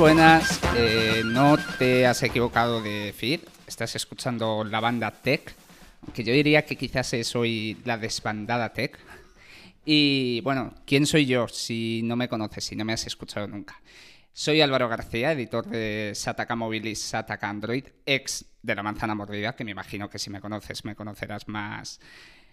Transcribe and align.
Buenas, 0.00 0.58
eh, 0.78 1.20
no 1.26 1.58
te 1.78 2.06
has 2.06 2.22
equivocado 2.22 2.80
de 2.80 3.12
feed, 3.14 3.40
estás 3.66 3.94
escuchando 3.96 4.64
la 4.64 4.80
banda 4.80 5.10
Tech, 5.10 5.54
aunque 6.00 6.24
yo 6.24 6.32
diría 6.32 6.64
que 6.64 6.76
quizás 6.76 7.14
soy 7.24 7.76
la 7.84 7.98
desbandada 7.98 8.72
Tech. 8.72 8.98
Y 9.84 10.40
bueno, 10.40 10.72
¿quién 10.86 11.04
soy 11.04 11.26
yo 11.26 11.48
si 11.48 12.00
no 12.02 12.16
me 12.16 12.30
conoces, 12.30 12.64
si 12.64 12.76
no 12.76 12.86
me 12.86 12.94
has 12.94 13.06
escuchado 13.06 13.46
nunca? 13.46 13.78
Soy 14.32 14.62
Álvaro 14.62 14.88
García, 14.88 15.32
editor 15.32 15.66
de 15.66 16.12
Sataka 16.14 16.56
Mobile 16.56 16.88
y 16.88 16.94
Sataka 16.94 17.50
Android, 17.50 17.84
ex 18.06 18.46
de 18.62 18.74
la 18.74 18.82
manzana 18.82 19.14
mordida, 19.14 19.54
que 19.54 19.64
me 19.64 19.72
imagino 19.72 20.08
que 20.08 20.18
si 20.18 20.30
me 20.30 20.40
conoces 20.40 20.82
me 20.86 20.96
conocerás 20.96 21.46
más 21.46 22.00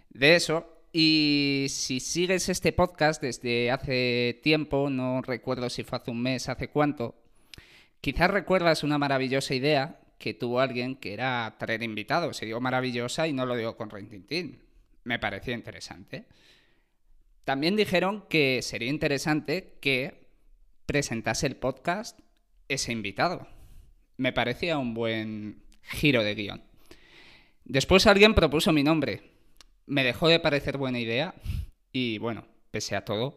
de 0.09 0.35
eso. 0.35 0.83
Y 0.91 1.67
si 1.69 2.01
sigues 2.01 2.49
este 2.49 2.73
podcast 2.73 3.21
desde 3.21 3.71
hace 3.71 4.37
tiempo, 4.43 4.89
no 4.89 5.21
recuerdo 5.21 5.69
si 5.69 5.83
fue 5.85 5.97
hace 5.97 6.11
un 6.11 6.21
mes, 6.21 6.49
hace 6.49 6.67
cuánto, 6.67 7.15
quizás 8.01 8.29
recuerdas 8.29 8.83
una 8.83 8.97
maravillosa 8.97 9.53
idea 9.53 9.99
que 10.17 10.33
tuvo 10.33 10.59
alguien 10.59 10.95
que 10.95 11.13
era 11.13 11.55
traer 11.59 11.83
invitados. 11.83 12.37
Se 12.37 12.45
digo 12.45 12.59
maravillosa 12.59 13.27
y 13.27 13.33
no 13.33 13.45
lo 13.45 13.55
digo 13.55 13.77
con 13.77 13.89
rintintín. 13.89 14.63
Me 15.03 15.19
pareció 15.19 15.53
interesante. 15.53 16.25
También 17.43 17.75
dijeron 17.75 18.25
que 18.29 18.61
sería 18.61 18.89
interesante 18.89 19.77
que 19.79 20.27
presentase 20.85 21.47
el 21.47 21.55
podcast 21.55 22.19
ese 22.67 22.91
invitado. 22.91 23.47
Me 24.17 24.33
parecía 24.33 24.77
un 24.77 24.93
buen 24.93 25.63
giro 25.81 26.23
de 26.23 26.35
guion. 26.35 26.63
Después 27.63 28.07
alguien 28.07 28.33
propuso 28.33 28.73
mi 28.73 28.83
nombre 28.83 29.37
me 29.87 30.03
dejó 30.03 30.27
de 30.27 30.39
parecer 30.39 30.77
buena 30.77 30.99
idea 30.99 31.33
y 31.91 32.17
bueno, 32.19 32.45
pese 32.71 32.95
a 32.95 33.05
todo, 33.05 33.35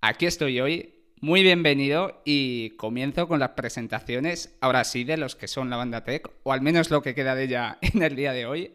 aquí 0.00 0.26
estoy 0.26 0.60
hoy. 0.60 0.94
Muy 1.20 1.42
bienvenido 1.42 2.22
y 2.24 2.70
comienzo 2.76 3.26
con 3.26 3.40
las 3.40 3.50
presentaciones, 3.50 4.56
ahora 4.60 4.84
sí, 4.84 5.02
de 5.02 5.16
los 5.16 5.34
que 5.34 5.48
son 5.48 5.68
la 5.68 5.76
banda 5.76 6.04
Tech, 6.04 6.30
o 6.44 6.52
al 6.52 6.60
menos 6.60 6.90
lo 6.90 7.02
que 7.02 7.14
queda 7.16 7.34
de 7.34 7.44
ella 7.44 7.78
en 7.82 8.02
el 8.02 8.14
día 8.14 8.32
de 8.32 8.46
hoy. 8.46 8.72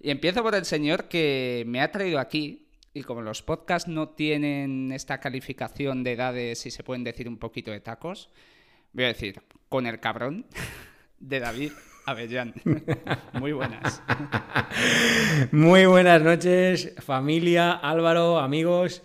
Y 0.00 0.10
empiezo 0.10 0.42
por 0.42 0.54
el 0.54 0.64
señor 0.64 1.08
que 1.08 1.64
me 1.66 1.82
ha 1.82 1.92
traído 1.92 2.20
aquí, 2.20 2.68
y 2.94 3.02
como 3.02 3.20
los 3.20 3.42
podcasts 3.42 3.86
no 3.86 4.08
tienen 4.08 4.92
esta 4.92 5.20
calificación 5.20 6.04
de 6.04 6.12
edades 6.12 6.64
y 6.64 6.70
se 6.70 6.84
pueden 6.84 7.04
decir 7.04 7.28
un 7.28 7.36
poquito 7.36 7.70
de 7.70 7.80
tacos, 7.80 8.30
voy 8.94 9.04
a 9.04 9.08
decir, 9.08 9.42
con 9.68 9.86
el 9.86 10.00
cabrón 10.00 10.46
de 11.18 11.40
David 11.40 11.72
Avellán. 12.06 12.54
Muy 13.34 13.52
buenas. 13.52 14.02
Muy 15.52 15.84
buenas 15.84 16.22
noches, 16.22 16.94
familia, 17.00 17.72
Álvaro, 17.72 18.38
amigos. 18.38 19.02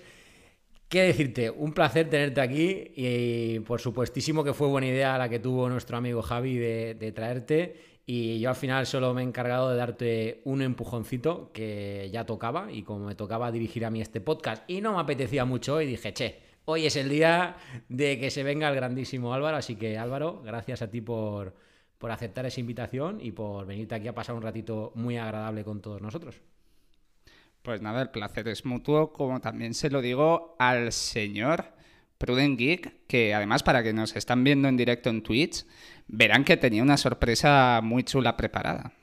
¿Qué 0.90 1.04
decirte? 1.04 1.52
Un 1.52 1.74
placer 1.74 2.10
tenerte 2.10 2.42
aquí 2.42 2.92
y 2.96 3.60
por 3.60 3.80
supuestísimo 3.80 4.44
que 4.44 4.56
fue 4.56 4.68
buena 4.68 4.88
idea 4.88 5.20
la 5.20 5.30
que 5.30 5.38
tuvo 5.38 5.70
nuestro 5.70 5.98
amigo 5.98 6.24
Javi 6.24 6.58
de, 6.58 7.12
traerte 7.16 7.76
y 8.08 8.40
yo 8.40 8.50
al 8.50 8.56
final 8.56 8.88
solo 8.88 9.14
me 9.14 9.22
he 9.22 9.24
encargado 9.24 9.70
de 9.70 9.78
darte 9.78 10.42
un 10.46 10.64
empujoncito 10.64 11.52
que 11.54 12.10
ya 12.12 12.26
tocaba 12.26 12.72
y 12.72 12.82
como 12.82 13.06
me 13.06 13.14
tocaba 13.14 13.52
dirigir 13.52 13.86
a 13.86 13.92
mí 13.92 14.02
este 14.02 14.20
podcast 14.20 14.68
y 14.68 14.82
no 14.82 14.94
me 14.94 15.02
apetecía 15.02 15.46
mucho 15.46 15.80
y 15.80 15.86
dije, 15.86 16.12
che, 16.12 16.40
hoy 16.66 16.88
es 16.88 16.96
el 16.96 17.08
día 17.08 17.58
de 17.88 18.20
que 18.20 18.32
se 18.32 18.42
venga 18.42 18.68
el 18.68 18.76
grandísimo 18.76 19.32
Álvaro, 19.36 19.58
así 19.58 19.76
que 19.76 20.00
Álvaro, 20.00 20.42
gracias 20.44 20.82
a 20.82 20.90
ti 20.90 21.02
por 21.02 21.54
por 22.00 22.12
aceptar 22.12 22.46
esa 22.46 22.62
invitación 22.62 23.20
y 23.22 23.32
por 23.32 23.66
venirte 23.68 23.94
aquí 23.94 24.08
a 24.08 24.16
pasar 24.16 24.34
un 24.34 24.42
ratito 24.42 24.92
muy 24.96 25.18
agradable 25.18 25.64
con 25.66 25.82
todos 25.82 26.02
nosotros. 26.02 26.42
Pues 27.62 27.82
nada, 27.82 28.02
el 28.02 28.10
placer 28.10 28.48
es 28.48 28.66
mutuo, 28.66 29.12
como 29.12 29.42
también 29.42 29.74
se 29.74 29.90
lo 29.90 30.02
digo 30.02 30.56
al 30.60 30.92
señor 30.92 31.66
Prudent 32.18 32.58
Geek, 32.58 33.06
que 33.08 33.34
además 33.34 33.64
para 33.64 33.84
que 33.84 33.94
nos 33.94 34.16
están 34.16 34.44
viendo 34.44 34.68
en 34.68 34.78
directo 34.78 35.10
en 35.10 35.24
Twitch, 35.24 35.66
verán 36.08 36.44
que 36.44 36.58
tenía 36.58 36.84
una 36.84 36.98
sorpresa 36.98 37.82
muy 37.84 38.04
chula 38.04 38.38
preparada. 38.38 38.94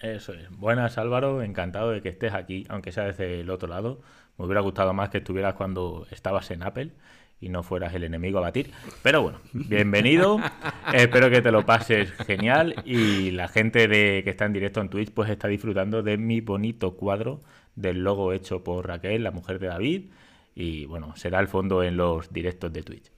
Eso 0.00 0.34
es. 0.34 0.50
Buenas 0.50 0.98
Álvaro, 0.98 1.42
encantado 1.42 1.92
de 1.92 2.02
que 2.02 2.08
estés 2.08 2.34
aquí, 2.34 2.66
aunque 2.68 2.92
sea 2.92 3.04
desde 3.04 3.40
el 3.40 3.50
otro 3.50 3.68
lado. 3.68 4.02
Me 4.36 4.44
hubiera 4.46 4.60
gustado 4.60 4.92
más 4.92 5.10
que 5.10 5.18
estuvieras 5.18 5.54
cuando 5.54 6.06
estabas 6.10 6.50
en 6.50 6.62
Apple 6.62 6.92
y 7.42 7.48
no 7.48 7.64
fueras 7.64 7.92
el 7.92 8.04
enemigo 8.04 8.38
a 8.38 8.42
batir. 8.42 8.70
Pero 9.02 9.20
bueno, 9.20 9.40
bienvenido. 9.52 10.40
Espero 10.94 11.28
que 11.28 11.42
te 11.42 11.50
lo 11.50 11.66
pases 11.66 12.10
genial 12.24 12.76
y 12.86 13.32
la 13.32 13.48
gente 13.48 13.88
de, 13.88 14.22
que 14.22 14.30
está 14.30 14.46
en 14.46 14.52
directo 14.52 14.80
en 14.80 14.88
Twitch 14.88 15.10
pues 15.10 15.28
está 15.28 15.48
disfrutando 15.48 16.02
de 16.04 16.16
mi 16.16 16.40
bonito 16.40 16.96
cuadro 16.96 17.40
del 17.74 18.04
logo 18.04 18.32
hecho 18.32 18.62
por 18.62 18.86
Raquel, 18.86 19.24
la 19.24 19.32
mujer 19.32 19.58
de 19.58 19.66
David. 19.66 20.10
Y 20.54 20.86
bueno, 20.86 21.16
será 21.16 21.40
el 21.40 21.48
fondo 21.48 21.82
en 21.82 21.96
los 21.96 22.32
directos 22.32 22.72
de 22.72 22.82
Twitch. 22.82 23.10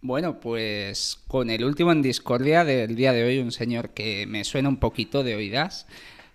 Bueno, 0.00 0.40
pues 0.40 1.22
con 1.28 1.50
el 1.50 1.64
último 1.64 1.92
en 1.92 2.02
discordia 2.02 2.64
del 2.64 2.96
día 2.96 3.12
de 3.12 3.24
hoy, 3.24 3.38
un 3.38 3.52
señor 3.52 3.90
que 3.90 4.26
me 4.26 4.42
suena 4.42 4.68
un 4.68 4.78
poquito 4.78 5.22
de 5.22 5.36
oídas, 5.36 5.86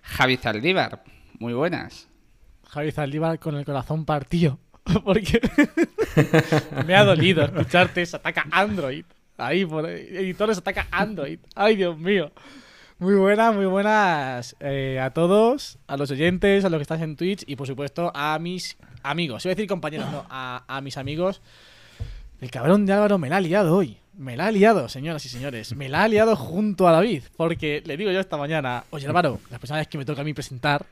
Javi 0.02 0.38
Zaldívar. 0.38 1.04
Muy 1.40 1.54
buenas. 1.54 2.08
Javi 2.64 2.92
Zaldívar 2.92 3.38
con 3.40 3.56
el 3.56 3.66
corazón 3.66 4.06
partido. 4.06 4.60
Porque 5.04 5.42
me 6.86 6.96
ha 6.96 7.04
dolido 7.04 7.44
escucharte, 7.44 8.06
se 8.06 8.16
ataca 8.16 8.46
Android. 8.52 9.06
Ahí, 9.38 9.66
por 9.66 9.88
editores 9.88 10.58
ataca 10.58 10.88
Android. 10.92 11.40
Ay, 11.56 11.78
Dios 11.78 11.98
mío. 11.98 12.32
Muy 12.98 13.16
buenas, 13.16 13.56
muy 13.56 13.66
buenas 13.66 14.58
eh, 14.60 15.00
a 15.02 15.12
todos, 15.12 15.78
a 15.88 15.96
los 15.96 16.12
oyentes, 16.12 16.66
a 16.66 16.70
los 16.70 16.80
que 16.80 16.82
están 16.82 17.02
en 17.02 17.16
Twitch 17.16 17.46
y 17.48 17.56
por 17.56 17.66
supuesto 17.66 18.12
a 18.14 18.38
mis 18.40 18.76
amigos. 19.04 19.46
Iba 19.46 19.54
a 19.54 19.56
decir 19.56 19.70
compañeros, 19.70 20.12
no, 20.12 20.26
a, 20.30 20.82
mis 20.84 20.98
amigos. 20.98 21.42
El 22.42 22.52
cabrón 22.52 22.86
de 22.86 22.92
Álvaro 22.92 23.18
me 23.18 23.30
la 23.30 23.38
ha 23.38 23.42
liado 23.42 23.78
hoy. 23.78 23.98
Me 24.18 24.36
la 24.36 24.48
ha 24.48 24.52
liado, 24.52 24.90
señoras 24.90 25.26
y 25.26 25.30
señores. 25.30 25.74
Me 25.78 25.88
la 25.88 26.04
ha 26.04 26.08
liado 26.10 26.36
junto 26.36 26.90
a 26.90 26.92
David. 26.92 27.24
Porque 27.38 27.82
le 27.86 27.96
digo 27.96 28.12
yo 28.12 28.20
esta 28.20 28.36
mañana, 28.36 28.84
oye 28.90 29.08
Álvaro, 29.08 29.40
la 29.50 29.60
próxima 29.60 29.78
vez 29.78 29.88
que 29.88 29.98
me 29.98 30.04
toca 30.04 30.20
a 30.20 30.26
mí 30.26 30.34
presentar, 30.34 30.86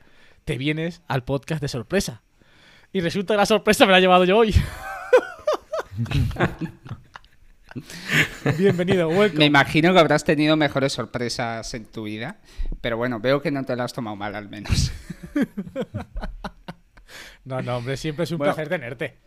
te 0.46 0.58
vienes 0.58 1.02
al 1.10 1.26
podcast 1.26 1.62
de 1.62 1.68
sorpresa. 1.68 2.22
Y 2.94 3.02
resulta 3.02 3.34
que 3.34 3.38
la 3.38 3.46
sorpresa 3.46 3.86
me 3.86 3.92
la 3.92 3.98
he 3.98 4.02
llevado 4.02 4.24
yo 4.24 4.38
hoy. 4.38 4.56
Bienvenido, 8.58 9.10
welcome. 9.10 9.40
Me 9.40 9.46
imagino 9.46 9.94
que 9.94 10.00
habrás 10.00 10.24
tenido 10.24 10.56
mejores 10.56 10.94
sorpresas 10.94 11.74
en 11.74 11.86
tu 11.86 12.04
vida, 12.04 12.40
pero 12.82 12.98
bueno, 12.98 13.20
veo 13.20 13.42
que 13.42 13.52
no 13.52 13.64
te 13.66 13.76
la 13.76 13.84
has 13.84 13.94
tomado 13.94 14.16
mal 14.16 14.36
al 14.36 14.50
menos. 14.50 14.92
no, 17.46 17.62
no, 17.62 17.78
hombre, 17.78 17.98
siempre 17.98 18.24
es 18.24 18.32
un 18.32 18.40
placer 18.40 18.70
tenerte. 18.70 19.18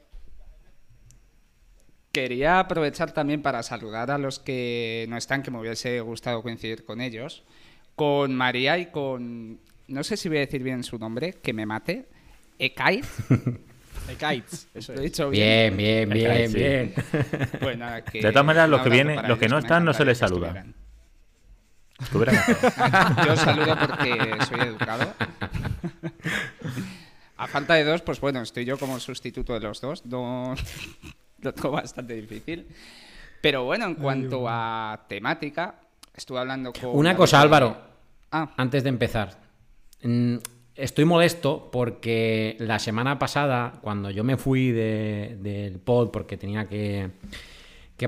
Quería 2.12 2.58
aprovechar 2.58 3.12
también 3.12 3.40
para 3.40 3.62
saludar 3.62 4.10
a 4.10 4.18
los 4.18 4.40
que 4.40 5.06
no 5.08 5.16
están, 5.16 5.42
que 5.42 5.52
me 5.52 5.60
hubiese 5.60 6.00
gustado 6.00 6.42
coincidir 6.42 6.84
con 6.84 7.00
ellos, 7.00 7.44
con 7.94 8.34
María 8.34 8.78
y 8.78 8.86
con, 8.86 9.60
no 9.86 10.02
sé 10.02 10.16
si 10.16 10.28
voy 10.28 10.38
a 10.38 10.40
decir 10.40 10.64
bien 10.64 10.82
su 10.82 10.98
nombre, 10.98 11.34
que 11.34 11.52
me 11.52 11.66
mate, 11.66 12.08
Ekait. 12.60 13.06
Ekites, 14.10 14.68
eso 14.74 14.92
Lo 14.92 15.00
he 15.00 15.04
dicho 15.04 15.30
bien. 15.30 15.76
Bien, 15.76 16.08
bien, 16.08 16.52
bien, 16.52 16.94
Pues 17.60 17.78
nada, 17.78 18.04
que 18.04 18.20
de 18.20 18.30
todas 18.30 18.44
maneras, 18.44 18.68
los 18.68 18.82
que 18.82 18.90
vienen, 18.90 19.26
los 19.26 19.38
que 19.38 19.48
no 19.48 19.58
están, 19.58 19.84
no 19.84 19.94
se 19.94 20.04
les 20.04 20.18
saluda. 20.18 20.64
Yo 23.26 23.36
saludo 23.36 23.76
porque 23.78 24.36
soy 24.48 24.60
educado. 24.60 25.12
A 27.36 27.46
falta 27.46 27.74
de 27.74 27.84
dos, 27.84 28.02
pues 28.02 28.20
bueno, 28.20 28.42
estoy 28.42 28.66
yo 28.66 28.76
como 28.76 29.00
sustituto 29.00 29.54
de 29.54 29.60
los 29.60 29.80
dos. 29.80 30.04
No, 30.04 30.54
lo 31.40 31.54
tengo 31.54 31.70
bastante 31.70 32.12
difícil. 32.12 32.66
Pero 33.40 33.64
bueno, 33.64 33.86
en 33.86 33.94
cuanto 33.94 34.44
a 34.46 35.06
temática, 35.08 35.76
estuve 36.14 36.38
hablando 36.38 36.70
con. 36.74 36.90
Una 36.92 37.16
cosa, 37.16 37.40
Álvaro. 37.40 37.80
Ah. 38.30 38.52
Antes 38.58 38.82
de 38.82 38.90
empezar. 38.90 39.38
Estoy 40.80 41.04
molesto 41.04 41.68
porque 41.70 42.56
la 42.58 42.78
semana 42.78 43.18
pasada, 43.18 43.74
cuando 43.82 44.10
yo 44.10 44.24
me 44.24 44.38
fui 44.38 44.70
del 44.70 45.78
pod 45.84 46.10
porque 46.10 46.38
tenía 46.38 46.66
que, 46.68 47.10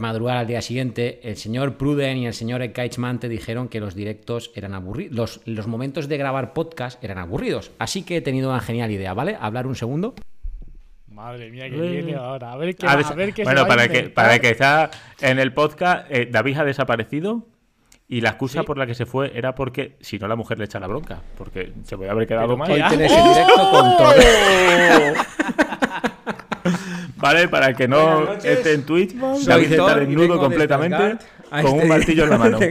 madrugar 0.00 0.38
al 0.38 0.46
día 0.46 0.62
siguiente, 0.62 1.20
el 1.22 1.36
señor 1.36 1.76
Pruden 1.76 2.16
y 2.16 2.26
el 2.26 2.32
señor 2.32 2.72
Kaichman 2.72 3.20
te 3.20 3.28
dijeron 3.28 3.69
que 3.69 3.78
los 3.78 3.94
directos 3.94 4.50
eran 4.54 4.72
aburridos. 4.72 5.42
Los, 5.44 5.66
momentos 5.66 6.08
de 6.08 6.16
grabar 6.16 6.54
podcast 6.54 7.02
eran 7.04 7.19
aburridos. 7.19 7.72
Así 7.78 8.04
que 8.04 8.16
he 8.16 8.20
tenido 8.22 8.48
una 8.48 8.60
genial 8.60 8.90
idea, 8.90 9.12
¿vale? 9.12 9.36
Hablar 9.38 9.66
un 9.66 9.76
segundo. 9.76 10.14
Madre 11.08 11.50
mía, 11.50 11.68
que 11.68 11.78
viene 11.78 12.14
ahora. 12.14 12.52
A 12.52 12.56
ver 12.56 12.75
qué, 12.75 12.86
a 12.86 12.96
ver, 12.96 13.34
qué 13.34 13.44
Bueno, 13.44 13.66
para, 13.66 13.86
que, 13.86 14.04
para 14.04 14.38
que 14.38 14.48
está 14.48 14.90
en 15.20 15.38
el 15.38 15.52
podcast, 15.52 16.06
eh, 16.10 16.26
David 16.30 16.56
ha 16.56 16.64
desaparecido. 16.64 17.46
Y 18.12 18.20
la 18.20 18.29
excusa 18.29 18.62
por 18.62 18.76
la 18.76 18.87
que 18.87 18.94
se 18.94 19.06
fue 19.06 19.32
era 19.35 19.55
porque 19.55 19.97
si 20.03 20.19
no 20.19 20.29
la 20.29 20.37
mujer 20.37 20.59
le 20.59 20.67
echa 20.67 20.79
la 20.79 20.87
bronca, 20.87 21.23
porque 21.38 21.73
se 21.82 21.97
puede 21.97 22.11
haber 22.11 22.29
quedado 22.29 22.59
mal. 22.59 22.70
Hoy 22.70 22.82
tienes 22.91 23.11
el 23.11 23.23
directo 23.23 23.70
con 23.70 23.97
todo. 23.97 24.12
vale, 27.17 27.49
para 27.49 27.69
el 27.69 27.75
que 27.75 27.88
no 27.88 28.35
esté 28.35 28.75
en 28.75 28.85
Twitch, 28.85 29.14
David 29.14 29.73
está 29.73 29.94
desnudo 29.94 30.38
completamente 30.38 31.25
con 31.49 31.70
un 31.70 31.76
este 31.76 31.88
martillo 31.88 32.25
en 32.25 32.31
la 32.31 32.38
mano. 32.38 32.59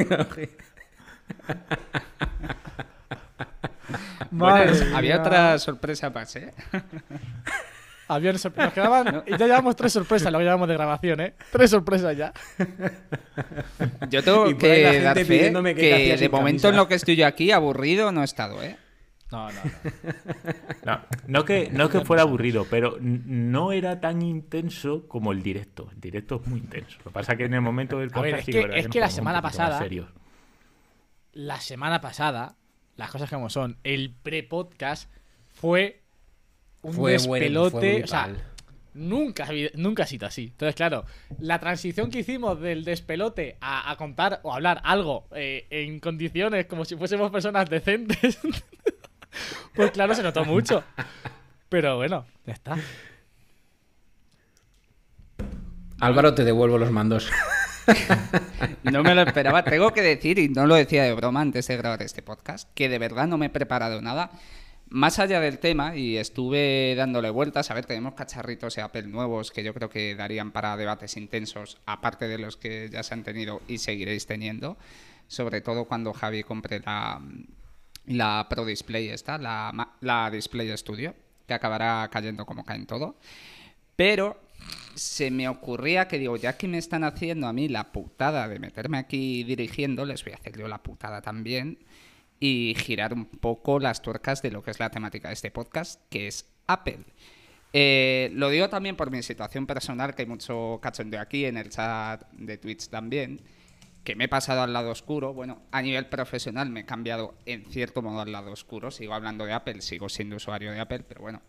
Bueno, 4.33 4.71
había 4.95 5.19
otra 5.19 5.59
sorpresa 5.59 6.09
más, 6.09 6.33
¿eh? 6.37 6.53
Habían 8.15 8.33
nos 8.33 8.73
quedaban, 8.73 9.23
y 9.25 9.31
ya 9.31 9.45
llevamos 9.47 9.75
tres 9.75 9.93
sorpresas, 9.93 10.31
lo 10.31 10.37
que 10.39 10.43
llevamos 10.45 10.67
de 10.67 10.73
grabación, 10.73 11.19
¿eh? 11.21 11.33
Tres 11.51 11.69
sorpresas 11.71 12.15
ya. 12.17 12.33
Yo 14.09 14.23
tengo 14.23 14.45
que 14.45 14.51
gente 14.85 15.01
dar 15.01 15.15
fe 15.25 15.53
que 15.75 15.93
hacía 15.93 16.17
de 16.17 16.29
momento 16.29 16.63
camisa. 16.63 16.69
en 16.69 16.75
lo 16.75 16.87
que 16.87 16.95
estoy 16.95 17.15
yo 17.15 17.25
aquí 17.27 17.51
aburrido 17.51 18.11
no 18.11 18.21
he 18.21 18.25
estado, 18.25 18.61
¿eh? 18.63 18.77
No, 19.31 19.49
no, 19.49 19.61
no. 19.63 20.51
No, 20.83 20.99
no 21.27 21.45
que, 21.45 21.69
no 21.71 21.89
que 21.89 22.01
fuera 22.01 22.23
aburrido, 22.23 22.67
pero 22.69 22.97
no 22.99 23.71
era 23.71 24.01
tan 24.01 24.21
intenso 24.21 25.07
como 25.07 25.31
el 25.31 25.41
directo. 25.41 25.87
El 25.93 26.01
directo 26.01 26.41
es 26.43 26.47
muy 26.49 26.59
intenso. 26.59 26.97
Lo 26.97 27.03
que 27.05 27.09
pasa 27.11 27.31
es 27.33 27.37
que 27.37 27.45
en 27.45 27.53
el 27.53 27.61
momento 27.61 27.97
del 27.99 28.09
A 28.13 28.19
ver, 28.21 28.31
podcast 28.35 28.39
es 28.39 28.45
sí 28.45 28.51
que- 28.51 28.79
es 28.79 28.87
que 28.89 28.99
la 28.99 29.09
semana 29.09 29.41
pasada- 29.41 29.77
serios. 29.79 30.09
La 31.31 31.61
semana 31.61 32.01
pasada, 32.01 32.57
las 32.97 33.09
cosas 33.09 33.29
como 33.29 33.49
son, 33.49 33.77
el 33.85 34.13
pre-podcast 34.21 35.09
fue 35.47 36.00
un 36.81 36.93
Fue 36.93 37.11
despelote. 37.13 37.93
fue 37.93 38.03
o 38.03 38.07
sea, 38.07 38.29
nunca, 38.93 39.47
nunca 39.75 40.03
ha 40.03 40.07
sido 40.07 40.27
así. 40.27 40.45
Entonces, 40.51 40.75
claro, 40.75 41.05
la 41.39 41.59
transición 41.59 42.09
que 42.09 42.19
hicimos 42.19 42.59
del 42.59 42.83
despelote 42.83 43.57
a, 43.61 43.89
a 43.91 43.95
contar 43.97 44.39
o 44.43 44.53
hablar 44.53 44.81
algo 44.83 45.27
eh, 45.35 45.67
en 45.69 45.99
condiciones 45.99 46.65
como 46.65 46.85
si 46.85 46.95
fuésemos 46.95 47.31
personas 47.31 47.69
decentes, 47.69 48.39
pues 49.75 49.91
claro, 49.91 50.13
se 50.15 50.23
notó 50.23 50.43
mucho. 50.45 50.83
Pero 51.69 51.95
bueno, 51.97 52.25
ya 52.45 52.53
está. 52.53 52.77
Álvaro, 55.99 56.33
te 56.33 56.43
devuelvo 56.43 56.77
los 56.77 56.91
mandos. 56.91 57.29
No 58.83 59.03
me 59.03 59.15
lo 59.15 59.21
esperaba. 59.23 59.63
Tengo 59.63 59.91
que 59.91 60.01
decir, 60.01 60.37
y 60.37 60.47
no 60.49 60.67
lo 60.67 60.75
decía 60.75 61.03
de 61.03 61.13
broma 61.13 61.41
antes 61.41 61.67
de 61.67 61.77
grabar 61.77 62.01
este 62.03 62.21
podcast, 62.21 62.69
que 62.73 62.89
de 62.89 62.99
verdad 62.99 63.27
no 63.27 63.37
me 63.37 63.47
he 63.47 63.49
preparado 63.49 64.01
nada. 64.01 64.31
Más 64.93 65.19
allá 65.19 65.39
del 65.39 65.59
tema, 65.59 65.95
y 65.95 66.17
estuve 66.17 66.95
dándole 66.97 67.29
vueltas, 67.29 67.71
a 67.71 67.73
ver, 67.73 67.85
tenemos 67.85 68.13
cacharritos 68.13 68.75
de 68.75 68.81
Apple 68.81 69.03
nuevos 69.03 69.49
que 69.49 69.63
yo 69.63 69.73
creo 69.73 69.89
que 69.89 70.15
darían 70.15 70.51
para 70.51 70.75
debates 70.75 71.15
intensos, 71.15 71.77
aparte 71.85 72.27
de 72.27 72.37
los 72.37 72.57
que 72.57 72.89
ya 72.91 73.01
se 73.01 73.13
han 73.13 73.23
tenido 73.23 73.61
y 73.69 73.77
seguiréis 73.77 74.25
teniendo, 74.25 74.77
sobre 75.27 75.61
todo 75.61 75.85
cuando 75.85 76.11
Javi 76.11 76.43
compre 76.43 76.81
la, 76.81 77.21
la 78.07 78.47
Pro 78.49 78.65
Display 78.65 79.07
esta, 79.07 79.37
la, 79.37 79.95
la 80.01 80.29
Display 80.29 80.77
Studio, 80.77 81.15
que 81.47 81.53
acabará 81.53 82.09
cayendo 82.11 82.45
como 82.45 82.65
caen 82.65 82.85
todo. 82.85 83.15
Pero 83.95 84.41
se 84.93 85.31
me 85.31 85.47
ocurría 85.47 86.09
que 86.09 86.19
digo, 86.19 86.35
ya 86.35 86.57
que 86.57 86.67
me 86.67 86.79
están 86.79 87.05
haciendo 87.05 87.47
a 87.47 87.53
mí 87.53 87.69
la 87.69 87.93
putada 87.93 88.49
de 88.49 88.59
meterme 88.59 88.97
aquí 88.97 89.45
dirigiendo, 89.45 90.03
les 90.03 90.21
voy 90.25 90.33
a 90.33 90.35
hacer 90.35 90.57
yo 90.57 90.67
la 90.67 90.83
putada 90.83 91.21
también 91.21 91.77
y 92.41 92.75
girar 92.75 93.13
un 93.13 93.25
poco 93.25 93.79
las 93.79 94.01
tuercas 94.01 94.41
de 94.41 94.49
lo 94.49 94.63
que 94.63 94.71
es 94.71 94.79
la 94.79 94.89
temática 94.89 95.27
de 95.27 95.35
este 95.35 95.51
podcast, 95.51 96.01
que 96.09 96.27
es 96.27 96.51
Apple. 96.65 97.05
Eh, 97.71 98.31
lo 98.33 98.49
digo 98.49 98.67
también 98.67 98.97
por 98.97 99.11
mi 99.11 99.21
situación 99.21 99.67
personal, 99.67 100.15
que 100.15 100.23
hay 100.23 100.27
mucho 100.27 100.79
cachondeo 100.81 101.21
aquí 101.21 101.45
en 101.45 101.55
el 101.55 101.69
chat 101.69 102.27
de 102.31 102.57
Twitch 102.57 102.89
también, 102.89 103.41
que 104.03 104.15
me 104.15 104.23
he 104.23 104.27
pasado 104.27 104.63
al 104.63 104.73
lado 104.73 104.89
oscuro. 104.89 105.35
Bueno, 105.35 105.61
a 105.69 105.83
nivel 105.83 106.07
profesional 106.07 106.71
me 106.71 106.79
he 106.79 106.85
cambiado 106.85 107.35
en 107.45 107.63
cierto 107.67 108.01
modo 108.01 108.21
al 108.21 108.31
lado 108.31 108.51
oscuro. 108.51 108.89
Sigo 108.89 109.13
hablando 109.13 109.45
de 109.45 109.53
Apple, 109.53 109.79
sigo 109.81 110.09
siendo 110.09 110.37
usuario 110.37 110.71
de 110.71 110.79
Apple, 110.79 111.03
pero 111.07 111.21
bueno, 111.21 111.43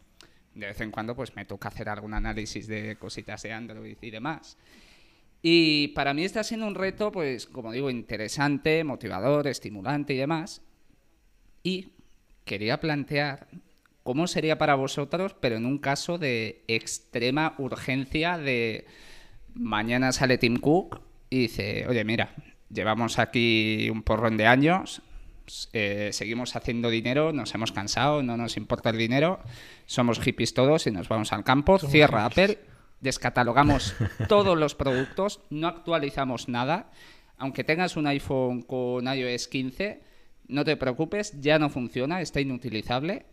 de 0.55 0.67
vez 0.67 0.81
en 0.83 0.91
cuando 0.91 1.17
pues 1.17 1.35
me 1.35 1.47
toca 1.47 1.69
hacer 1.69 1.89
algún 1.89 2.13
análisis 2.13 2.67
de 2.67 2.97
cositas 2.97 3.43
de 3.43 3.55
Android 3.55 3.97
y 3.99 4.11
demás. 4.11 4.59
Y 5.41 5.89
para 5.89 6.13
mí 6.13 6.23
está 6.23 6.45
siendo 6.45 6.67
un 6.67 6.75
reto, 6.75 7.11
pues 7.11 7.47
como 7.47 7.73
digo, 7.73 7.89
interesante, 7.89 8.85
motivador, 8.85 9.47
estimulante 9.47 10.13
y 10.13 10.19
demás. 10.19 10.61
Y 11.63 11.93
quería 12.45 12.81
plantear 12.81 13.47
cómo 14.03 14.27
sería 14.27 14.59
para 14.59 14.75
vosotros, 14.75 15.35
pero 15.41 15.57
en 15.57 15.67
un 15.67 15.79
caso 15.79 16.19
de 16.19 16.65
extrema 16.67 17.55
urgencia 17.59 18.37
de 18.39 18.87
mañana 19.55 20.13
sale 20.13 20.39
Tim 20.39 20.57
Cook 20.57 21.01
y 21.31 21.41
dice, 21.41 21.87
oye, 21.89 22.05
mira, 22.05 22.35
llevamos 22.71 23.19
aquí 23.19 23.89
un 23.91 24.03
porrón 24.03 24.37
de 24.37 24.47
años, 24.47 25.03
eh, 25.73 26.11
seguimos 26.13 26.57
haciendo 26.57 26.91
dinero, 26.91 27.33
nos 27.33 27.55
hemos 27.55 27.73
cansado, 27.73 28.23
no 28.23 28.37
nos 28.37 28.57
importa 28.57 28.91
el 28.91 28.99
dinero, 28.99 29.41
somos 29.87 30.21
hippies 30.21 30.55
todos 30.55 30.87
y 30.87 30.91
nos 30.91 31.09
vamos 31.09 31.33
al 31.33 31.45
campo, 31.45 31.79
cierra 31.79 32.25
Apple, 32.25 32.59
descatalogamos 33.01 33.95
todos 34.29 34.59
los 34.59 34.75
productos, 34.75 35.41
no 35.51 35.69
actualizamos 35.69 36.49
nada, 36.49 36.91
aunque 37.39 37.65
tengas 37.65 37.97
un 37.97 38.07
iPhone 38.07 38.63
con 38.63 39.07
iOS 39.07 39.49
15, 39.49 40.12
no 40.53 40.65
te 40.65 40.77
preocupes, 40.77 41.41
ya 41.41 41.59
no 41.59 41.71
funciona, 41.71 42.21
está 42.21 42.41
inutilizable. 42.41 43.27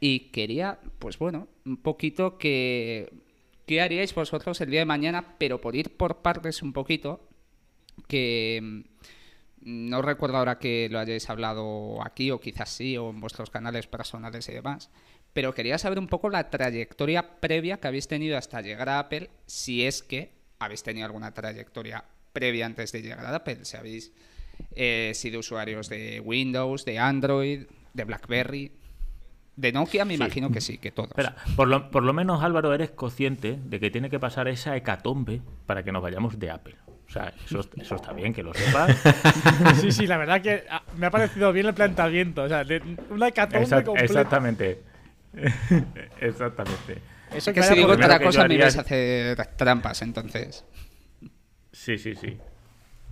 Y 0.00 0.30
quería, 0.30 0.80
pues 0.98 1.18
bueno, 1.18 1.48
un 1.64 1.76
poquito 1.76 2.38
que... 2.38 3.12
¿Qué 3.66 3.80
haríais 3.80 4.14
vosotros 4.14 4.60
el 4.60 4.70
día 4.70 4.80
de 4.80 4.86
mañana? 4.86 5.36
Pero 5.38 5.60
por 5.60 5.76
ir 5.76 5.96
por 5.96 6.22
partes 6.22 6.62
un 6.62 6.72
poquito, 6.72 7.28
que 8.08 8.60
mm, 8.60 9.88
no 9.90 10.02
recuerdo 10.02 10.38
ahora 10.38 10.58
que 10.58 10.88
lo 10.90 10.98
hayáis 10.98 11.30
hablado 11.30 12.04
aquí, 12.04 12.30
o 12.30 12.40
quizás 12.40 12.70
sí, 12.70 12.96
o 12.96 13.10
en 13.10 13.20
vuestros 13.20 13.50
canales 13.50 13.86
personales 13.86 14.48
y 14.48 14.52
demás, 14.52 14.90
pero 15.32 15.54
quería 15.54 15.78
saber 15.78 15.98
un 15.98 16.08
poco 16.08 16.28
la 16.28 16.50
trayectoria 16.50 17.40
previa 17.40 17.78
que 17.78 17.88
habéis 17.88 18.08
tenido 18.08 18.36
hasta 18.36 18.60
llegar 18.60 18.88
a 18.88 18.98
Apple, 18.98 19.30
si 19.46 19.86
es 19.86 20.02
que 20.02 20.32
habéis 20.58 20.82
tenido 20.82 21.06
alguna 21.06 21.32
trayectoria 21.32 22.04
previa 22.32 22.66
antes 22.66 22.92
de 22.92 23.02
llegar 23.02 23.24
a 23.24 23.34
Apple, 23.34 23.64
si 23.64 23.76
habéis 23.76 24.12
eh, 24.74 25.12
sido 25.14 25.40
usuarios 25.40 25.88
de 25.88 26.20
Windows, 26.20 26.84
de 26.84 26.98
Android, 26.98 27.62
de 27.94 28.04
BlackBerry. 28.04 28.72
De 29.54 29.70
Nokia 29.72 30.04
me 30.06 30.14
Sí. 30.16 30.22
imagino 30.22 30.50
que 30.50 30.60
sí, 30.62 30.78
que 30.78 30.90
todos. 30.92 31.10
Espera, 31.10 31.36
por 31.56 31.68
lo, 31.68 31.90
por 31.90 32.02
lo 32.02 32.12
menos 32.14 32.42
Álvaro 32.42 32.72
eres 32.74 32.90
consciente 32.90 33.58
de 33.62 33.80
que 33.80 33.90
tiene 33.90 34.08
que 34.08 34.18
pasar 34.18 34.48
esa 34.48 34.74
hecatombe 34.76 35.42
para 35.66 35.82
que 35.82 35.92
nos 35.92 36.02
vayamos 36.02 36.38
de 36.38 36.50
Apple. 36.50 36.76
O 37.06 37.10
sea, 37.12 37.34
eso, 37.44 37.60
eso 37.76 37.96
está 37.96 38.12
bien 38.14 38.32
que 38.32 38.42
lo 38.42 38.54
sepas. 38.54 38.96
Sí, 39.80 39.92
sí, 39.92 40.06
la 40.06 40.16
verdad 40.16 40.40
que 40.40 40.64
ah, 40.70 40.82
me 40.96 41.04
ha 41.06 41.10
parecido 41.10 41.52
bien 41.52 41.66
el 41.66 41.74
planteamiento. 41.74 42.44
O 42.44 42.48
sea, 42.48 42.64
de 42.64 42.80
una 43.10 43.28
hecatombe 43.28 43.66
Exact- 43.66 43.84
completa. 43.84 44.04
exactamente. 44.20 44.82
exactamente. 46.20 46.98
Eso 47.34 47.52
que 47.52 47.62
si 47.62 47.74
digo 47.74 47.92
otra 47.92 48.20
cosa 48.20 48.40
me 48.40 48.44
haría 48.54 48.66
es- 48.68 48.78
a 48.78 48.82
hacer 48.82 49.46
trampas, 49.56 50.00
entonces. 50.02 50.64
Sí, 51.72 51.98
sí, 51.98 52.14
sí. 52.14 52.38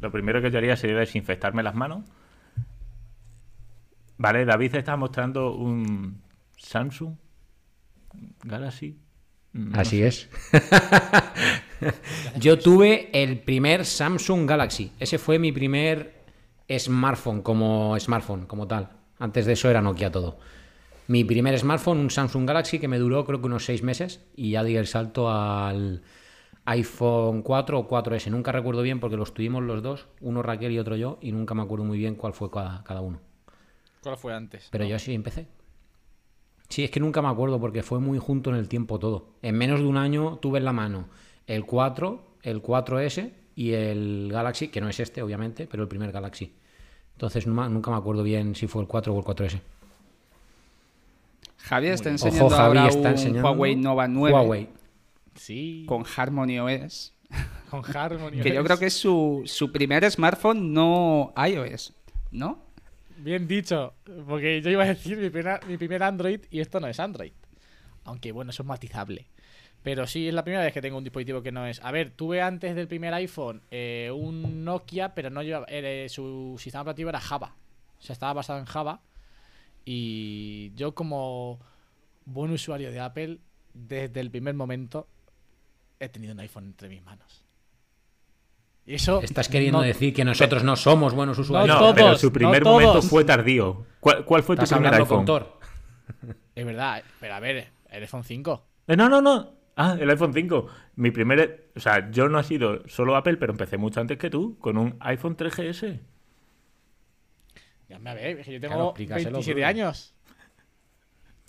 Lo 0.01 0.11
primero 0.11 0.41
que 0.41 0.51
yo 0.51 0.59
haría 0.59 0.77
sería 0.77 0.97
desinfectarme 0.97 1.63
las 1.63 1.75
manos. 1.75 2.05
Vale, 4.17 4.45
David 4.45 4.75
está 4.75 4.97
mostrando 4.97 5.55
un 5.55 6.23
Samsung 6.57 7.17
Galaxy. 8.43 8.99
Mm, 9.53 9.71
no 9.73 9.81
Así 9.81 9.99
sé. 9.99 10.07
es. 10.07 10.29
Yo 12.39 12.59
tuve 12.59 13.09
el 13.13 13.41
primer 13.41 13.85
Samsung 13.85 14.47
Galaxy. 14.49 14.93
Ese 14.99 15.19
fue 15.19 15.39
mi 15.39 15.53
primer 15.53 16.21
smartphone 16.79 17.43
como 17.43 17.99
smartphone, 17.99 18.47
como 18.47 18.67
tal. 18.67 18.91
Antes 19.19 19.47
de 19.47 19.55
eso 19.55 19.71
era 19.71 19.81
Nokia 19.81 20.11
todo. 20.11 20.39
Mi 21.09 21.25
primer 21.25 21.59
smartphone, 21.59 21.99
un 21.99 22.11
Samsung 22.11 22.47
Galaxy 22.47 22.79
que 22.79 22.89
me 22.89 22.99
duró 22.99 23.25
creo 23.25 23.41
que 23.41 23.47
unos 23.47 23.65
seis 23.65 23.83
meses 23.83 24.21
y 24.37 24.51
ya 24.51 24.63
di 24.63 24.77
el 24.77 24.87
salto 24.87 25.31
al 25.31 26.03
iPhone 26.71 27.43
4 27.43 27.79
o 27.79 27.89
4S. 27.89 28.31
Nunca 28.31 28.53
recuerdo 28.53 28.83
bien 28.83 29.01
porque 29.01 29.17
los 29.17 29.35
tuvimos 29.35 29.63
los 29.65 29.83
dos, 29.83 30.07
uno 30.21 30.43
Raquel 30.43 30.73
y 30.73 30.79
otro 30.79 30.97
yo, 30.97 31.19
y 31.21 31.33
nunca 31.33 31.55
me 31.55 31.63
acuerdo 31.63 31.85
muy 31.85 31.99
bien 31.99 32.15
cuál 32.15 32.33
fue 32.33 32.51
cada, 32.51 32.85
cada 32.85 33.01
uno. 33.01 33.21
¿Cuál 34.03 34.17
fue 34.17 34.35
antes? 34.35 34.69
Pero 34.71 34.85
yo 34.85 34.99
sí 34.99 35.13
empecé. 35.13 35.49
Sí, 36.69 36.85
es 36.85 36.91
que 36.91 37.01
nunca 37.01 37.21
me 37.23 37.29
acuerdo 37.29 37.59
porque 37.61 37.83
fue 37.83 37.99
muy 37.99 38.19
junto 38.19 38.51
en 38.51 38.57
el 38.57 38.69
tiempo 38.69 39.01
todo. 39.01 39.31
En 39.43 39.57
menos 39.57 39.81
de 39.81 39.87
un 39.87 39.97
año 39.97 40.39
tuve 40.41 40.59
en 40.59 40.65
la 40.65 40.73
mano 40.73 41.09
el 41.49 41.67
4, 41.67 42.23
el 42.43 42.63
4S 42.63 43.33
y 43.57 43.73
el 43.73 44.29
Galaxy, 44.31 44.69
que 44.69 44.81
no 44.81 44.89
es 44.89 45.01
este, 45.01 45.23
obviamente, 45.23 45.67
pero 45.67 45.83
el 45.83 45.89
primer 45.89 46.13
Galaxy. 46.13 46.55
Entonces 47.15 47.49
nunca, 47.49 47.91
me 47.91 47.97
acuerdo 47.97 48.23
bien 48.23 48.55
si 48.55 48.69
fue 48.69 48.83
el 48.83 48.89
4 48.89 49.13
o 49.13 49.19
el 49.19 49.25
4S. 49.25 49.61
Javi 51.59 51.89
está 51.89 52.09
Ojo, 52.09 52.13
enseñando 52.13 52.49
Javi 52.51 52.79
ahora 52.79 52.89
está 52.89 53.01
un 53.01 53.07
enseñando. 53.09 53.43
Huawei 53.43 53.77
Nova 53.77 54.07
9 54.07 54.35
Huawei. 54.35 54.80
Sí. 55.41 55.85
con 55.89 56.05
Harmony 56.17 56.59
OS. 56.59 57.15
Con 57.71 57.83
Harmony. 57.97 58.43
Que 58.43 58.53
yo 58.53 58.61
OS. 58.61 58.67
creo 58.67 58.79
que 58.79 58.87
es 58.87 58.95
su, 58.95 59.43
su 59.47 59.73
primer 59.73 60.09
smartphone 60.11 60.73
no 60.75 61.33
iOS, 61.37 61.95
¿no? 62.31 62.63
Bien 63.17 63.47
dicho, 63.49 63.95
porque 64.29 64.61
yo 64.61 64.71
iba 64.71 64.85
a 64.85 64.87
decir 64.89 65.17
mi, 65.17 65.31
primer- 65.31 65.65
mi 65.67 65.77
primer 65.79 66.03
Android 66.03 66.41
y 66.51 66.61
esto 66.61 66.79
no 66.81 66.89
es 66.89 67.01
Android. 67.01 67.33
Aunque 68.05 68.33
bueno, 68.33 68.51
eso 68.51 68.63
es 68.63 68.67
matizable. 68.67 69.29
Pero 69.83 70.07
sí, 70.07 70.29
es 70.29 70.35
la 70.35 70.45
primera 70.45 70.63
vez 70.65 70.75
que 70.75 70.83
tengo 70.83 70.99
un 70.99 71.05
dispositivo 71.05 71.43
que 71.43 71.53
no 71.53 71.67
es. 71.67 71.81
A 71.83 71.91
ver, 71.91 72.11
tuve 72.11 72.43
antes 72.43 72.75
del 72.77 72.87
primer 72.89 73.15
iPhone 73.15 73.63
eh, 73.71 74.11
un 74.15 74.63
Nokia, 74.65 75.15
pero 75.15 75.31
no 75.31 75.43
llevaba, 75.43 75.65
eh, 75.71 76.07
su 76.11 76.57
sistema 76.59 76.83
operativo 76.83 77.09
era 77.09 77.21
Java. 77.21 77.55
O 77.99 78.03
sea, 78.03 78.13
estaba 78.13 78.35
basado 78.35 78.59
en 78.59 78.67
Java. 78.67 79.01
Y 79.85 80.73
yo, 80.75 80.95
como 80.95 81.61
buen 82.27 82.51
usuario 82.51 82.91
de 82.91 83.01
Apple, 83.01 83.39
desde 83.73 84.21
el 84.21 84.31
primer 84.31 84.55
momento 84.55 85.09
he 86.01 86.09
tenido 86.09 86.33
un 86.33 86.41
iPhone 86.41 86.65
entre 86.65 86.89
mis 86.89 87.03
manos. 87.03 87.45
Y 88.87 88.95
eso. 88.95 89.21
Estás 89.23 89.49
queriendo 89.49 89.79
no- 89.79 89.85
decir 89.85 90.13
que 90.13 90.25
nosotros 90.25 90.65
no 90.65 90.75
somos 90.75 91.15
buenos 91.15 91.39
usuarios. 91.39 91.75
No, 91.77 91.81
todos, 91.81 91.95
pero 91.95 92.17
su 92.19 92.27
no 92.29 92.33
primer 92.33 92.65
momento 92.65 93.03
fue 93.03 93.25
tardío. 93.25 93.87
¿Cuál, 94.01 94.25
cuál 94.25 94.43
fue 94.43 94.57
tu 94.57 94.63
Estás 94.63 94.79
primer 94.79 94.95
hablando 94.95 95.05
iPhone? 95.05 95.19
con 95.19 95.27
Thor. 95.27 95.61
Es 96.55 96.67
verdad, 96.67 97.03
pero 97.21 97.35
a 97.35 97.41
ver, 97.41 97.69
el 97.91 98.03
iPhone 98.03 98.25
5. 98.25 98.67
Eh, 98.89 98.97
no, 98.97 99.09
no, 99.09 99.21
no. 99.23 99.53
Ah, 99.77 99.97
el 99.99 100.11
iPhone 100.11 100.35
5. 100.35 100.67
Mi 100.97 101.11
primer. 101.11 101.71
O 101.77 101.81
sea, 101.81 102.11
yo 102.11 102.29
no 102.29 102.41
he 102.41 102.45
sido 102.45 102.87
solo 102.89 103.15
Apple, 103.17 103.37
pero 103.37 103.53
empecé 103.53 103.77
mucho 103.79 104.01
antes 104.01 104.19
que 104.19 104.29
tú, 104.29 104.59
con 104.59 104.77
un 104.77 104.97
iPhone 105.01 105.37
3GS. 105.37 106.01
Ya 107.89 107.99
me 107.99 108.11
a 108.11 108.15
ver, 108.15 108.39
yo 108.39 108.59
Claro, 108.61 108.61
tengo 108.61 108.89
explícaselo, 108.91 109.31
27 109.39 109.53
Bruno. 109.55 109.67
años. 109.69 110.15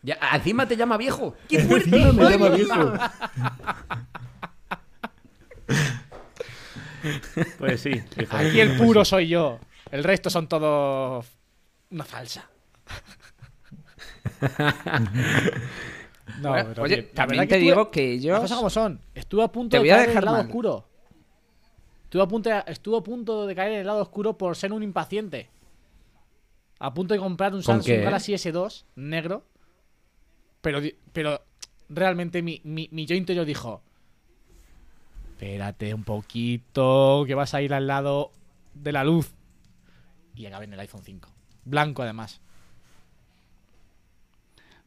Ya, 0.03 0.17
encima 0.33 0.67
te 0.67 0.77
llama 0.77 0.97
viejo. 0.97 1.35
¡Qué 1.49 1.59
fuerte! 1.59 1.89
Me 2.13 2.29
llama 2.29 2.49
viejo. 2.49 2.93
Pues 7.57 7.81
sí, 7.81 8.01
hijo. 8.19 8.35
Aquí 8.37 8.59
el 8.59 8.77
puro 8.77 9.03
soy 9.05 9.27
yo. 9.27 9.59
El 9.91 10.03
resto 10.03 10.29
son 10.29 10.47
todos 10.47 11.25
una 11.89 12.03
falsa. 12.05 12.49
no, 16.41 16.49
Bueno, 16.49 16.69
pero 16.69 16.83
oye, 16.83 16.95
bien. 16.95 17.07
La 17.09 17.13
también 17.15 17.39
verdad 17.41 17.49
te 17.49 17.55
que 17.55 17.57
digo 17.61 17.81
estuve- 17.81 17.91
que 17.91 18.07
Las 18.15 18.23
ellos... 18.23 18.39
cosas 18.39 18.57
como 18.57 18.69
son. 18.69 19.01
Estuve 19.13 19.43
a 19.43 19.47
punto 19.47 19.69
Te 19.71 19.77
de 19.77 19.81
voy 19.83 19.89
a 19.89 19.95
caer 19.95 20.03
en 20.03 20.09
dejar 20.09 20.23
el 20.23 20.25
lado 20.25 20.37
mal. 20.37 20.45
oscuro. 20.47 20.87
Estuve 22.03 22.21
a, 22.23 22.27
punto 22.27 22.49
de, 22.49 22.63
estuve 22.67 22.97
a 22.97 23.01
punto 23.01 23.47
de 23.47 23.55
caer 23.55 23.71
en 23.73 23.79
el 23.79 23.87
lado 23.87 24.01
oscuro 24.01 24.37
por 24.37 24.55
ser 24.55 24.73
un 24.73 24.83
impaciente. 24.83 25.49
A 26.79 26.93
punto 26.93 27.13
de 27.13 27.19
comprar 27.19 27.53
un 27.53 27.59
¿Con 27.61 27.75
Samsung 27.75 27.85
qué? 27.85 28.01
Galaxy 28.01 28.33
S2 28.33 28.83
negro. 28.95 29.45
Pero, 30.61 30.79
pero 31.13 31.41
realmente 31.89 32.41
mi, 32.41 32.59
mi, 32.63 32.89
mi 32.91 33.05
yo 33.05 33.15
interior 33.15 33.45
dijo: 33.45 33.81
Espérate 35.41 35.91
un 35.95 36.03
poquito, 36.03 37.23
que 37.25 37.33
vas 37.33 37.55
a 37.55 37.63
ir 37.63 37.73
al 37.73 37.87
lado 37.87 38.31
de 38.75 38.91
la 38.91 39.03
luz. 39.03 39.33
Y 40.35 40.45
acabé 40.45 40.65
en 40.65 40.73
el 40.73 40.79
iPhone 40.81 41.01
5. 41.03 41.27
Blanco, 41.65 42.03
además. 42.03 42.39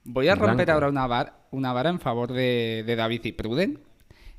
Voy 0.04 0.28
a 0.28 0.37
romper 0.37 0.70
ahora 0.70 0.88
una, 0.88 1.08
var- 1.08 1.34
una 1.50 1.73
vara 1.73 1.90
en 1.90 1.99
favor 1.99 2.32
de, 2.32 2.84
de 2.87 2.94
David 2.94 3.25
y 3.25 3.32
Pruden. 3.32 3.80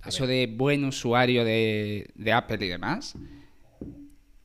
Eso 0.05 0.25
de 0.25 0.47
buen 0.47 0.85
usuario 0.85 1.43
de, 1.43 2.09
de 2.15 2.31
Apple 2.31 2.65
y 2.65 2.69
demás. 2.69 3.15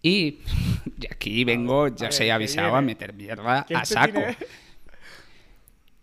Y, 0.03 0.41
y 1.01 1.07
aquí 1.09 1.45
vengo, 1.45 1.87
ya 1.87 2.11
se 2.11 2.27
he 2.27 2.33
avisado, 2.33 2.75
a 2.75 2.81
meter 2.81 3.13
mierda 3.13 3.65
¿Quién 3.65 3.79
a 3.79 3.83
te 3.83 3.87
saco. 3.87 4.13
tiene? 4.15 4.37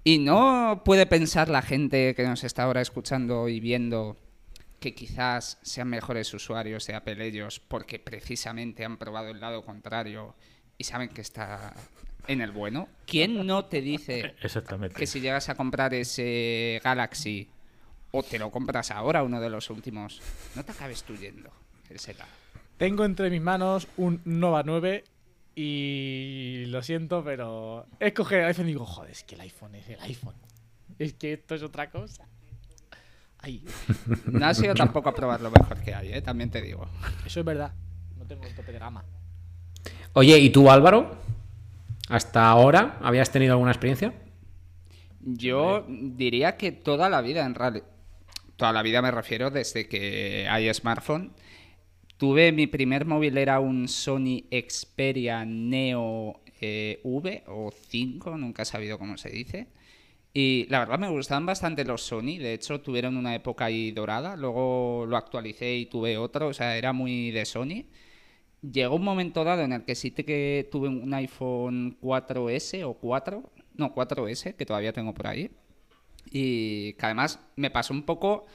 Y 0.06 0.20
no 0.20 0.82
puede 0.86 1.06
pensar 1.08 1.50
la 1.50 1.62
gente 1.62 2.16
que 2.16 2.24
nos 2.24 2.46
está 2.46 2.64
ahora 2.64 2.80
escuchando 2.80 3.50
y 3.50 3.60
viendo 3.60 4.16
que 4.80 4.94
quizás 4.94 5.58
sean 5.62 5.90
mejores 5.90 6.34
usuarios 6.34 6.86
de 6.88 6.96
Apple 6.96 7.26
ellos 7.26 7.60
porque 7.60 8.00
precisamente 8.00 8.86
han 8.86 8.98
probado 8.98 9.30
el 9.30 9.40
lado 9.40 9.64
contrario 9.64 10.36
y 10.78 10.84
saben 10.84 11.10
que 11.10 11.22
está 11.22 11.74
en 12.28 12.42
el 12.42 12.52
bueno. 12.52 12.88
¿Quién 13.06 13.46
no 13.46 13.66
te 13.66 13.82
dice 13.82 14.36
Exactamente. 14.42 14.96
que 14.96 15.08
si 15.08 15.20
llegas 15.20 15.50
a 15.50 15.56
comprar 15.56 15.94
ese 15.94 16.80
Galaxy 16.84 17.50
o 18.12 18.24
te 18.24 18.38
lo 18.40 18.52
compras 18.52 18.92
ahora, 18.92 19.24
uno 19.24 19.42
de 19.42 19.50
los 19.50 19.70
últimos, 19.70 20.22
no 20.56 20.64
te 20.64 20.72
acabes 20.72 21.04
tú 21.04 21.16
yendo 21.16 21.52
el 21.90 22.00
Z? 22.00 22.26
Tengo 22.78 23.06
entre 23.06 23.30
mis 23.30 23.42
manos 23.42 23.88
un 23.98 24.22
Nova 24.26 24.62
9 24.64 25.04
y 25.56 26.66
lo 26.68 26.84
siento, 26.84 27.24
pero 27.24 27.88
escoger 28.00 28.42
el 28.42 28.46
iPhone 28.46 28.66
y 28.68 28.74
digo, 28.74 28.86
joder, 28.86 29.12
es 29.12 29.24
que 29.24 29.34
el 29.34 29.42
iPhone 29.42 29.74
es 29.74 29.90
el 29.90 30.00
iPhone. 30.02 30.36
Es 31.00 31.14
que 31.14 31.34
esto 31.34 31.56
es 31.56 31.64
otra 31.64 31.90
cosa. 31.90 32.28
Ay, 33.40 33.64
No 34.26 34.46
ha 34.46 34.54
sido 34.54 34.74
tampoco 34.76 35.10
a 35.10 35.16
probar 35.16 35.42
lo 35.42 35.52
mejor 35.52 35.82
que 35.82 35.94
hay, 35.94 36.14
¿eh? 36.14 36.22
también 36.22 36.50
te 36.50 36.62
digo. 36.62 36.88
eso 37.26 37.40
es 37.40 37.46
verdad. 37.46 37.74
No 38.18 38.26
tengo 38.26 38.46
el 38.46 38.56
tope 38.56 38.72
de 38.72 38.80
gama. 38.80 39.04
Oye, 40.14 40.38
¿y 40.40 40.50
tú, 40.50 40.70
Álvaro? 40.70 41.18
¿Hasta 42.10 42.50
ahora 42.50 42.98
habías 43.02 43.32
tenido 43.32 43.54
alguna 43.54 43.72
experiencia? 43.72 44.14
Yo 45.20 45.86
diría 45.88 46.58
que 46.58 46.72
toda 46.72 47.10
la 47.10 47.22
vida, 47.22 47.46
en 47.46 47.56
realidad. 47.56 47.86
Toda 48.56 48.74
la 48.74 48.82
vida 48.82 49.04
me 49.04 49.12
refiero 49.12 49.52
desde 49.52 49.88
que 49.88 50.48
hay 50.50 50.74
smartphone. 50.74 51.32
Tuve 52.18 52.52
mi 52.52 52.66
primer 52.66 53.06
móvil, 53.06 53.38
era 53.38 53.60
un 53.60 53.88
Sony 53.88 54.46
Xperia 54.50 55.46
Neo 55.46 56.42
eh, 56.60 57.00
V 57.04 57.44
o 57.48 57.72
5, 57.72 58.38
nunca 58.38 58.64
he 58.64 58.66
sabido 58.66 58.98
cómo 58.98 59.18
se 59.18 59.30
dice. 59.30 59.68
Y 60.40 60.68
la 60.70 60.78
verdad 60.78 61.00
me 61.00 61.10
gustaban 61.10 61.48
bastante 61.48 61.84
los 61.84 62.04
Sony, 62.04 62.38
de 62.38 62.54
hecho 62.54 62.80
tuvieron 62.80 63.18
una 63.18 63.34
época 63.34 63.66
ahí 63.66 63.90
dorada, 63.90 64.36
luego 64.36 65.08
lo 65.08 65.18
actualicé 65.18 65.78
y 65.78 65.88
tuve 65.88 66.16
otro, 66.16 66.50
o 66.50 66.54
sea, 66.54 66.78
era 66.78 66.94
muy 66.94 67.32
de 67.32 67.44
Sony. 67.44 67.86
Llegó 68.62 68.98
un 68.98 69.04
momento 69.04 69.44
dado 69.44 69.64
en 69.64 69.74
el 69.74 69.84
que 69.84 69.96
sí 69.96 70.12
que 70.12 70.70
tuve 70.72 70.90
un 70.90 71.12
iPhone 71.12 71.98
4S 72.00 72.84
o 72.84 72.94
4, 72.94 73.52
no, 73.78 73.96
4S, 73.96 74.54
que 74.56 74.64
todavía 74.64 74.94
tengo 74.94 75.12
por 75.12 75.26
ahí. 75.26 75.50
Y 76.30 76.94
que 76.94 77.06
además 77.08 77.40
me 77.56 77.72
pasó 77.72 77.96
un 77.96 78.04
poco 78.04 78.46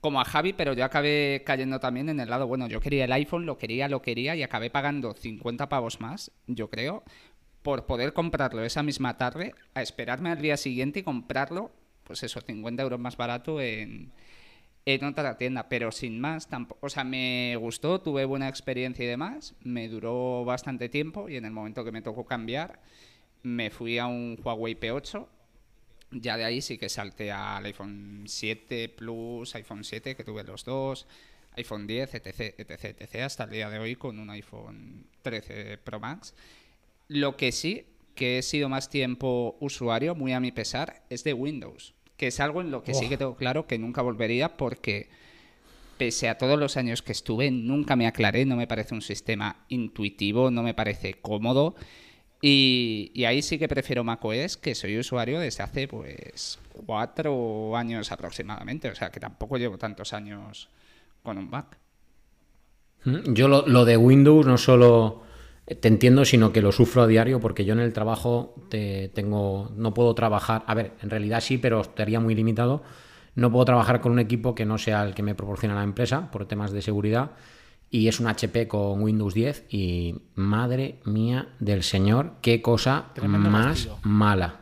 como 0.00 0.20
a 0.20 0.24
Javi, 0.24 0.54
pero 0.54 0.72
yo 0.72 0.84
acabé 0.84 1.44
cayendo 1.46 1.78
también 1.78 2.08
en 2.08 2.18
el 2.18 2.30
lado, 2.30 2.48
bueno, 2.48 2.66
yo 2.66 2.80
quería 2.80 3.04
el 3.04 3.12
iPhone, 3.12 3.46
lo 3.46 3.58
quería, 3.58 3.88
lo 3.88 4.02
quería 4.02 4.34
y 4.34 4.42
acabé 4.42 4.70
pagando 4.70 5.14
50 5.14 5.68
pavos 5.68 6.00
más, 6.00 6.32
yo 6.48 6.68
creo, 6.68 7.04
por 7.68 7.84
poder 7.84 8.14
comprarlo 8.14 8.64
esa 8.64 8.82
misma 8.82 9.18
tarde, 9.18 9.54
a 9.74 9.82
esperarme 9.82 10.30
al 10.30 10.40
día 10.40 10.56
siguiente 10.56 11.00
y 11.00 11.02
comprarlo, 11.02 11.70
pues 12.02 12.22
eso, 12.22 12.40
50 12.40 12.82
euros 12.82 12.98
más 12.98 13.18
barato 13.18 13.60
en, 13.60 14.10
en 14.86 15.04
otra 15.04 15.36
tienda, 15.36 15.68
pero 15.68 15.92
sin 15.92 16.18
más, 16.18 16.48
tampoco, 16.48 16.86
o 16.86 16.88
sea, 16.88 17.04
me 17.04 17.56
gustó, 17.56 18.00
tuve 18.00 18.24
buena 18.24 18.48
experiencia 18.48 19.04
y 19.04 19.08
demás, 19.08 19.54
me 19.64 19.86
duró 19.88 20.46
bastante 20.46 20.88
tiempo 20.88 21.28
y 21.28 21.36
en 21.36 21.44
el 21.44 21.50
momento 21.50 21.84
que 21.84 21.92
me 21.92 22.00
tocó 22.00 22.24
cambiar, 22.24 22.80
me 23.42 23.68
fui 23.68 23.98
a 23.98 24.06
un 24.06 24.40
Huawei 24.42 24.74
P8 24.74 25.26
ya 26.10 26.38
de 26.38 26.46
ahí 26.46 26.62
sí 26.62 26.78
que 26.78 26.88
salté 26.88 27.30
al 27.32 27.66
iPhone 27.66 28.24
7 28.26 28.88
Plus, 28.88 29.54
iPhone 29.56 29.84
7, 29.84 30.16
que 30.16 30.24
tuve 30.24 30.42
los 30.42 30.64
dos, 30.64 31.06
iPhone 31.56 31.86
10, 31.86 32.14
etc, 32.14 32.54
etc, 32.56 32.96
etc, 32.98 33.16
hasta 33.24 33.44
el 33.44 33.50
día 33.50 33.68
de 33.68 33.78
hoy 33.78 33.94
con 33.96 34.18
un 34.18 34.30
iPhone 34.30 35.04
13 35.20 35.76
Pro 35.76 36.00
Max. 36.00 36.34
Lo 37.08 37.36
que 37.36 37.52
sí, 37.52 37.86
que 38.14 38.38
he 38.38 38.42
sido 38.42 38.68
más 38.68 38.90
tiempo 38.90 39.56
usuario, 39.60 40.14
muy 40.14 40.32
a 40.32 40.40
mi 40.40 40.52
pesar, 40.52 41.02
es 41.08 41.24
de 41.24 41.32
Windows, 41.32 41.94
que 42.16 42.28
es 42.28 42.40
algo 42.40 42.60
en 42.60 42.70
lo 42.70 42.82
que 42.82 42.94
sí 42.94 43.08
que 43.08 43.16
tengo 43.16 43.36
claro 43.36 43.66
que 43.66 43.78
nunca 43.78 44.02
volvería 44.02 44.56
porque 44.56 45.08
pese 45.98 46.28
a 46.28 46.38
todos 46.38 46.58
los 46.58 46.76
años 46.76 47.02
que 47.02 47.12
estuve, 47.12 47.50
nunca 47.50 47.96
me 47.96 48.06
aclaré, 48.06 48.44
no 48.46 48.56
me 48.56 48.66
parece 48.66 48.94
un 48.94 49.02
sistema 49.02 49.64
intuitivo, 49.68 50.50
no 50.50 50.62
me 50.62 50.74
parece 50.74 51.14
cómodo. 51.14 51.74
Y, 52.40 53.10
y 53.14 53.24
ahí 53.24 53.42
sí 53.42 53.58
que 53.58 53.66
prefiero 53.66 54.04
macOS, 54.04 54.56
que 54.56 54.76
soy 54.76 54.96
usuario 54.96 55.40
desde 55.40 55.64
hace 55.64 55.88
pues 55.88 56.60
cuatro 56.86 57.76
años 57.76 58.12
aproximadamente. 58.12 58.88
O 58.90 58.94
sea 58.94 59.10
que 59.10 59.18
tampoco 59.18 59.56
llevo 59.58 59.76
tantos 59.76 60.12
años 60.12 60.68
con 61.24 61.36
un 61.36 61.50
Mac. 61.50 61.76
Mm, 63.04 63.34
Yo 63.34 63.48
lo, 63.48 63.66
lo 63.66 63.84
de 63.84 63.96
Windows 63.96 64.46
no 64.46 64.56
solo 64.56 65.22
te 65.74 65.88
entiendo, 65.88 66.24
sino 66.24 66.52
que 66.52 66.62
lo 66.62 66.72
sufro 66.72 67.02
a 67.02 67.06
diario 67.06 67.40
porque 67.40 67.64
yo 67.64 67.74
en 67.74 67.80
el 67.80 67.92
trabajo 67.92 68.54
te, 68.70 69.08
tengo, 69.08 69.70
no 69.76 69.92
puedo 69.92 70.14
trabajar, 70.14 70.64
a 70.66 70.74
ver, 70.74 70.92
en 71.02 71.10
realidad 71.10 71.40
sí, 71.40 71.58
pero 71.58 71.80
estaría 71.80 72.20
muy 72.20 72.34
limitado. 72.34 72.82
No 73.34 73.52
puedo 73.52 73.64
trabajar 73.66 74.00
con 74.00 74.12
un 74.12 74.18
equipo 74.18 74.54
que 74.54 74.64
no 74.64 74.78
sea 74.78 75.04
el 75.04 75.14
que 75.14 75.22
me 75.22 75.34
proporciona 75.34 75.74
la 75.74 75.84
empresa 75.84 76.30
por 76.30 76.46
temas 76.46 76.72
de 76.72 76.82
seguridad 76.82 77.32
y 77.90 78.08
es 78.08 78.20
un 78.20 78.26
HP 78.26 78.68
con 78.68 79.02
Windows 79.02 79.34
10 79.34 79.66
y 79.70 80.16
madre 80.34 81.00
mía 81.04 81.48
del 81.58 81.82
señor, 81.82 82.32
qué 82.42 82.60
cosa 82.60 83.06
Tremendo 83.14 83.50
más 83.50 83.66
castigo. 83.66 83.98
mala. 84.02 84.60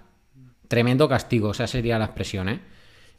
Tremendo 0.69 1.09
castigo, 1.09 1.53
esa 1.53 1.67
sería 1.67 1.99
la 1.99 2.07
expresión, 2.07 2.49
¿eh? 2.49 2.61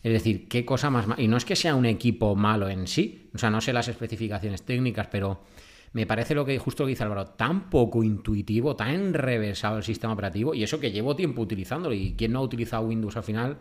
Es 0.03 0.13
decir, 0.13 0.47
qué 0.47 0.63
cosa 0.63 0.89
más 0.89 1.07
mala. 1.07 1.21
Y 1.21 1.27
no 1.27 1.37
es 1.37 1.45
que 1.45 1.55
sea 1.55 1.75
un 1.75 1.85
equipo 1.85 2.35
malo 2.35 2.69
en 2.69 2.87
sí, 2.87 3.29
o 3.33 3.37
sea, 3.37 3.49
no 3.49 3.61
sé 3.61 3.73
las 3.73 3.87
especificaciones 3.87 4.63
técnicas, 4.63 5.07
pero 5.07 5.41
me 5.93 6.05
parece 6.05 6.35
lo 6.35 6.45
que 6.45 6.57
justo 6.59 6.83
lo 6.83 6.87
que 6.87 6.91
dice 6.91 7.03
Álvaro, 7.03 7.25
tan 7.25 7.69
poco 7.69 8.03
intuitivo, 8.03 8.75
tan 8.75 8.89
enrevesado 8.89 9.77
el 9.77 9.83
sistema 9.83 10.13
operativo, 10.13 10.53
y 10.53 10.63
eso 10.63 10.79
que 10.79 10.91
llevo 10.91 11.15
tiempo 11.15 11.41
utilizándolo, 11.41 11.95
y 11.95 12.13
quien 12.13 12.33
no 12.33 12.39
ha 12.39 12.43
utilizado 12.43 12.87
Windows 12.87 13.17
al 13.17 13.23
final 13.23 13.57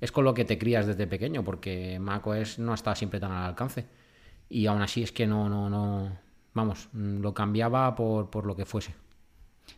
es 0.00 0.12
con 0.12 0.24
lo 0.24 0.34
que 0.34 0.44
te 0.44 0.58
crías 0.58 0.86
desde 0.86 1.06
pequeño, 1.06 1.42
porque 1.44 1.98
macOS 1.98 2.58
no 2.58 2.74
está 2.74 2.94
siempre 2.94 3.20
tan 3.20 3.32
al 3.32 3.46
alcance. 3.46 3.86
Y 4.48 4.66
aún 4.66 4.82
así 4.82 5.02
es 5.02 5.12
que 5.12 5.26
no, 5.26 5.48
no, 5.48 5.68
no. 5.70 6.18
Vamos, 6.54 6.88
lo 6.92 7.34
cambiaba 7.34 7.94
por, 7.94 8.30
por 8.30 8.46
lo 8.46 8.56
que 8.56 8.64
fuese. 8.64 8.94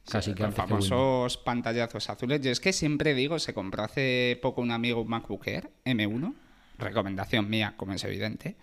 Casi 0.09 0.35
que 0.35 0.43
Los 0.43 0.49
antes 0.51 0.65
que 0.65 0.69
famosos 0.69 1.37
pantallazos 1.39 2.11
azules. 2.11 2.41
Yo 2.41 2.51
es 2.51 2.61
que 2.61 2.73
siempre 2.73 3.15
digo, 3.15 3.39
se 3.39 3.55
compró 3.55 3.85
hace 3.85 4.39
poco 4.43 4.61
un 4.61 4.71
amigo 4.71 5.01
un 5.01 5.09
MacBook 5.09 5.47
Air 5.47 5.71
M1, 5.85 6.35
recomendación 6.79 7.49
mía, 7.49 7.75
como 7.77 7.93
es 7.93 8.05
evidente. 8.05 8.57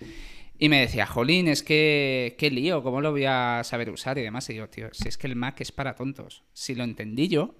Y 0.57 0.69
me 0.69 0.79
decía, 0.79 1.05
Jolín, 1.05 1.47
es 1.47 1.63
que 1.63 2.35
qué 2.37 2.49
lío, 2.49 2.81
¿cómo 2.81 3.01
lo 3.01 3.11
voy 3.11 3.25
a 3.25 3.61
saber 3.63 3.89
usar? 3.89 4.17
Y 4.17 4.21
demás. 4.21 4.49
Y 4.49 4.55
yo, 4.55 4.69
tío, 4.69 4.89
si 4.93 5.07
es 5.09 5.17
que 5.17 5.27
el 5.27 5.35
Mac 5.35 5.59
es 5.59 5.71
para 5.71 5.95
tontos. 5.95 6.43
Si 6.53 6.75
lo 6.75 6.83
entendí 6.85 7.27
yo, 7.27 7.55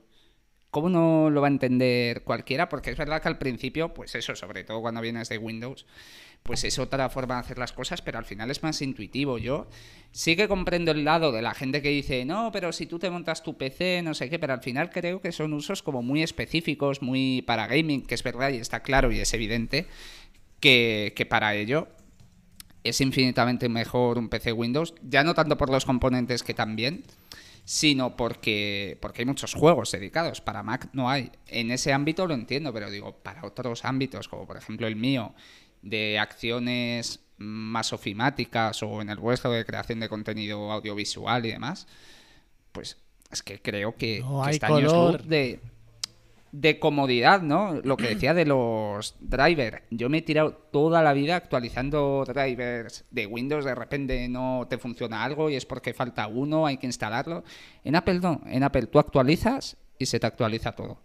¿cómo 0.71 0.89
no 0.89 1.29
lo 1.29 1.41
va 1.41 1.47
a 1.47 1.51
entender 1.51 2.23
cualquiera? 2.23 2.69
Porque 2.69 2.91
es 2.91 2.97
verdad 2.97 3.21
que 3.21 3.27
al 3.27 3.37
principio, 3.37 3.93
pues 3.93 4.15
eso, 4.15 4.35
sobre 4.35 4.63
todo 4.63 4.81
cuando 4.81 5.01
vienes 5.01 5.27
de 5.27 5.37
Windows, 5.37 5.85
pues 6.43 6.63
es 6.63 6.79
otra 6.79 7.09
forma 7.09 7.35
de 7.35 7.41
hacer 7.41 7.57
las 7.57 7.73
cosas, 7.73 8.01
pero 8.01 8.17
al 8.17 8.25
final 8.25 8.49
es 8.49 8.63
más 8.63 8.81
intuitivo. 8.81 9.39
Yo 9.39 9.67
sí 10.11 10.37
que 10.37 10.47
comprendo 10.47 10.91
el 10.91 11.03
lado 11.03 11.33
de 11.33 11.41
la 11.41 11.53
gente 11.53 11.81
que 11.81 11.89
dice, 11.89 12.23
no, 12.23 12.51
pero 12.53 12.71
si 12.71 12.85
tú 12.85 12.97
te 12.97 13.09
montas 13.09 13.43
tu 13.43 13.57
PC, 13.57 14.03
no 14.03 14.13
sé 14.13 14.29
qué, 14.29 14.39
pero 14.39 14.53
al 14.53 14.61
final 14.61 14.89
creo 14.89 15.19
que 15.19 15.33
son 15.33 15.51
usos 15.53 15.83
como 15.83 16.01
muy 16.01 16.23
específicos, 16.23 17.01
muy 17.01 17.41
para 17.41 17.67
gaming, 17.67 18.03
que 18.05 18.15
es 18.15 18.23
verdad 18.23 18.51
y 18.51 18.57
está 18.57 18.83
claro 18.83 19.11
y 19.11 19.19
es 19.19 19.33
evidente 19.33 19.87
que, 20.61 21.13
que 21.15 21.25
para 21.25 21.55
ello 21.55 21.89
es 22.85 23.01
infinitamente 23.01 23.67
mejor 23.67 24.17
un 24.17 24.29
PC 24.29 24.53
Windows, 24.53 24.93
ya 25.01 25.23
no 25.23 25.33
tanto 25.33 25.57
por 25.57 25.69
los 25.69 25.85
componentes 25.85 26.43
que 26.43 26.53
también, 26.53 27.03
sino 27.65 28.15
porque, 28.15 28.97
porque 29.01 29.23
hay 29.23 29.25
muchos 29.25 29.55
juegos 29.55 29.91
dedicados. 29.91 30.39
Para 30.39 30.61
Mac 30.61 30.89
no 30.93 31.09
hay. 31.09 31.31
En 31.47 31.71
ese 31.71 31.91
ámbito 31.93 32.27
lo 32.27 32.35
entiendo, 32.35 32.71
pero 32.71 32.91
digo, 32.91 33.17
para 33.23 33.43
otros 33.43 33.83
ámbitos, 33.85 34.27
como 34.27 34.45
por 34.45 34.55
ejemplo 34.55 34.85
el 34.85 34.95
mío, 34.95 35.33
de 35.81 36.19
acciones 36.19 37.21
más 37.37 37.91
ofimáticas 37.91 38.81
o 38.83 39.01
en 39.01 39.09
el 39.09 39.17
vuestro 39.17 39.51
de 39.51 39.65
creación 39.65 39.99
de 39.99 40.07
contenido 40.07 40.71
audiovisual 40.71 41.43
y 41.45 41.51
demás, 41.51 41.87
pues 42.71 42.97
es 43.31 43.41
que 43.41 43.59
creo 43.61 43.95
que, 43.95 44.19
No 44.19 44.43
que 44.43 44.49
hay 44.49 44.53
está 44.53 44.67
color. 44.67 45.23
de, 45.23 45.59
de 46.61 46.79
comodidad, 46.79 47.41
¿no? 47.41 47.81
Lo 47.83 47.97
que 47.97 48.07
decía 48.07 48.33
de 48.33 48.45
los 48.45 49.15
drivers. 49.19 49.81
Yo 49.89 50.09
me 50.09 50.19
he 50.19 50.21
tirado 50.21 50.53
toda 50.71 51.03
la 51.03 51.13
vida 51.13 51.35
actualizando 51.35 52.23
drivers 52.25 53.03
de 53.11 53.27
Windows. 53.27 53.65
De 53.65 53.75
repente 53.75 54.27
no 54.29 54.65
te 54.69 54.77
funciona 54.77 55.23
algo 55.23 55.49
y 55.49 55.55
es 55.55 55.65
porque 55.65 55.93
falta 55.93 56.27
uno, 56.27 56.65
hay 56.65 56.77
que 56.77 56.87
instalarlo. 56.87 57.43
En 57.83 57.95
Apple 57.95 58.19
no. 58.19 58.41
En 58.45 58.63
Apple 58.63 58.87
tú 58.87 58.99
actualizas 58.99 59.75
y 59.99 60.05
se 60.05 60.19
te 60.19 60.27
actualiza 60.27 60.71
todo. 60.71 60.99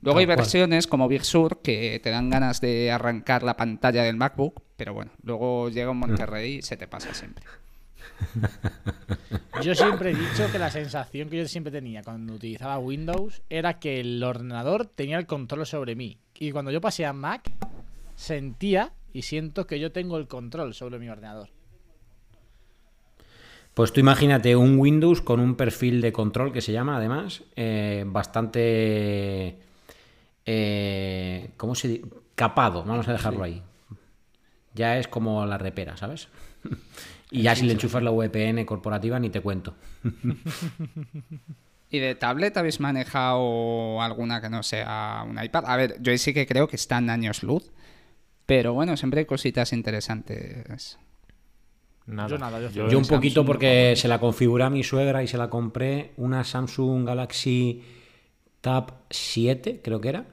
Luego 0.00 0.20
hay 0.20 0.26
cual. 0.26 0.38
versiones 0.38 0.86
como 0.86 1.08
Big 1.08 1.24
Sur 1.24 1.60
que 1.60 2.00
te 2.00 2.10
dan 2.10 2.30
ganas 2.30 2.60
de 2.60 2.90
arrancar 2.92 3.42
la 3.42 3.56
pantalla 3.56 4.04
del 4.04 4.16
MacBook, 4.16 4.62
pero 4.76 4.94
bueno, 4.94 5.10
luego 5.22 5.70
llega 5.70 5.90
un 5.90 5.98
Monterrey 5.98 6.56
y 6.56 6.62
se 6.62 6.76
te 6.76 6.86
pasa 6.86 7.14
siempre. 7.14 7.44
Yo 9.62 9.74
siempre 9.74 10.10
he 10.10 10.14
dicho 10.14 10.50
que 10.50 10.58
la 10.58 10.70
sensación 10.70 11.28
que 11.28 11.36
yo 11.38 11.46
siempre 11.46 11.70
tenía 11.70 12.02
cuando 12.02 12.34
utilizaba 12.34 12.78
Windows 12.78 13.42
era 13.48 13.78
que 13.78 14.00
el 14.00 14.22
ordenador 14.22 14.86
tenía 14.86 15.18
el 15.18 15.26
control 15.26 15.66
sobre 15.66 15.94
mí. 15.94 16.18
Y 16.38 16.50
cuando 16.50 16.70
yo 16.72 16.80
pasé 16.80 17.06
a 17.06 17.12
Mac, 17.12 17.50
sentía 18.16 18.92
y 19.12 19.22
siento 19.22 19.66
que 19.66 19.78
yo 19.78 19.92
tengo 19.92 20.16
el 20.16 20.26
control 20.26 20.74
sobre 20.74 20.98
mi 20.98 21.08
ordenador. 21.08 21.50
Pues 23.74 23.92
tú 23.92 24.00
imagínate 24.00 24.56
un 24.56 24.78
Windows 24.78 25.22
con 25.22 25.40
un 25.40 25.54
perfil 25.54 26.00
de 26.00 26.12
control 26.12 26.52
que 26.52 26.60
se 26.60 26.72
llama, 26.72 26.96
además, 26.96 27.42
eh, 27.56 28.04
bastante. 28.06 29.58
eh, 30.44 31.50
¿Cómo 31.56 31.74
se 31.74 31.88
dice? 31.88 32.04
Capado, 32.34 32.84
vamos 32.84 33.06
a 33.06 33.12
dejarlo 33.12 33.44
ahí. 33.44 33.62
Ya 34.74 34.98
es 34.98 35.06
como 35.06 35.46
la 35.46 35.58
repera, 35.58 35.96
¿sabes? 35.96 36.28
y 37.32 37.42
ya 37.42 37.56
si 37.56 37.66
le 37.66 37.72
enchufas 37.72 38.02
la 38.02 38.10
VPN 38.10 38.64
corporativa, 38.66 39.18
ni 39.18 39.30
te 39.30 39.40
cuento. 39.40 39.74
¿Y 41.90 41.98
de 41.98 42.14
tablet 42.14 42.56
habéis 42.56 42.80
manejado 42.80 44.00
alguna 44.00 44.40
que 44.40 44.48
no 44.48 44.62
sea 44.62 45.24
un 45.28 45.42
iPad? 45.42 45.64
A 45.66 45.76
ver, 45.76 45.96
yo 46.00 46.16
sí 46.16 46.32
que 46.32 46.46
creo 46.46 46.66
que 46.66 46.76
están 46.76 47.10
años 47.10 47.42
luz, 47.42 47.70
pero 48.46 48.72
bueno, 48.72 48.96
siempre 48.96 49.20
hay 49.20 49.26
cositas 49.26 49.72
interesantes. 49.72 50.98
Nada. 52.06 52.28
Yo 52.28 52.38
nada, 52.38 52.60
yo- 52.70 52.98
un 52.98 53.04
poquito 53.06 53.40
Samsung 53.42 53.46
porque 53.46 53.94
se 53.96 54.08
la 54.08 54.18
configuré 54.18 54.64
a 54.64 54.70
mi 54.70 54.82
suegra 54.82 55.22
y 55.22 55.28
se 55.28 55.38
la 55.38 55.50
compré 55.50 56.12
una 56.16 56.44
Samsung 56.44 57.06
Galaxy 57.06 57.82
Tab 58.60 58.92
7, 59.10 59.80
creo 59.84 60.00
que 60.00 60.08
era. 60.08 60.26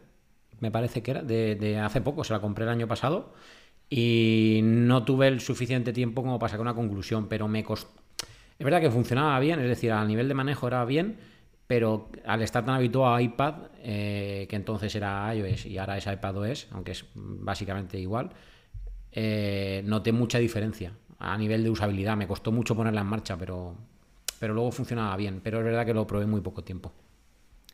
Me 0.62 0.72
parece 0.72 1.03
que 1.03 1.12
era, 1.12 1.22
de, 1.24 1.55
de 1.55 1.79
hace 1.79 2.01
poco, 2.01 2.24
se 2.24 2.33
la 2.33 2.40
compré 2.42 2.66
el 2.66 2.72
año 2.72 2.88
pasado. 2.88 3.33
Y 3.89 4.59
no 4.63 5.03
tuve 5.03 5.27
el 5.27 5.39
suficiente 5.39 5.93
tiempo 5.93 6.21
como 6.21 6.37
para 6.37 6.51
sacar 6.51 6.61
una 6.61 6.75
conclusión, 6.75 7.27
pero 7.27 7.47
me 7.47 7.63
costó. 7.63 7.89
Es 8.57 8.63
verdad 8.65 8.81
que 8.81 8.91
funcionaba 8.91 9.39
bien, 9.39 9.59
es 9.59 9.67
decir, 9.67 9.91
a 9.91 10.03
nivel 10.05 10.27
de 10.27 10.33
manejo 10.33 10.67
era 10.67 10.83
bien, 10.85 11.17
pero 11.65 12.09
al 12.25 12.41
estar 12.41 12.65
tan 12.65 12.75
habituado 12.75 13.15
a 13.15 13.21
iPad, 13.21 13.55
eh, 13.81 14.47
que 14.49 14.55
entonces 14.55 14.93
era 14.95 15.33
iOS 15.33 15.65
y 15.65 15.77
ahora 15.77 15.97
es 15.97 16.05
iPadOS, 16.07 16.67
aunque 16.71 16.91
es 16.91 17.05
básicamente 17.15 17.97
igual, 17.97 18.31
eh, 19.11 19.81
noté 19.85 20.11
mucha 20.11 20.39
diferencia 20.39 20.93
a 21.19 21.37
nivel 21.37 21.63
de 21.63 21.69
usabilidad. 21.69 22.17
Me 22.17 22.27
costó 22.27 22.51
mucho 22.51 22.75
ponerla 22.75 23.01
en 23.01 23.07
marcha, 23.07 23.37
pero, 23.37 23.75
pero 24.39 24.53
luego 24.53 24.71
funcionaba 24.71 25.15
bien. 25.15 25.41
Pero 25.43 25.59
es 25.59 25.65
verdad 25.65 25.85
que 25.85 25.93
lo 25.93 26.07
probé 26.07 26.25
muy 26.25 26.41
poco 26.41 26.63
tiempo. 26.63 26.91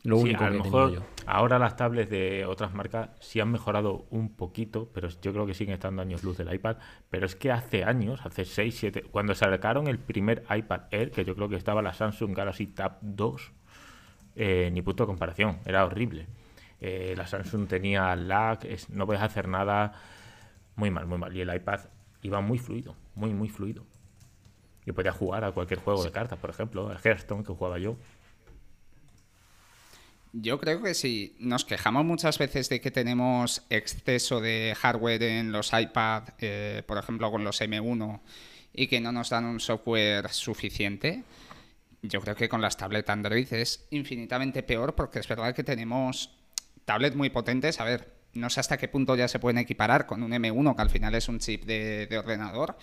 Lo 0.06 0.16
Sí, 0.18 0.22
único 0.24 0.44
a 0.44 0.48
que 0.50 0.56
lo 0.56 0.64
mejor 0.64 0.92
yo. 0.92 1.00
ahora 1.26 1.58
las 1.58 1.76
tablets 1.76 2.08
de 2.10 2.46
otras 2.46 2.72
marcas 2.74 3.10
sí 3.20 3.40
han 3.40 3.50
mejorado 3.50 4.06
un 4.10 4.34
poquito, 4.36 4.88
pero 4.94 5.08
yo 5.08 5.32
creo 5.32 5.46
que 5.46 5.54
siguen 5.54 5.74
estando 5.74 6.00
años 6.02 6.22
luz 6.22 6.36
del 6.38 6.52
iPad. 6.54 6.76
Pero 7.10 7.26
es 7.26 7.34
que 7.34 7.50
hace 7.50 7.82
años, 7.84 8.20
hace 8.24 8.44
6, 8.44 8.76
7, 8.78 9.02
cuando 9.02 9.34
sacaron 9.34 9.88
el 9.88 9.98
primer 9.98 10.44
iPad 10.48 10.82
Air, 10.92 11.10
que 11.10 11.24
yo 11.24 11.34
creo 11.34 11.48
que 11.48 11.56
estaba 11.56 11.82
la 11.82 11.92
Samsung 11.92 12.34
Galaxy 12.36 12.68
Tab 12.68 12.98
2, 13.00 13.52
eh, 14.36 14.70
ni 14.72 14.80
punto 14.82 15.02
de 15.04 15.06
comparación, 15.08 15.58
era 15.64 15.84
horrible. 15.84 16.26
Eh, 16.80 17.14
la 17.16 17.26
Samsung 17.26 17.66
tenía 17.66 18.14
lag, 18.16 18.58
es- 18.64 18.90
no 18.90 19.06
podías 19.06 19.22
hacer 19.24 19.48
nada, 19.48 19.92
muy 20.76 20.90
mal, 20.90 21.06
muy 21.06 21.18
mal. 21.18 21.34
Y 21.36 21.40
el 21.40 21.52
iPad 21.54 21.80
iba 22.22 22.40
muy 22.40 22.58
fluido, 22.58 22.94
muy, 23.14 23.30
muy 23.32 23.48
fluido. 23.48 23.84
Y 24.84 24.92
podía 24.92 25.10
jugar 25.10 25.42
a 25.42 25.50
cualquier 25.52 25.80
juego 25.80 26.04
de 26.04 26.12
cartas, 26.12 26.38
por 26.38 26.50
ejemplo, 26.50 26.92
el 26.92 26.98
Hearthstone 27.02 27.42
que 27.42 27.52
jugaba 27.52 27.78
yo. 27.78 27.96
Yo 30.38 30.60
creo 30.60 30.82
que 30.82 30.92
si 30.92 31.34
nos 31.38 31.64
quejamos 31.64 32.04
muchas 32.04 32.36
veces 32.36 32.68
de 32.68 32.78
que 32.78 32.90
tenemos 32.90 33.62
exceso 33.70 34.42
de 34.42 34.76
hardware 34.78 35.22
en 35.22 35.50
los 35.50 35.72
iPad, 35.72 36.24
eh, 36.40 36.82
por 36.86 36.98
ejemplo 36.98 37.30
con 37.30 37.42
los 37.42 37.62
M1, 37.62 38.20
y 38.74 38.86
que 38.86 39.00
no 39.00 39.12
nos 39.12 39.30
dan 39.30 39.46
un 39.46 39.60
software 39.60 40.28
suficiente, 40.28 41.24
yo 42.02 42.20
creo 42.20 42.36
que 42.36 42.50
con 42.50 42.60
las 42.60 42.76
tablets 42.76 43.08
Android 43.08 43.50
es 43.50 43.86
infinitamente 43.88 44.62
peor 44.62 44.94
porque 44.94 45.20
es 45.20 45.26
verdad 45.26 45.54
que 45.54 45.64
tenemos 45.64 46.36
tablets 46.84 47.16
muy 47.16 47.30
potentes. 47.30 47.80
A 47.80 47.84
ver, 47.84 48.12
no 48.34 48.50
sé 48.50 48.60
hasta 48.60 48.76
qué 48.76 48.88
punto 48.88 49.16
ya 49.16 49.28
se 49.28 49.38
pueden 49.38 49.56
equiparar 49.56 50.04
con 50.04 50.22
un 50.22 50.32
M1, 50.32 50.76
que 50.76 50.82
al 50.82 50.90
final 50.90 51.14
es 51.14 51.30
un 51.30 51.38
chip 51.38 51.64
de 51.64 52.14
ordenador, 52.18 52.76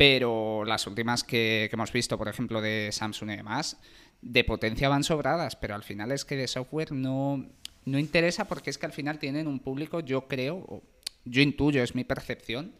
pero 0.00 0.64
las 0.64 0.86
últimas 0.86 1.24
que, 1.24 1.68
hemos 1.70 1.92
visto, 1.92 2.16
por 2.16 2.26
ejemplo, 2.26 2.62
de 2.62 2.88
Samsung 2.90 3.32
y 3.32 3.36
demás, 3.36 3.76
de 4.22 4.44
potencia 4.44 4.88
van 4.88 5.04
sobradas, 5.04 5.56
pero 5.56 5.74
al 5.74 5.82
final 5.82 6.10
es 6.10 6.24
que 6.24 6.36
de 6.36 6.48
software 6.48 6.92
no, 6.92 7.46
no 7.84 7.98
interesa 7.98 8.46
porque 8.48 8.70
es 8.70 8.78
que 8.78 8.86
al 8.86 8.94
final 8.94 9.18
tienen 9.18 9.46
un 9.46 9.60
público, 9.60 10.00
yo 10.00 10.26
creo, 10.26 10.82
yo 11.26 11.42
intuyo, 11.42 11.82
es 11.82 11.94
mi 11.94 12.04
percepción, 12.04 12.72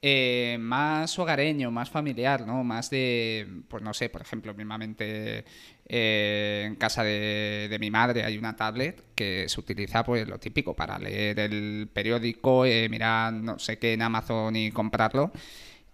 eh, 0.00 0.56
más 0.60 1.18
hogareño, 1.18 1.72
más 1.72 1.90
familiar, 1.90 2.46
¿no? 2.46 2.62
Más 2.62 2.88
de, 2.88 3.48
pues 3.66 3.82
no 3.82 3.92
sé, 3.92 4.08
por 4.08 4.20
ejemplo, 4.20 4.54
mismamente 4.54 5.44
eh, 5.88 6.62
en 6.66 6.76
casa 6.76 7.02
de, 7.02 7.66
de 7.68 7.78
mi 7.80 7.90
madre 7.90 8.22
hay 8.22 8.38
una 8.38 8.54
tablet 8.54 9.02
que 9.16 9.48
se 9.48 9.58
utiliza 9.58 10.04
pues 10.04 10.28
lo 10.28 10.38
típico 10.38 10.76
para 10.76 11.00
leer 11.00 11.40
el 11.40 11.88
periódico, 11.92 12.64
eh, 12.64 12.88
mirar 12.88 13.32
no 13.32 13.58
sé 13.58 13.80
qué 13.80 13.94
en 13.94 14.02
Amazon 14.02 14.54
y 14.54 14.70
comprarlo 14.70 15.32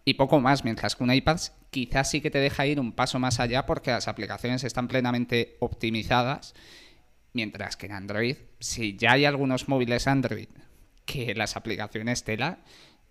y 0.04 0.14
poco 0.14 0.40
más, 0.40 0.64
mientras 0.64 0.96
que 0.96 1.04
un 1.04 1.12
iPad 1.12 1.38
quizás 1.70 2.10
sí 2.10 2.20
que 2.20 2.30
te 2.30 2.38
deja 2.38 2.66
ir 2.66 2.80
un 2.80 2.92
paso 2.92 3.18
más 3.18 3.38
allá 3.40 3.66
porque 3.66 3.90
las 3.90 4.08
aplicaciones 4.08 4.64
están 4.64 4.88
plenamente 4.88 5.56
optimizadas, 5.60 6.54
mientras 7.32 7.76
que 7.76 7.86
en 7.86 7.92
Android, 7.92 8.36
si 8.58 8.96
ya 8.96 9.12
hay 9.12 9.24
algunos 9.24 9.68
móviles 9.68 10.06
Android 10.06 10.48
que 11.04 11.34
las 11.34 11.56
aplicaciones 11.56 12.24
tela, 12.24 12.58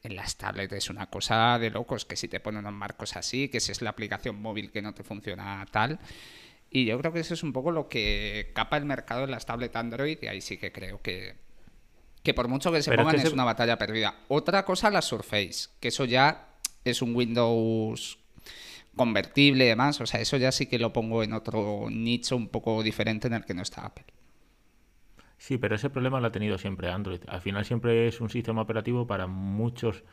en 0.04 0.16
las 0.16 0.38
tablets 0.38 0.74
es 0.74 0.90
una 0.90 1.08
cosa 1.08 1.60
de 1.60 1.70
locos, 1.70 2.06
que 2.06 2.16
si 2.16 2.28
te 2.30 2.40
ponen 2.40 2.60
unos 2.62 2.74
marcos 2.74 3.16
así, 3.18 3.50
que 3.50 3.60
si 3.60 3.72
es 3.74 3.82
la 3.82 3.90
aplicación 3.90 4.42
móvil 4.42 4.72
que 4.72 4.82
no 4.82 4.94
te 4.94 5.04
funciona 5.04 5.66
tal. 5.72 6.00
Y 6.72 6.86
yo 6.86 6.98
creo 7.00 7.12
que 7.12 7.20
eso 7.20 7.34
es 7.34 7.44
un 7.44 7.52
poco 7.52 7.72
lo 7.72 7.90
que 7.90 8.52
capa 8.56 8.78
el 8.78 8.86
mercado 8.86 9.26
en 9.26 9.32
las 9.32 9.46
tablets 9.46 9.76
Android 9.76 10.18
y 10.22 10.28
ahí 10.28 10.40
sí 10.40 10.58
que 10.58 10.72
creo 10.72 11.02
que, 11.02 11.36
que 12.24 12.34
por 12.34 12.48
mucho 12.48 12.72
que 12.72 12.82
se 12.82 12.92
Pero 12.92 13.02
es 13.02 13.06
pongan 13.06 13.20
es 13.22 13.28
se- 13.30 13.34
una 13.34 13.44
batalla 13.44 13.78
perdida. 13.78 14.20
Otra 14.30 14.64
cosa, 14.64 14.90
la 14.90 15.02
Surface, 15.02 15.70
que 15.82 15.90
eso 15.90 16.06
ya 16.06 16.49
es 16.92 17.02
un 17.02 17.16
Windows 17.16 18.20
convertible 18.96 19.66
y 19.66 19.68
demás, 19.70 20.02
o 20.02 20.06
sea, 20.06 20.20
eso 20.20 20.38
ya 20.38 20.52
sí 20.52 20.66
que 20.66 20.80
lo 20.80 20.92
pongo 20.92 21.24
en 21.24 21.34
otro 21.34 21.88
nicho 21.90 22.36
un 22.36 22.50
poco 22.50 22.84
diferente 22.84 23.28
en 23.28 23.34
el 23.34 23.46
que 23.46 23.54
no 23.54 23.62
está 23.62 23.86
Apple. 23.86 24.06
Sí, 25.38 25.58
pero 25.58 25.76
ese 25.76 25.90
problema 25.90 26.20
lo 26.20 26.28
ha 26.28 26.32
tenido 26.32 26.58
siempre 26.58 26.90
Android. 26.90 27.22
Al 27.28 27.40
final 27.40 27.64
siempre 27.64 28.08
es 28.08 28.20
un 28.20 28.30
sistema 28.30 28.62
operativo 28.62 29.08
para 29.08 29.26
muchos 29.26 30.04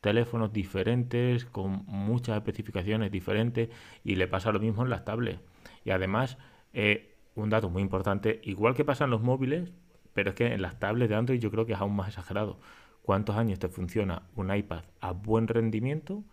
teléfonos 0.00 0.52
diferentes, 0.52 1.44
con 1.44 1.84
muchas 1.86 2.36
especificaciones 2.36 3.10
diferentes, 3.10 3.68
y 4.04 4.14
le 4.14 4.28
pasa 4.28 4.52
lo 4.52 4.60
mismo 4.60 4.84
en 4.84 4.90
las 4.90 5.04
tablets. 5.04 5.40
Y 5.84 5.90
además, 5.90 6.38
eh, 6.72 7.16
un 7.34 7.50
dato 7.50 7.68
muy 7.68 7.82
importante, 7.82 8.40
igual 8.44 8.74
que 8.74 8.84
pasa 8.84 9.04
en 9.04 9.10
los 9.10 9.22
móviles, 9.22 9.72
pero 10.14 10.30
es 10.30 10.36
que 10.36 10.46
en 10.46 10.62
las 10.62 10.78
tablets 10.78 11.10
de 11.10 11.16
Android 11.16 11.40
yo 11.40 11.50
creo 11.50 11.66
que 11.66 11.72
es 11.72 11.80
aún 11.80 11.96
más 11.96 12.08
exagerado. 12.08 12.60
¿Cuántos 13.06 13.36
años 13.36 13.60
te 13.60 13.68
funciona 13.68 14.22
un 14.34 14.52
iPad 14.52 14.82
a 15.00 15.12
buen 15.12 15.46
rendimiento? 15.46 16.24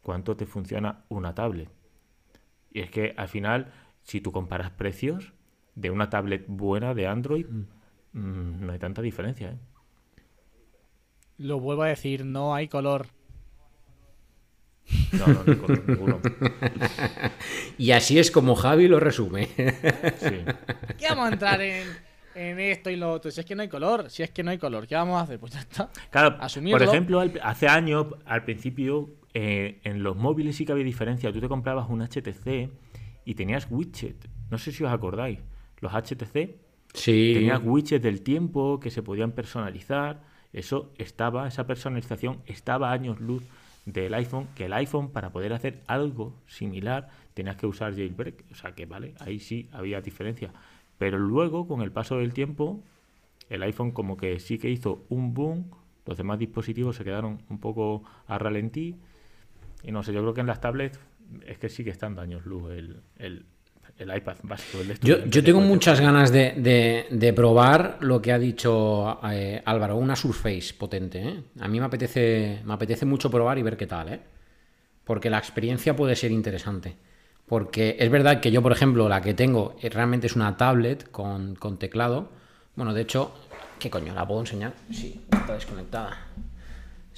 ¿Cuánto 0.00 0.36
te 0.36 0.46
funciona 0.46 1.04
una 1.08 1.34
tablet? 1.34 1.68
Y 2.70 2.82
es 2.82 2.90
que 2.92 3.14
al 3.16 3.26
final, 3.26 3.72
si 4.04 4.20
tú 4.20 4.30
comparas 4.30 4.70
precios 4.70 5.32
de 5.74 5.90
una 5.90 6.08
tablet 6.08 6.44
buena 6.46 6.94
de 6.94 7.08
Android, 7.08 7.46
mm, 7.46 8.64
no 8.64 8.72
hay 8.72 8.78
tanta 8.78 9.02
diferencia. 9.02 9.48
¿eh? 9.48 9.58
Lo 11.38 11.58
vuelvo 11.58 11.82
a 11.82 11.88
decir, 11.88 12.24
no 12.24 12.54
hay 12.54 12.68
color. 12.68 13.08
No, 15.10 15.26
no, 15.26 15.42
ni 15.44 15.56
con 15.56 15.84
ninguno. 15.84 16.20
Y 17.76 17.90
así 17.90 18.20
es 18.20 18.30
como 18.30 18.54
Javi 18.54 18.86
lo 18.86 19.00
resume. 19.00 19.46
Sí. 20.18 20.44
¿Qué 20.96 21.08
vamos 21.08 21.28
a 21.28 21.32
entrar 21.32 21.60
en 21.60 21.88
en 22.34 22.58
esto 22.60 22.90
y 22.90 22.96
lo 22.96 23.10
otro. 23.12 23.30
Si 23.30 23.40
es 23.40 23.46
que 23.46 23.54
no 23.54 23.62
hay 23.62 23.68
color, 23.68 24.10
si 24.10 24.22
es 24.22 24.30
que 24.30 24.42
no 24.42 24.50
hay 24.50 24.58
color, 24.58 24.86
¿qué 24.86 24.94
vamos 24.94 25.18
a 25.18 25.22
hacer? 25.22 25.38
Pues 25.40 25.52
ya 25.52 25.60
está. 25.60 25.90
Claro, 26.10 26.36
Asumirlo. 26.40 26.78
por 26.78 26.86
ejemplo, 26.86 27.20
al- 27.20 27.40
hace 27.42 27.68
años, 27.68 28.06
al 28.26 28.44
principio, 28.44 29.10
eh, 29.34 29.80
en 29.84 30.02
los 30.02 30.16
móviles 30.16 30.56
sí 30.56 30.64
que 30.64 30.72
había 30.72 30.84
diferencia. 30.84 31.32
Tú 31.32 31.40
te 31.40 31.48
comprabas 31.48 31.88
un 31.88 32.02
HTC 32.02 32.70
y 33.24 33.34
tenías 33.34 33.66
widget. 33.70 34.28
No 34.50 34.58
sé 34.58 34.72
si 34.72 34.82
os 34.84 34.90
acordáis. 34.92 35.38
Los 35.80 35.92
HTC 35.94 36.56
Sí. 36.94 37.32
tenías 37.34 37.60
widgets 37.62 38.02
del 38.02 38.22
tiempo 38.22 38.80
que 38.80 38.90
se 38.90 39.02
podían 39.02 39.32
personalizar. 39.32 40.22
Eso 40.52 40.92
estaba, 40.98 41.46
esa 41.46 41.66
personalización 41.66 42.42
estaba 42.46 42.90
a 42.90 42.92
años 42.92 43.20
luz 43.20 43.44
del 43.86 44.12
iPhone, 44.14 44.48
que 44.56 44.66
el 44.66 44.72
iPhone 44.72 45.10
para 45.10 45.30
poder 45.30 45.52
hacer 45.52 45.82
algo 45.86 46.34
similar 46.46 47.08
tenías 47.34 47.56
que 47.56 47.66
usar 47.66 47.94
jailbreak. 47.94 48.44
O 48.50 48.54
sea 48.56 48.72
que 48.72 48.84
vale, 48.86 49.14
ahí 49.20 49.38
sí 49.38 49.68
había 49.72 50.00
diferencia. 50.00 50.52
Pero 51.00 51.18
luego, 51.18 51.66
con 51.66 51.80
el 51.80 51.90
paso 51.92 52.18
del 52.18 52.34
tiempo, 52.34 52.84
el 53.48 53.62
iPhone 53.62 53.90
como 53.92 54.18
que 54.18 54.38
sí 54.38 54.58
que 54.58 54.68
hizo 54.68 55.06
un 55.08 55.32
boom, 55.32 55.70
los 56.04 56.18
demás 56.18 56.38
dispositivos 56.38 56.96
se 56.96 57.04
quedaron 57.04 57.38
un 57.48 57.58
poco 57.58 58.04
a 58.26 58.36
ralentí. 58.38 58.96
Y 59.82 59.92
no 59.92 60.02
sé, 60.02 60.12
yo 60.12 60.20
creo 60.20 60.34
que 60.34 60.42
en 60.42 60.46
las 60.48 60.60
tablets 60.60 61.00
es 61.46 61.56
que 61.56 61.70
sigue 61.70 61.90
estando 61.90 62.20
a 62.20 62.24
años 62.24 62.44
luz 62.44 62.70
el, 62.72 63.00
el, 63.16 63.46
el 63.96 64.14
iPad 64.14 64.36
básico. 64.42 64.82
El 64.82 64.98
Yo, 65.00 65.24
yo 65.24 65.42
tengo 65.42 65.62
muchas 65.62 66.02
ganas 66.02 66.30
de, 66.32 66.52
de- 66.58 67.06
de 67.10 67.32
probar 67.32 67.96
lo 68.02 68.20
que 68.20 68.32
ha 68.32 68.38
dicho 68.38 69.18
eh, 69.32 69.62
Álvaro, 69.64 69.96
una 69.96 70.16
Surface 70.16 70.74
potente. 70.78 71.26
¿eh? 71.26 71.42
A 71.60 71.66
mí 71.68 71.80
me 71.80 71.86
apetece, 71.86 72.60
me 72.66 72.74
apetece 72.74 73.06
mucho 73.06 73.30
probar 73.30 73.56
y 73.56 73.62
ver 73.62 73.78
qué 73.78 73.86
tal, 73.86 74.10
¿eh? 74.12 74.20
porque 75.04 75.30
la 75.30 75.38
experiencia 75.38 75.96
puede 75.96 76.14
ser 76.14 76.30
interesante. 76.30 76.94
Porque 77.50 77.96
es 77.98 78.08
verdad 78.10 78.38
que 78.38 78.52
yo, 78.52 78.62
por 78.62 78.70
ejemplo, 78.70 79.08
la 79.08 79.22
que 79.22 79.34
tengo 79.34 79.74
eh, 79.82 79.88
realmente 79.88 80.28
es 80.28 80.36
una 80.36 80.56
tablet 80.56 81.10
con, 81.10 81.56
teclado. 81.80 82.28
Bueno, 82.76 82.94
de 82.94 83.00
hecho, 83.02 83.34
¿qué 83.80 83.90
coño? 83.90 84.14
¿La 84.14 84.24
puedo 84.24 84.38
enseñar? 84.38 84.72
Sí, 84.92 85.20
está 85.32 85.54
desconectada. 85.54 86.16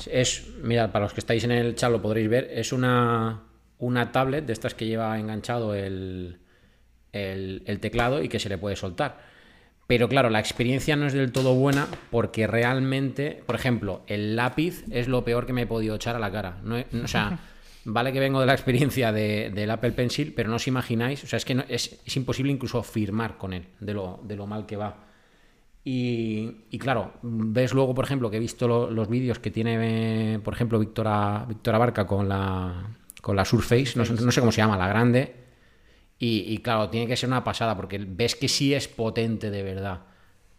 Es, 0.06 0.48
mirad, 0.62 0.90
para 0.90 1.04
los 1.04 1.12
que 1.12 1.20
estáis 1.20 1.44
en 1.44 1.50
el 1.50 1.74
chat 1.74 1.92
lo 1.92 2.00
podréis 2.00 2.30
ver, 2.30 2.48
es 2.50 2.72
una, 2.72 3.42
una 3.76 4.10
tablet 4.10 4.46
de 4.46 4.54
estas 4.54 4.74
que 4.74 4.86
lleva 4.86 5.18
enganchado 5.18 5.74
el, 5.74 6.38
el, 7.12 7.62
el 7.66 7.80
teclado 7.80 8.22
y 8.22 8.30
que 8.30 8.40
se 8.40 8.48
le 8.48 8.56
puede 8.56 8.74
soltar. 8.74 9.18
Pero 9.86 10.08
claro, 10.08 10.30
la 10.30 10.40
experiencia 10.40 10.96
no 10.96 11.06
es 11.06 11.12
del 11.12 11.30
todo 11.30 11.54
buena 11.54 11.88
porque 12.10 12.46
realmente, 12.46 13.42
por 13.44 13.54
ejemplo, 13.54 14.00
el 14.06 14.34
lápiz 14.34 14.82
es 14.90 15.08
lo 15.08 15.26
peor 15.26 15.44
que 15.44 15.52
me 15.52 15.62
he 15.62 15.66
podido 15.66 15.96
echar 15.96 16.16
a 16.16 16.18
la 16.18 16.32
cara. 16.32 16.56
No 16.62 16.76
o 17.04 17.06
sea, 17.06 17.38
vale 17.84 18.12
que 18.12 18.20
vengo 18.20 18.40
de 18.40 18.46
la 18.46 18.52
experiencia 18.54 19.12
de- 19.12 19.50
del 19.54 19.70
Apple 19.70 19.92
Pencil, 19.92 20.32
pero 20.34 20.48
no 20.50 20.56
os 20.56 20.66
imagináis, 20.68 21.24
o 21.24 21.26
sea, 21.26 21.36
es 21.36 21.44
que 21.44 21.54
no- 21.54 21.64
es, 21.68 22.00
es 22.04 22.16
imposible 22.16 22.52
incluso 22.52 22.82
firmar 22.82 23.38
con 23.38 23.52
él, 23.52 23.66
de 23.80 23.94
lo, 23.94 24.20
de 24.24 24.36
lo 24.36 24.46
mal 24.46 24.66
que 24.66 24.76
va. 24.76 25.06
Y, 25.84 26.58
y 26.70 26.78
claro, 26.78 27.14
ves 27.22 27.74
luego, 27.74 27.94
por 27.94 28.04
ejemplo, 28.04 28.30
que 28.30 28.36
he 28.36 28.40
visto 28.40 28.68
lo- 28.68 28.90
los 28.90 29.08
vídeos 29.08 29.38
que 29.40 29.50
tiene, 29.50 30.38
por 30.44 30.54
ejemplo, 30.54 30.78
Víctora, 30.78 31.44
Víctora 31.48 31.78
Barca 31.78 32.06
con 32.06 32.28
la, 32.28 32.88
con 33.20 33.34
la 33.34 33.44
Surface, 33.44 33.94
no 33.96 34.04
sé, 34.04 34.12
no 34.14 34.30
sé 34.30 34.40
cómo 34.40 34.52
se 34.52 34.58
llama, 34.58 34.76
la 34.76 34.86
grande. 34.88 35.34
Y, 36.18 36.44
y 36.52 36.58
claro, 36.58 36.88
tiene 36.88 37.08
que 37.08 37.16
ser 37.16 37.28
una 37.28 37.42
pasada, 37.42 37.74
porque 37.76 37.98
ves 37.98 38.36
que 38.36 38.46
sí 38.48 38.72
es 38.74 38.86
potente 38.86 39.50
de 39.50 39.62
verdad. 39.64 40.02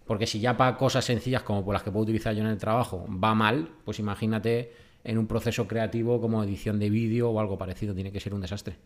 Porque 0.05 0.27
si 0.27 0.41
ya 0.41 0.57
para 0.57 0.75
cosas 0.75 1.05
sencillas 1.05 1.43
como 1.43 1.63
por 1.63 1.73
las 1.73 1.83
que 1.83 1.91
puedo 1.91 2.03
utilizar 2.03 2.35
yo 2.35 2.41
en 2.41 2.47
el 2.49 2.57
trabajo 2.57 3.05
va 3.09 3.33
mal, 3.33 3.69
pues 3.85 3.99
imagínate 3.99 4.73
en 5.03 5.17
un 5.17 5.27
proceso 5.27 5.67
creativo 5.67 6.19
como 6.21 6.43
edición 6.43 6.79
de 6.79 6.89
vídeo 6.89 7.29
o 7.29 7.39
algo 7.39 7.57
parecido, 7.57 7.93
tiene 7.93 8.11
que 8.11 8.19
ser 8.19 8.33
un 8.33 8.41
desastre. 8.41 8.77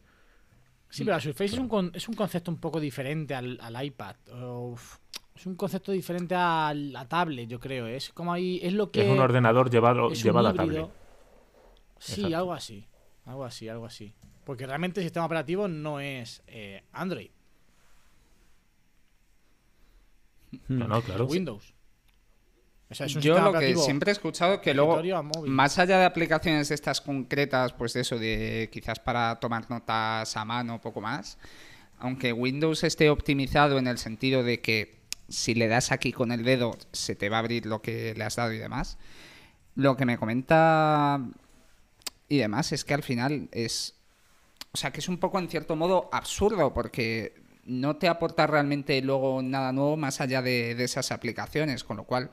Sí, 0.89 1.03
pero 1.03 1.15
la 1.17 1.21
Surface 1.21 1.53
es 1.53 1.59
un, 1.59 1.67
con- 1.67 1.91
es 1.93 2.07
un 2.07 2.15
concepto 2.15 2.49
un 2.49 2.57
poco 2.57 2.79
diferente 2.79 3.35
al, 3.35 3.59
al 3.61 3.85
iPad. 3.85 4.15
Uf, 4.41 4.97
es 5.35 5.45
un 5.45 5.55
concepto 5.55 5.91
diferente 5.91 6.33
a 6.35 6.73
la 6.73 7.07
tablet, 7.07 7.47
yo 7.49 7.59
creo. 7.59 7.87
Es 7.87 8.09
como 8.13 8.31
ahí, 8.33 8.59
es 8.63 8.73
lo 8.73 8.89
que 8.89 9.01
Es 9.05 9.09
un 9.11 9.19
ordenador 9.19 9.69
llevado, 9.69 10.11
es 10.11 10.19
un 10.19 10.23
llevado 10.23 10.47
a 10.47 10.53
tablet. 10.53 10.87
Sí, 11.99 12.13
Exacto. 12.21 12.37
algo 12.37 12.53
así. 12.53 12.87
Algo 13.25 13.43
así, 13.45 13.67
algo 13.67 13.85
así. 13.85 14.13
Porque 14.45 14.65
realmente 14.65 15.01
el 15.01 15.05
sistema 15.05 15.25
operativo 15.25 15.67
no 15.67 15.99
es 15.99 16.41
eh, 16.47 16.83
Android, 16.93 17.29
No, 20.69 20.87
no, 20.87 21.01
claro. 21.01 21.25
es 21.25 21.31
Windows. 21.31 21.73
O 22.89 22.95
sea, 22.95 23.05
es 23.05 23.15
un 23.15 23.21
Yo 23.21 23.39
lo 23.39 23.53
que 23.53 23.75
siempre 23.75 24.11
he 24.11 24.13
escuchado 24.13 24.61
que 24.61 24.73
luego, 24.73 25.01
más 25.45 25.77
allá 25.77 25.97
de 25.97 26.05
aplicaciones 26.05 26.71
estas 26.71 27.01
concretas, 27.01 27.73
pues 27.73 27.93
de 27.93 28.01
eso, 28.01 28.17
de 28.17 28.69
quizás 28.71 28.99
para 28.99 29.39
tomar 29.39 29.69
notas 29.69 30.37
a 30.37 30.45
mano, 30.45 30.79
poco 30.79 31.01
más, 31.01 31.37
aunque 31.99 32.31
Windows 32.31 32.83
esté 32.83 33.09
optimizado 33.09 33.77
en 33.77 33.87
el 33.87 33.97
sentido 33.97 34.43
de 34.43 34.61
que 34.61 34.97
si 35.27 35.53
le 35.53 35.67
das 35.67 35.91
aquí 35.91 36.13
con 36.13 36.31
el 36.31 36.43
dedo 36.43 36.77
se 36.93 37.15
te 37.15 37.27
va 37.27 37.37
a 37.37 37.39
abrir 37.39 37.65
lo 37.65 37.81
que 37.81 38.13
le 38.15 38.23
has 38.23 38.37
dado 38.37 38.53
y 38.53 38.57
demás, 38.57 38.97
lo 39.75 39.97
que 39.97 40.05
me 40.05 40.17
comenta 40.17 41.21
y 42.29 42.37
demás 42.37 42.71
es 42.71 42.85
que 42.85 42.93
al 42.93 43.03
final 43.03 43.49
es, 43.51 43.95
o 44.71 44.77
sea, 44.77 44.91
que 44.91 44.99
es 44.99 45.09
un 45.09 45.17
poco 45.17 45.39
en 45.39 45.49
cierto 45.49 45.75
modo 45.75 46.09
absurdo 46.13 46.73
porque 46.73 47.33
no 47.65 47.97
te 47.97 48.07
aporta 48.07 48.47
realmente 48.47 49.01
luego 49.01 49.41
nada 49.41 49.73
nuevo 49.73 49.97
más 49.97 50.21
allá 50.21 50.41
de, 50.41 50.73
de 50.75 50.83
esas 50.85 51.11
aplicaciones, 51.11 51.83
con 51.83 51.97
lo 51.97 52.05
cual 52.05 52.31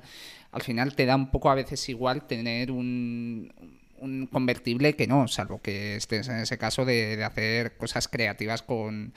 al 0.55 0.63
final 0.63 0.95
te 0.95 1.05
da 1.05 1.17
un 1.17 1.33
poco 1.33 1.51
a 1.51 1.57
veces 1.57 1.89
igual 1.89 2.29
tener 2.29 2.71
un, 2.71 3.53
convertible 4.31 4.95
que 4.95 5.09
no, 5.09 5.27
salvo 5.27 5.61
que 5.61 5.97
estés 5.97 6.29
en 6.29 6.37
ese 6.37 6.59
caso 6.59 6.85
de, 6.85 7.25
hacer 7.25 7.77
cosas 7.77 8.07
creativas 8.07 8.63
con, 8.63 9.13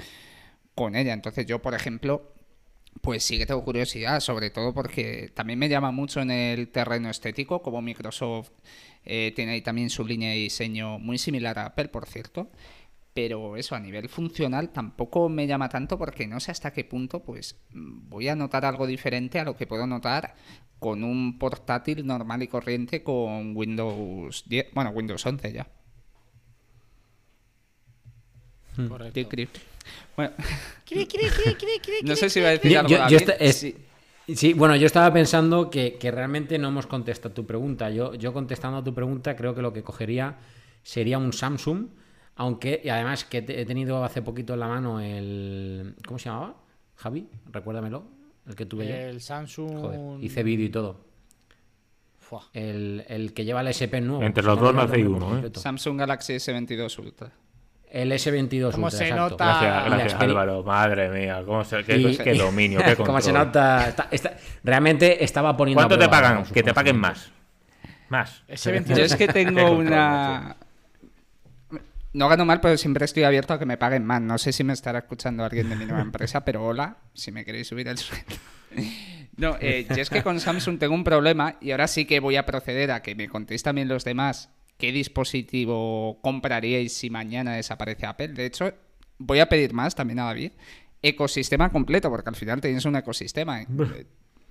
con 0.73 0.95
ella. 0.95 1.13
Entonces 1.13 1.45
yo, 1.45 1.61
por 1.61 1.75
ejemplo, 1.75 2.33
pues 3.01 3.23
sí 3.23 3.37
que 3.37 3.45
tengo 3.45 3.63
curiosidad, 3.63 4.19
sobre 4.19 4.49
todo 4.49 4.73
porque 4.73 5.31
también 5.35 5.59
me 5.59 5.69
llama 5.69 5.91
mucho 5.91 6.21
en 6.21 6.31
el 6.31 6.69
terreno 6.69 7.07
estético, 7.11 7.61
como 7.61 7.83
Microsoft 7.83 8.49
eh, 9.05 9.31
tiene 9.35 9.51
ahí 9.51 9.61
también 9.61 9.91
su 9.91 10.05
línea 10.07 10.31
de 10.31 10.37
diseño 10.37 10.97
muy 10.97 11.19
similar 11.19 11.59
a 11.59 11.67
Apple, 11.67 11.89
por 11.89 12.07
cierto. 12.07 12.49
Pero 13.13 13.57
eso, 13.57 13.75
a 13.75 13.79
nivel 13.79 14.09
funcional, 14.09 14.69
tampoco 14.69 15.29
me 15.29 15.45
llama 15.45 15.69
tanto 15.69 15.99
porque 15.99 16.25
no 16.25 16.39
sé 16.39 16.51
hasta 16.51 16.73
qué 16.73 16.83
punto 16.83 17.23
pues 17.23 17.59
voy 17.71 18.27
a 18.27 18.35
notar 18.35 18.65
algo 18.65 18.87
diferente 18.87 19.39
a 19.39 19.43
lo 19.43 19.55
que 19.55 19.67
puedo 19.67 19.85
notar 19.87 20.35
con 20.79 21.03
un 21.03 21.37
portátil 21.39 22.05
normal 22.05 22.43
y 22.43 22.47
corriente 22.47 23.03
con 23.03 23.55
Windows 23.55 24.43
10, 24.47 24.67
bueno, 24.73 24.91
Windows 24.91 25.25
11 25.25 25.51
ya. 25.53 25.67
Correcto. 28.87 29.13
Cric, 29.13 29.27
cric. 29.29 29.49
Bueno, 30.15 30.31
no 32.03 32.15
sé 32.15 32.29
si 32.29 32.39
va 32.41 32.49
a 32.49 32.51
decir 32.51 32.71
Yo- 32.71 32.79
algo 32.79 32.89
yo- 33.09 33.17
es- 33.39 33.55
Sí. 33.57 33.75
Sí, 34.35 34.51
bueno, 34.53 34.75
yo 34.75 34.85
estaba 34.87 35.13
pensando 35.13 35.69
que, 35.69 35.93
que 35.97 36.11
realmente 36.11 36.57
no 36.59 36.67
hemos 36.67 36.85
contestado 36.85 37.33
tu 37.33 37.45
pregunta. 37.45 37.89
Yo, 37.91 38.13
yo 38.13 38.33
contestando 38.33 38.79
a 38.79 38.83
tu 38.83 38.93
pregunta 38.93 39.37
creo 39.37 39.55
que 39.55 39.61
lo 39.61 39.71
que 39.71 39.83
cogería 39.83 40.35
sería 40.83 41.17
un 41.17 41.31
Samsung, 41.31 41.87
aunque, 42.35 42.81
y 42.83 42.89
además 42.89 43.23
que 43.23 43.41
te- 43.41 43.61
he 43.61 43.65
tenido 43.65 44.03
hace 44.03 44.21
poquito 44.21 44.53
en 44.55 44.59
la 44.59 44.67
mano 44.67 44.99
el... 44.99 45.95
¿Cómo 46.05 46.19
se 46.19 46.25
llamaba? 46.27 46.57
Javi, 46.97 47.25
recuérdamelo, 47.53 48.03
el 48.47 48.55
que 48.55 48.65
tuve 48.65 48.87
yo. 48.87 48.95
El 48.95 49.21
Samsung. 49.21 49.71
Joder, 49.79 50.23
hice 50.23 50.43
vídeo 50.43 50.65
y 50.65 50.69
todo. 50.69 50.99
Fua. 52.19 52.43
El, 52.53 53.05
el 53.07 53.33
que 53.33 53.45
lleva 53.45 53.61
el 53.61 53.67
S 53.69 53.87
Pen 53.87 54.07
nuevo. 54.07 54.23
Entre 54.23 54.43
Se 54.43 54.47
los 54.49 54.59
dos 54.59 54.73
no 54.73 54.81
hacéis 54.81 55.05
uno, 55.07 55.39
¿eh? 55.39 55.51
Samsung 55.53 55.97
Galaxy 55.99 56.33
S22 56.33 56.99
Ultra. 56.99 57.31
El 57.89 58.11
S22 58.11 58.71
¿Cómo 58.71 58.87
Ultra, 58.87 58.97
se 58.99 59.07
exacto. 59.07 59.29
nota? 59.29 59.83
Gracias, 59.85 60.13
Álvaro. 60.21 60.61
Madre 60.61 61.07
mía, 61.09 61.41
cómo 61.45 61.63
se, 61.63 61.83
qué, 61.85 61.97
Y- 61.97 62.17
qué 62.17 62.33
dominio, 62.33 62.79
qué 62.79 62.85
control. 62.97 63.05
Como 63.07 63.21
se 63.21 63.31
nota, 63.31 63.87
está- 63.87 64.07
está- 64.11 64.35
realmente 64.63 65.23
estaba 65.23 65.55
poniendo. 65.55 65.79
¿Cuánto 65.79 65.97
te 65.97 66.09
pagan? 66.09 66.43
Que 66.43 66.63
te 66.63 66.73
paguen 66.73 66.97
más. 66.97 67.31
Más. 68.09 68.43
Ese 68.47 68.71
22. 68.71 68.99
Yo 68.99 69.05
es 69.05 69.15
que 69.15 69.27
tengo 69.29 69.61
control, 69.61 69.87
una... 69.87 70.57
No 72.17 72.27
gano 72.27 72.45
mal, 72.45 72.59
pero 72.61 72.75
siempre 72.77 73.05
estoy 73.05 73.23
abierto 73.23 73.53
a 73.53 73.59
que 73.59 73.65
me 73.67 73.77
paguen 73.77 74.03
más. 74.03 74.21
No 74.21 74.39
sé 74.39 74.51
si 74.51 74.63
me 74.63 74.73
estará 74.73 74.99
escuchando 74.99 75.43
alguien 75.43 75.69
de 75.69 75.75
mi 75.75 75.85
nueva 75.85 76.01
empresa, 76.09 76.43
pero 76.43 76.65
hola, 76.65 76.97
si 77.13 77.31
me 77.31 77.45
queréis 77.45 77.67
subir 77.67 77.87
el 77.87 77.97
sueldo. 77.97 78.35
No, 79.37 79.55
eh, 79.61 79.85
yo 79.87 80.01
es 80.01 80.09
que 80.09 80.23
con 80.23 80.39
Samsung 80.39 80.79
tengo 80.79 80.95
un 80.95 81.03
problema 81.03 81.57
y 81.61 81.69
ahora 81.69 81.87
sí 81.87 82.05
que 82.05 82.19
voy 82.19 82.37
a 82.37 82.45
proceder 82.47 82.89
a 82.89 83.03
que 83.03 83.13
me 83.13 83.29
contéis 83.29 83.61
también 83.61 83.87
los 83.87 84.03
demás 84.03 84.49
qué 84.79 84.91
dispositivo 84.91 86.19
compraríais 86.23 86.91
si 86.91 87.11
mañana 87.11 87.53
desaparece 87.53 88.07
Apple. 88.07 88.29
De 88.29 88.47
hecho, 88.47 88.73
voy 89.19 89.39
a 89.39 89.47
pedir 89.47 89.73
más 89.73 89.93
también 89.93 90.17
a 90.17 90.25
David. 90.25 90.53
Ecosistema 91.03 91.71
completo, 91.71 92.09
porque 92.09 92.29
al 92.31 92.35
final 92.35 92.59
tenéis 92.61 92.85
un 92.85 92.95
ecosistema. 92.95 93.61
¿eh? 93.61 93.65
Buf. 93.69 93.91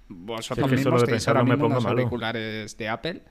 Vosotros 0.07 0.69
Si 0.71 0.75
es 0.75 0.79
que 0.79 0.85
solo 0.85 0.95
mismos 0.95 1.05
tenéis 1.05 1.27
ahora 1.27 1.43
mismo 1.43 1.67
unos 1.67 1.85
auriculares 1.85 2.77
de 2.77 2.89
Apple. 2.89 3.23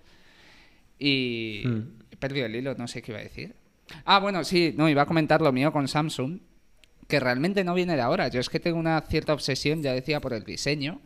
Y 1.00 1.63
Hmm. 1.65 1.82
he 2.12 2.17
perdido 2.17 2.48
el 2.48 2.56
hilo, 2.56 2.76
no 2.76 2.89
sé 2.89 3.02
qué 3.02 3.13
iba 3.13 3.19
a 3.19 3.24
decir. 3.24 3.56
Ah, 4.04 4.19
bueno, 4.19 4.43
sí, 4.43 4.74
no, 4.78 4.89
iba 4.89 5.04
a 5.04 5.06
comentar 5.06 5.41
lo 5.41 5.52
mío 5.52 5.71
con 5.71 5.88
Samsung, 5.88 6.39
que 7.08 7.19
realmente 7.19 7.63
no 7.63 7.74
viene 7.74 7.95
de 7.95 8.02
ahora. 8.02 8.28
Yo 8.28 8.39
es 8.39 8.50
que 8.50 8.60
tengo 8.60 8.80
una 8.80 9.02
cierta 9.02 9.34
obsesión, 9.34 9.82
ya 9.82 9.93
decía, 9.93 10.21
por 10.21 10.34
el 10.34 10.43
diseño. 10.43 11.02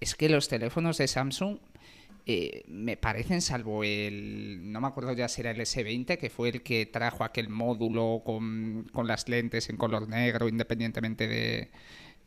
Es 0.00 0.14
que 0.14 0.28
los 0.28 0.48
teléfonos 0.48 0.98
de 0.98 1.08
Samsung 1.08 1.58
eh, 2.26 2.64
me 2.68 2.96
parecen, 2.96 3.42
salvo 3.42 3.84
el. 3.84 4.72
No 4.72 4.80
me 4.80 4.88
acuerdo 4.88 5.12
ya 5.12 5.28
si 5.28 5.42
era 5.42 5.50
el 5.50 5.60
S20, 5.60 6.18
que 6.18 6.30
fue 6.30 6.48
el 6.48 6.62
que 6.62 6.86
trajo 6.86 7.24
aquel 7.24 7.48
módulo 7.48 8.22
con, 8.24 8.88
con 8.92 9.06
las 9.06 9.28
lentes 9.28 9.68
en 9.68 9.76
color 9.76 10.08
negro, 10.08 10.48
independientemente 10.48 11.28
de, 11.28 11.70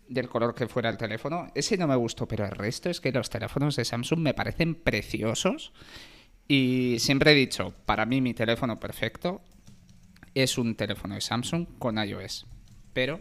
del 0.08 0.30
color 0.30 0.54
que 0.54 0.68
fuera 0.68 0.90
el 0.90 0.98
teléfono. 0.98 1.52
Ese 1.56 1.78
no 1.78 1.88
me 1.88 1.96
gustó, 1.96 2.28
pero 2.28 2.46
el 2.46 2.52
resto 2.52 2.90
es 2.90 3.02
que 3.02 3.12
los 3.12 3.30
teléfonos 3.30 3.76
de 3.76 3.86
Samsung 3.86 4.20
me 4.20 4.34
parecen 4.34 4.76
preciosos. 4.76 5.74
Y 6.48 6.98
siempre 7.00 7.32
he 7.32 7.36
dicho, 7.36 7.74
para 7.86 8.06
mí 8.06 8.22
mi 8.22 8.34
teléfono 8.34 8.80
perfecto 8.80 9.42
es 10.42 10.58
un 10.58 10.76
teléfono 10.76 11.16
de 11.16 11.22
Samsung 11.22 11.66
con 11.80 11.98
iOS. 11.98 12.46
Pero, 12.94 13.20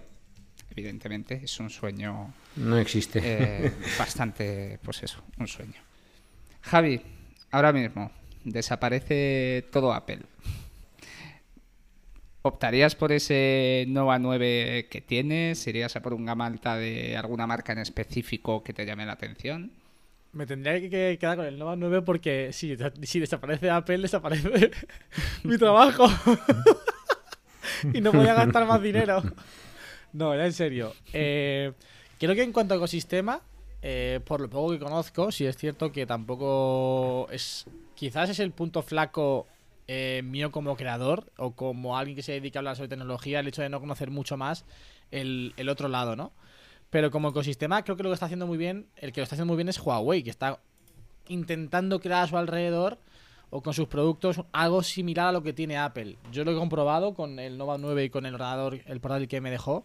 evidentemente, 0.71 1.41
es 1.45 1.59
un 1.61 1.71
sueño 1.71 2.33
No 2.57 2.79
existe. 2.79 3.21
eh, 3.23 3.73
bastante, 3.99 4.79
pues 4.83 5.03
eso, 5.03 5.23
un 5.39 5.47
sueño. 5.49 5.81
Javi, 6.63 7.01
ahora 7.51 7.73
mismo 7.73 8.11
desaparece 8.45 9.67
todo 9.73 9.93
Apple. 9.93 10.21
¿Optarías 12.43 12.95
por 12.95 13.11
ese 13.11 13.85
Nova 13.89 14.19
9 14.21 14.87
que 14.89 15.01
tienes? 15.01 15.67
¿Irías 15.67 15.97
a 15.97 16.01
por 16.03 16.15
un 16.15 16.25
gama 16.25 16.47
alta 16.47 16.77
de 16.77 17.17
alguna 17.17 17.47
marca 17.47 17.73
en 17.73 17.79
específico 17.81 18.63
que 18.63 18.73
te 18.73 18.87
llame 18.87 19.05
la 19.05 19.13
atención? 19.15 19.73
Me 20.33 20.47
tendría 20.47 20.81
que- 20.81 20.89
que 20.91 21.17
quedar 21.19 21.37
con 21.39 21.47
el 21.47 21.59
Nova 21.59 21.75
9 21.75 22.03
porque 22.03 22.53
si, 22.53 22.77
si 23.03 23.19
desaparece 23.21 23.69
Apple, 23.71 23.99
desaparece 23.99 24.71
mi 25.45 25.59
trabajo. 25.59 26.07
y 27.93 28.01
no 28.01 28.13
voy 28.13 28.27
a 28.27 28.35
gastar 28.35 28.67
más 28.67 28.83
dinero. 28.83 29.23
No, 30.13 30.35
ya 30.35 30.47
en 30.47 30.53
serio. 30.53 30.95
Eh, 31.13 31.73
creo 32.19 32.35
que 32.35 32.43
en 32.43 32.53
cuanto 32.53 32.75
a 32.75 32.77
ecosistema, 32.77 33.41
eh, 33.83 34.21
por 34.25 34.41
lo 34.41 34.49
poco 34.49 34.73
que 34.73 34.79
conozco, 34.79 35.31
sí 35.31 35.47
es 35.47 35.57
cierto 35.57 35.93
que 35.93 36.07
tampoco 36.07 37.29
es. 37.31 37.67
Quizás 37.95 38.31
es 38.31 38.41
el 38.41 38.51
punto 38.51 38.83
flaco 38.83 39.47
eh, 39.89 40.23
mío 40.25 40.51
como 40.51 40.77
creador 40.77 41.33
o 41.37 41.53
como 41.53 41.97
alguien 41.97 42.17
que 42.17 42.23
se 42.23 42.33
dedica 42.33 42.59
a 42.59 42.61
hablar 42.61 42.77
sobre 42.77 42.89
tecnología, 42.89 43.41
el 43.41 43.49
hecho 43.49 43.63
de 43.63 43.69
no 43.69 43.81
conocer 43.81 44.11
mucho 44.11 44.37
más 44.37 44.65
el, 45.11 45.55
el 45.57 45.69
otro 45.69 45.89
lado, 45.89 46.17
¿no? 46.17 46.33
Pero 46.91 47.11
como 47.11 47.31
ecosistema, 47.31 47.83
creo 47.85 47.97
que 47.97 48.03
lo 48.03 48.11
que 48.11 48.15
está 48.15 48.27
haciendo 48.27 48.47
muy 48.47 48.59
bien, 48.59 48.87
el 48.97 49.13
que 49.13 49.21
lo 49.21 49.25
está 49.25 49.35
haciendo 49.35 49.53
muy 49.53 49.57
bien 49.57 49.69
es 49.69 49.81
Huawei, 49.81 50.23
que 50.23 50.31
está 50.31 50.61
intentando 51.29 52.01
crear 52.01 52.25
a 52.25 52.27
su 52.27 52.37
alrededor 52.37 52.99
o 53.51 53.63
con 53.63 53.75
sus 53.75 53.89
productos 53.89 54.41
algo 54.53 54.83
similar 54.83 55.29
a 55.29 55.33
lo 55.33 55.43
que 55.43 55.53
tiene 55.53 55.77
Apple. 55.77 56.17
Yo 56.33 56.45
lo 56.45 56.53
he 56.53 56.55
comprobado 56.55 57.15
con 57.15 57.39
el 57.39 57.57
Nova 57.59 57.79
9 57.79 58.05
y 58.05 58.11
con 58.11 58.27
el 58.27 58.35
ordenador, 58.35 58.81
el 58.87 59.01
portátil 59.01 59.29
que 59.29 59.41
me 59.41 59.51
dejó, 59.51 59.85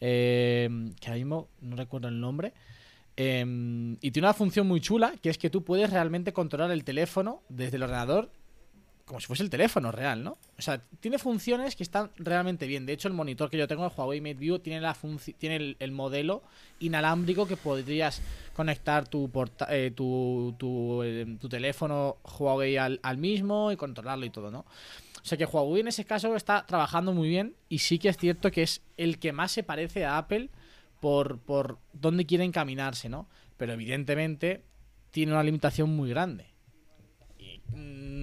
eh, 0.00 0.68
que 1.00 1.08
ahora 1.08 1.16
mismo 1.16 1.48
no 1.60 1.76
recuerdo 1.76 2.08
el 2.08 2.20
nombre. 2.20 2.52
eh, 3.16 3.44
y 4.00 4.10
tiene 4.12 4.28
una 4.28 4.34
función 4.34 4.68
muy 4.68 4.80
chula, 4.80 5.14
que 5.20 5.28
es 5.30 5.38
que 5.38 5.50
tú 5.50 5.64
puedes 5.64 5.90
realmente 5.90 6.32
controlar 6.32 6.70
el 6.70 6.84
teléfono 6.84 7.42
desde 7.48 7.76
el 7.76 7.82
ordenador 7.82 8.30
como 9.08 9.20
si 9.20 9.26
fuese 9.26 9.42
el 9.42 9.50
teléfono 9.50 9.90
real, 9.90 10.22
¿no? 10.22 10.36
O 10.58 10.62
sea, 10.62 10.80
tiene 11.00 11.18
funciones 11.18 11.74
que 11.74 11.82
están 11.82 12.10
realmente 12.18 12.66
bien. 12.66 12.86
De 12.86 12.92
hecho, 12.92 13.08
el 13.08 13.14
monitor 13.14 13.50
que 13.50 13.58
yo 13.58 13.66
tengo, 13.66 13.84
el 13.84 13.92
Huawei 13.96 14.20
Mate 14.20 14.34
View, 14.34 14.58
tiene, 14.60 14.80
la 14.80 14.96
tiene 15.38 15.56
el, 15.56 15.76
el 15.80 15.90
modelo 15.90 16.42
inalámbrico 16.78 17.46
que 17.46 17.56
podrías 17.56 18.22
conectar 18.54 19.08
tu, 19.08 19.30
eh, 19.68 19.92
tu, 19.94 20.54
tu, 20.58 21.02
eh, 21.02 21.26
teléfono 21.48 22.18
Huawei 22.38 22.76
al, 22.76 23.00
al 23.02 23.16
mismo 23.16 23.72
y 23.72 23.76
controlarlo 23.76 24.26
y 24.26 24.30
todo, 24.30 24.50
¿no? 24.50 24.60
O 24.60 25.24
sea 25.24 25.36
que 25.36 25.44
Huawei 25.44 25.80
en 25.80 25.88
ese 25.88 26.04
caso 26.04 26.36
está 26.36 26.64
trabajando 26.66 27.12
muy 27.12 27.28
bien 27.28 27.54
y 27.68 27.78
sí 27.78 27.98
que 27.98 28.08
es 28.08 28.16
cierto 28.16 28.50
que 28.50 28.62
es 28.62 28.82
el 28.96 29.18
que 29.18 29.32
más 29.32 29.52
se 29.52 29.62
parece 29.62 30.04
a 30.04 30.18
Apple 30.18 30.50
por, 31.00 31.38
por 31.38 31.78
dónde 31.92 32.26
quiere 32.26 32.44
encaminarse, 32.44 33.08
¿no? 33.08 33.28
Pero 33.56 33.72
evidentemente 33.72 34.62
tiene 35.10 35.32
una 35.32 35.42
limitación 35.42 35.90
muy 35.94 36.10
grande. 36.10 36.46
Y, 37.38 37.60
mm, 37.72 38.17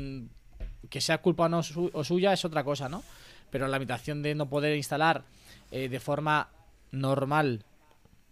que 0.89 1.01
sea 1.01 1.19
culpa 1.19 1.49
o, 1.49 2.03
suya 2.03 2.33
es 2.33 2.45
otra 2.45 2.63
cosa, 2.63 2.89
¿no? 2.89 3.03
Pero 3.49 3.67
la 3.67 3.77
limitación 3.77 4.21
de 4.21 4.35
no 4.35 4.49
poder 4.49 4.75
instalar 4.75 5.23
eh, 5.71 5.89
de 5.89 5.99
forma 5.99 6.49
normal 6.91 7.63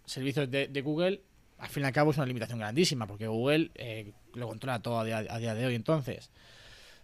servicios 0.04 0.50
de, 0.50 0.82
Google, 0.82 1.22
al 1.58 1.68
fin 1.68 1.82
y 1.82 1.86
al 1.86 1.92
cabo 1.92 2.10
es 2.10 2.18
una 2.18 2.26
limitación 2.26 2.58
grandísima, 2.58 3.06
porque 3.06 3.26
Google 3.26 3.70
eh, 3.74 4.12
lo 4.34 4.48
controla 4.48 4.80
todo 4.80 4.98
a 4.98 5.04
día, 5.04 5.24
a 5.28 5.38
día 5.38 5.54
de 5.54 5.66
hoy. 5.66 5.74
Entonces, 5.74 6.30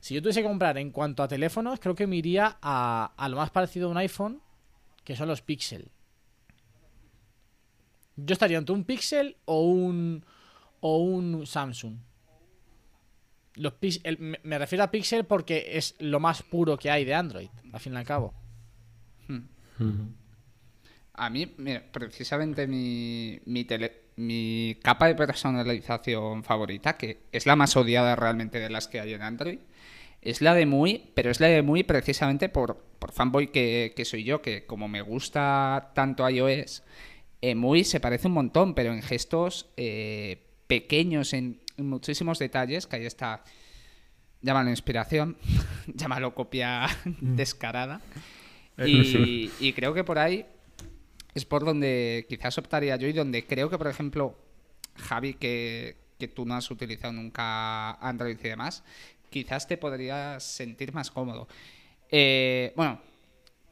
si 0.01 0.15
yo 0.15 0.23
tuviese 0.23 0.43
que 0.43 0.49
comprar 0.49 0.77
en 0.79 0.91
cuanto 0.91 1.23
a 1.23 1.29
teléfonos, 1.29 1.81
creo 1.81 1.95
que 1.95 2.07
me 2.07 2.17
iría 2.17 2.59
a, 2.61 3.13
a 3.17 3.29
lo 3.29 3.37
más 3.37 3.51
parecido 3.51 3.89
a 3.89 3.91
un 3.91 3.97
iPhone, 3.97 4.41
que 5.05 5.17
son 5.17 5.29
los 5.29 5.43
Pixel. 5.43 5.91
Yo 8.17 8.33
estaría 8.35 8.59
entre 8.59 8.75
un 8.75 8.85
Pixel 8.85 9.37
o 9.47 9.63
un 9.63 10.25
o 10.81 10.99
un 10.99 11.47
Samsung. 11.47 11.97
Los 13.57 13.75
el- 14.05 14.39
me, 14.43 14.59
refiero 14.59 14.85
a 14.85 14.91
Pixel 14.91 15.25
porque 15.25 15.73
es 15.77 15.97
lo 15.99 16.21
más 16.21 16.43
puro 16.43 16.77
que 16.77 16.91
hay 16.91 17.05
de 17.05 17.15
Android, 17.15 17.49
al 17.73 17.81
fin 17.81 17.95
y 17.95 17.97
al 17.97 18.05
cabo. 18.05 18.35
A 21.15 21.29
mí, 21.31 21.53
mira, 21.59 21.83
precisamente 21.93 22.67
mi, 22.67 23.41
mi, 23.45 23.65
tele- 23.65 23.93
mi 24.17 24.77
capa 24.83 25.07
de 25.07 25.15
personalización 25.15 26.45
favorita, 26.45 26.97
que 26.97 27.23
es 27.33 27.47
la 27.47 27.57
más 27.57 27.77
odiada 27.77 28.17
realmente 28.17 28.59
de 28.59 28.71
las 28.71 28.89
que 28.89 29.01
hay 29.01 29.13
en 29.15 29.23
Android, 29.23 29.59
es 30.23 30.41
la 30.41 30.55
de 30.55 30.67
Muy, 30.67 31.11
pero 31.15 31.31
es 31.31 31.41
la 31.41 31.49
de 31.49 31.63
Muy 31.63 31.83
precisamente 31.83 32.49
por, 32.49 32.79
por 32.99 33.13
fanboy 33.13 33.49
que, 33.49 33.93
que 33.97 34.05
soy 34.05 34.25
yo, 34.25 34.41
que 34.41 34.65
como 34.67 34.89
me 34.89 35.03
gusta 35.03 35.93
tanto 35.95 36.29
iOS, 36.29 36.83
eh, 37.43 37.55
Muy 37.55 37.85
se 37.85 38.01
parece 38.01 38.29
un 38.29 38.35
montón, 38.35 38.75
pero 38.75 38.93
en 38.93 39.03
gestos 39.03 39.71
eh, 39.77 40.43
pequeños, 40.67 41.33
en, 41.33 41.43
en 41.43 41.61
muchísimos 41.83 42.39
detalles, 42.39 42.87
que 42.87 42.97
ahí 42.97 43.07
está, 43.07 43.43
llámalo 44.41 44.71
inspiración, 44.71 45.37
llámalo 45.87 46.35
copia 46.35 46.87
descarada. 47.21 48.01
Y, 48.79 49.51
y 49.61 49.73
creo 49.75 49.93
que 49.93 50.05
por 50.05 50.19
ahí 50.19 50.47
es 51.35 51.45
por 51.45 51.65
donde 51.65 52.27
quizás 52.29 52.57
optaría 52.59 52.97
yo 52.97 53.09
y 53.09 53.13
donde 53.13 53.47
creo 53.47 53.69
que, 53.69 53.79
por 53.79 53.89
ejemplo, 53.89 54.39
Javi, 54.97 55.35
que, 55.35 55.97
que 56.19 56.29
tú 56.29 56.45
no 56.45 56.55
has 56.55 56.71
utilizado 56.71 57.13
nunca 57.13 57.93
Android 57.93 58.39
y 58.39 58.49
demás, 58.49 58.83
quizás 59.31 59.67
te 59.67 59.77
podrías 59.77 60.43
sentir 60.43 60.93
más 60.93 61.11
cómodo. 61.11 61.49
Eh, 62.11 62.73
bueno, 62.77 63.01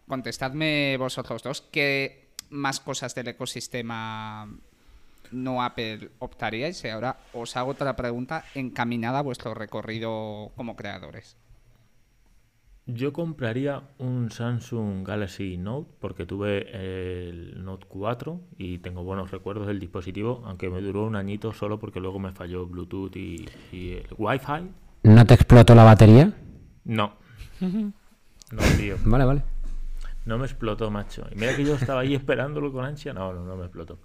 contestadme 0.07 0.97
vosotros 0.97 1.43
dos, 1.43 1.63
¿qué 1.63 2.29
más 2.51 2.81
cosas 2.81 3.15
del 3.15 3.29
ecosistema 3.29 4.49
no 5.33 5.63
Apple 5.63 6.11
optaríais? 6.19 6.83
Y 6.85 6.89
ahora 6.89 7.19
os 7.33 7.57
hago 7.57 7.73
otra 7.73 7.97
pregunta 7.97 8.45
encaminada 8.55 9.21
a 9.21 9.23
vuestro 9.23 9.55
recorrido 9.55 10.53
como 10.57 10.77
creadores. 10.77 11.37
Yo 12.87 13.13
compraría 13.13 13.83
un 13.99 14.31
Samsung 14.31 15.07
Galaxy 15.07 15.59
Note 15.59 15.91
porque 16.01 16.25
tuve 16.25 16.71
el 17.29 17.63
Note 17.63 17.85
4 17.87 18.41
y 18.57 18.79
tengo 18.79 19.05
buenos 19.05 19.31
recuerdos 19.31 19.67
del 19.67 19.79
dispositivo, 19.79 20.43
aunque 20.47 20.71
me 20.71 20.81
duró 20.81 21.05
un 21.05 21.15
añito 21.15 21.53
solo 21.53 21.79
porque 21.79 22.01
luego 22.01 22.19
me 22.19 22.33
falló 22.33 22.67
Bluetooth 22.67 23.15
y, 23.15 23.47
y 23.73 23.93
el 23.93 24.09
Wi-Fi. 24.17 24.71
¿No 25.03 25.27
te 25.27 25.35
explotó 25.35 25.75
la 25.75 25.85
batería? 25.85 26.33
No. 26.85 27.13
No, 28.51 28.63
tío. 28.79 28.97
Vale, 29.05 29.27
vale. 29.27 29.43
No 30.25 30.39
me 30.39 30.47
explotó, 30.47 30.91
macho. 30.91 31.27
Y 31.31 31.35
mira 31.35 31.55
que 31.55 31.65
yo 31.65 31.75
estaba 31.75 32.01
ahí 32.01 32.15
esperándolo 32.15 32.73
con 32.73 32.85
ansia. 32.85 33.13
No, 33.13 33.33
no, 33.33 33.45
no 33.45 33.57
me 33.57 33.65
explotó. 33.65 33.99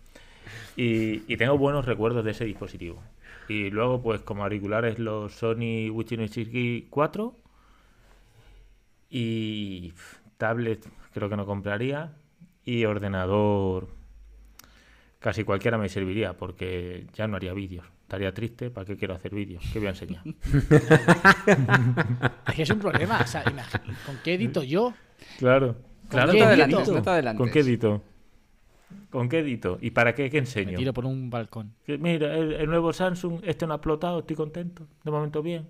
Y, 0.75 1.31
y 1.31 1.37
tengo 1.37 1.57
buenos 1.57 1.85
recuerdos 1.85 2.23
de 2.25 2.31
ese 2.31 2.45
dispositivo. 2.45 3.01
Y 3.47 3.69
luego, 3.69 4.01
pues 4.01 4.21
como 4.21 4.43
auriculares, 4.43 4.99
los 4.99 5.33
Sony 5.33 5.89
Uchinishiki 5.91 6.87
4. 6.89 7.35
Y 9.09 9.93
tablet 10.37 10.87
creo 11.13 11.29
que 11.29 11.37
no 11.37 11.45
compraría. 11.45 12.13
Y 12.65 12.85
ordenador 12.85 13.89
casi 15.19 15.43
cualquiera 15.43 15.77
me 15.77 15.87
serviría 15.89 16.33
porque 16.33 17.07
ya 17.13 17.27
no 17.27 17.37
haría 17.37 17.53
vídeos. 17.53 17.85
Estaría 18.03 18.33
triste, 18.33 18.69
¿para 18.69 18.85
qué 18.85 18.97
quiero 18.97 19.15
hacer 19.15 19.33
vídeos? 19.33 19.63
¿Qué 19.71 19.79
voy 19.79 19.87
a 19.87 19.91
enseñar? 19.91 20.23
Es 22.47 22.55
que 22.55 22.61
es 22.63 22.69
un 22.69 22.79
problema. 22.79 23.19
O 23.21 23.27
sea, 23.27 23.43
¿con 24.05 24.17
qué 24.23 24.35
edito 24.35 24.61
yo? 24.63 24.93
Claro. 25.39 25.77
Claro, 26.09 26.31
qué 26.33 26.39
¿con 26.39 26.47
qué 26.47 26.53
adelantes? 26.53 26.79
edito? 26.79 26.93
No 26.93 27.01
te 27.01 27.09
adelantes. 27.09 27.37
¿Con 27.39 27.49
qué 27.51 27.59
edito? 27.61 28.03
¿Con 29.09 29.29
qué 29.29 29.39
edito? 29.39 29.77
¿Y 29.81 29.91
para 29.91 30.13
qué? 30.15 30.29
¿Qué 30.29 30.37
Me 30.41 30.47
enseño? 30.47 30.77
tiro 30.77 30.93
por 30.93 31.05
un 31.05 31.29
balcón. 31.29 31.73
Que 31.85 31.97
mira, 31.97 32.35
el, 32.35 32.53
el 32.53 32.67
nuevo 32.67 32.91
Samsung, 32.93 33.41
este 33.43 33.65
no 33.67 33.73
ha 33.73 33.77
explotado, 33.77 34.19
estoy 34.19 34.35
contento. 34.35 34.87
De 35.03 35.11
momento 35.11 35.41
bien. 35.41 35.67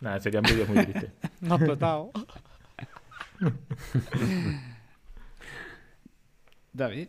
Nada, 0.00 0.18
serían 0.20 0.42
vídeos 0.44 0.68
muy 0.68 0.84
tristes. 0.84 1.12
No 1.40 1.54
ha 1.54 1.56
explotado. 1.58 2.10
David. 6.72 7.08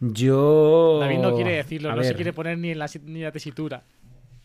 Yo. 0.00 0.98
David 1.00 1.18
no 1.18 1.34
quiere 1.34 1.56
decirlo, 1.56 1.90
A 1.90 1.96
no 1.96 2.02
se 2.02 2.14
quiere 2.14 2.32
poner 2.32 2.58
ni 2.58 2.70
en 2.70 2.78
la, 2.78 2.88
ni 3.04 3.18
en 3.20 3.24
la 3.24 3.32
tesitura. 3.32 3.82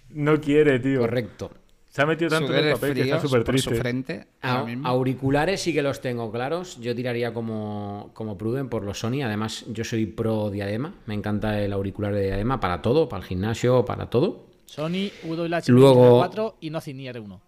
No 0.09 0.39
quiere, 0.39 0.79
tío. 0.79 0.99
Correcto. 1.01 1.51
Se 1.93 2.01
ha 2.01 2.07
metido 2.07 2.31
tanto 2.31 2.51
en 2.55 2.65
el 2.65 2.73
papel 2.73 2.95
que 2.95 3.01
está 3.03 3.19
súper 3.19 3.41
su 3.41 3.43
triste. 3.45 3.75
frente. 3.75 4.27
mismo. 4.65 4.87
auriculares 4.87 5.61
sí 5.61 5.73
que 5.75 5.83
los 5.83 6.01
tengo 6.01 6.31
claros. 6.31 6.79
Yo 6.81 6.95
tiraría 6.95 7.31
como, 7.35 8.09
como 8.15 8.35
Pruden 8.35 8.67
por 8.67 8.81
los 8.83 8.97
Sony. 8.97 9.21
Además, 9.23 9.63
yo 9.67 9.83
soy 9.83 10.07
pro 10.07 10.49
diadema. 10.49 10.95
Me 11.05 11.13
encanta 11.13 11.61
el 11.61 11.71
auricular 11.71 12.11
de 12.15 12.23
diadema 12.23 12.59
para 12.59 12.81
todo, 12.81 13.07
para 13.07 13.21
el 13.21 13.27
gimnasio, 13.29 13.85
para 13.85 14.09
todo. 14.09 14.47
Sony 14.65 15.11
WH 15.23 15.71
Luego- 15.71 16.17
4 16.17 16.57
y 16.61 16.71
Nothing 16.71 16.97
Near 16.97 17.19
1. 17.19 17.41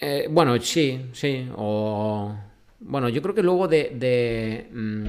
Eh, 0.00 0.26
bueno, 0.28 0.60
sí, 0.60 1.06
sí. 1.12 1.48
O. 1.56 2.34
Bueno, 2.80 3.08
yo 3.10 3.22
creo 3.22 3.36
que 3.36 3.44
luego 3.44 3.68
de. 3.68 3.90
de, 3.94 4.68
mm, 4.72 5.06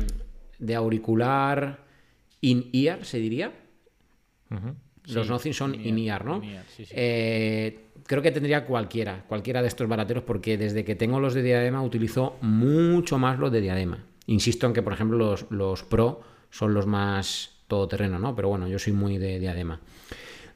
de 0.60 0.76
auricular 0.76 1.80
in-ear, 2.42 3.04
se 3.04 3.18
diría. 3.18 3.52
Ujú. 4.52 4.76
Los 5.08 5.28
Sí, 5.28 5.32
Nothing 5.32 5.54
son 5.54 5.76
in-ear, 5.76 6.26
¿no? 6.26 6.42
sí, 6.76 6.86
sí. 6.86 6.92
Eh, 6.92 7.86
creo 8.06 8.22
que 8.22 8.32
tendría 8.32 8.66
cualquiera, 8.66 9.24
cualquiera 9.28 9.62
de 9.62 9.68
estos 9.68 9.88
barateros, 9.88 10.24
porque 10.24 10.58
desde 10.58 10.84
que 10.84 10.96
tengo 10.96 11.20
los 11.20 11.34
de 11.34 11.44
diadema 11.44 11.82
utilizo 11.82 12.38
mucho 12.42 13.18
más 13.18 13.40
los 13.40 13.52
de 13.52 13.62
diadema. 13.62 14.04
Insisto 14.28 14.68
en 14.68 14.74
que, 14.74 14.82
por 14.82 14.94
ejemplo, 14.94 15.18
los, 15.18 15.46
los 15.50 15.84
Pro 15.84 16.22
son 16.50 16.74
los 16.74 16.86
más 16.86 17.52
todoterreno, 17.68 18.20
¿no? 18.20 18.36
Pero 18.36 18.50
bueno, 18.50 18.68
yo 18.68 18.80
soy 18.80 18.94
muy 18.94 19.18
de 19.18 19.40
diadema. 19.40 19.80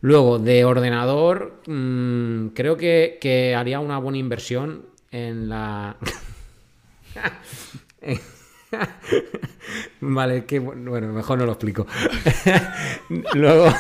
Luego, 0.01 0.39
de 0.39 0.63
ordenador, 0.63 1.61
mm, 1.67 2.47
creo 2.49 2.77
que, 2.77 3.17
que 3.19 3.55
haría 3.55 3.79
una 3.79 3.97
buena 3.97 4.17
inversión 4.17 4.85
en 5.11 5.49
la... 5.49 5.97
Vale, 10.01 10.45
que 10.45 10.59
bueno, 10.59 11.11
mejor 11.13 11.39
no 11.39 11.45
lo 11.45 11.53
explico. 11.53 11.85
Luego, 13.33 13.71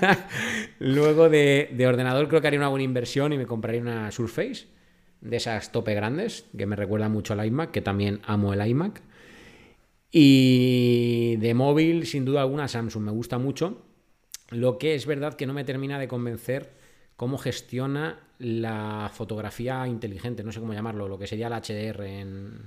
luego 0.78 1.28
de, 1.28 1.70
de 1.72 1.86
ordenador 1.86 2.28
creo 2.28 2.40
que 2.40 2.46
haría 2.46 2.60
una 2.60 2.68
buena 2.68 2.84
inversión 2.84 3.32
y 3.32 3.38
me 3.38 3.46
compraría 3.46 3.80
una 3.80 4.10
Surface 4.12 4.66
de 5.20 5.36
esas 5.36 5.72
tope 5.72 5.94
grandes, 5.94 6.46
que 6.56 6.66
me 6.66 6.76
recuerda 6.76 7.08
mucho 7.08 7.32
al 7.32 7.46
iMac, 7.46 7.70
que 7.70 7.80
también 7.80 8.20
amo 8.24 8.52
el 8.52 8.66
iMac. 8.66 9.02
Y 10.10 11.36
de 11.36 11.54
móvil, 11.54 12.06
sin 12.06 12.24
duda 12.24 12.42
alguna, 12.42 12.68
Samsung 12.68 13.04
me 13.04 13.12
gusta 13.12 13.38
mucho. 13.38 13.82
Lo 14.50 14.78
que 14.78 14.94
es 14.94 15.06
verdad 15.06 15.34
que 15.34 15.46
no 15.46 15.54
me 15.54 15.64
termina 15.64 15.98
de 15.98 16.08
convencer 16.08 16.72
cómo 17.16 17.38
gestiona 17.38 18.20
la 18.38 19.10
fotografía 19.14 19.86
inteligente, 19.86 20.42
no 20.42 20.52
sé 20.52 20.60
cómo 20.60 20.74
llamarlo, 20.74 21.08
lo 21.08 21.18
que 21.18 21.26
sería 21.26 21.46
el 21.46 21.54
HDR 21.54 22.02
en, 22.04 22.58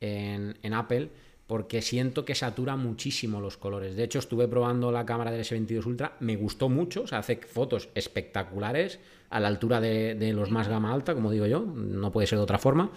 en, 0.00 0.74
Apple, 0.74 1.10
porque 1.46 1.82
siento 1.82 2.24
que 2.24 2.34
satura 2.34 2.76
muchísimo 2.76 3.40
los 3.40 3.56
colores. 3.56 3.96
De 3.96 4.04
hecho, 4.04 4.18
estuve 4.18 4.48
probando 4.48 4.92
la 4.92 5.06
cámara 5.06 5.30
del 5.30 5.42
S22 5.42 5.86
Ultra, 5.86 6.16
me 6.20 6.36
gustó 6.36 6.68
mucho, 6.68 7.04
o 7.10 7.14
hace 7.14 7.36
fotos 7.36 7.88
espectaculares 7.94 8.98
a 9.30 9.40
la 9.40 9.48
altura 9.48 9.80
de, 9.80 10.32
los 10.34 10.50
más 10.50 10.68
gama 10.68 10.92
alta, 10.92 11.14
como 11.14 11.30
digo 11.30 11.46
yo, 11.46 11.60
no 11.60 12.12
puede 12.12 12.26
ser 12.26 12.38
de 12.38 12.44
otra 12.44 12.58
forma. 12.58 12.90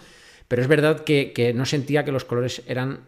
Pero 0.48 0.62
es 0.62 0.68
verdad 0.68 1.04
que, 1.04 1.52
no 1.54 1.64
sentía 1.64 2.04
que 2.04 2.12
los 2.12 2.24
colores 2.24 2.62
eran 2.66 3.00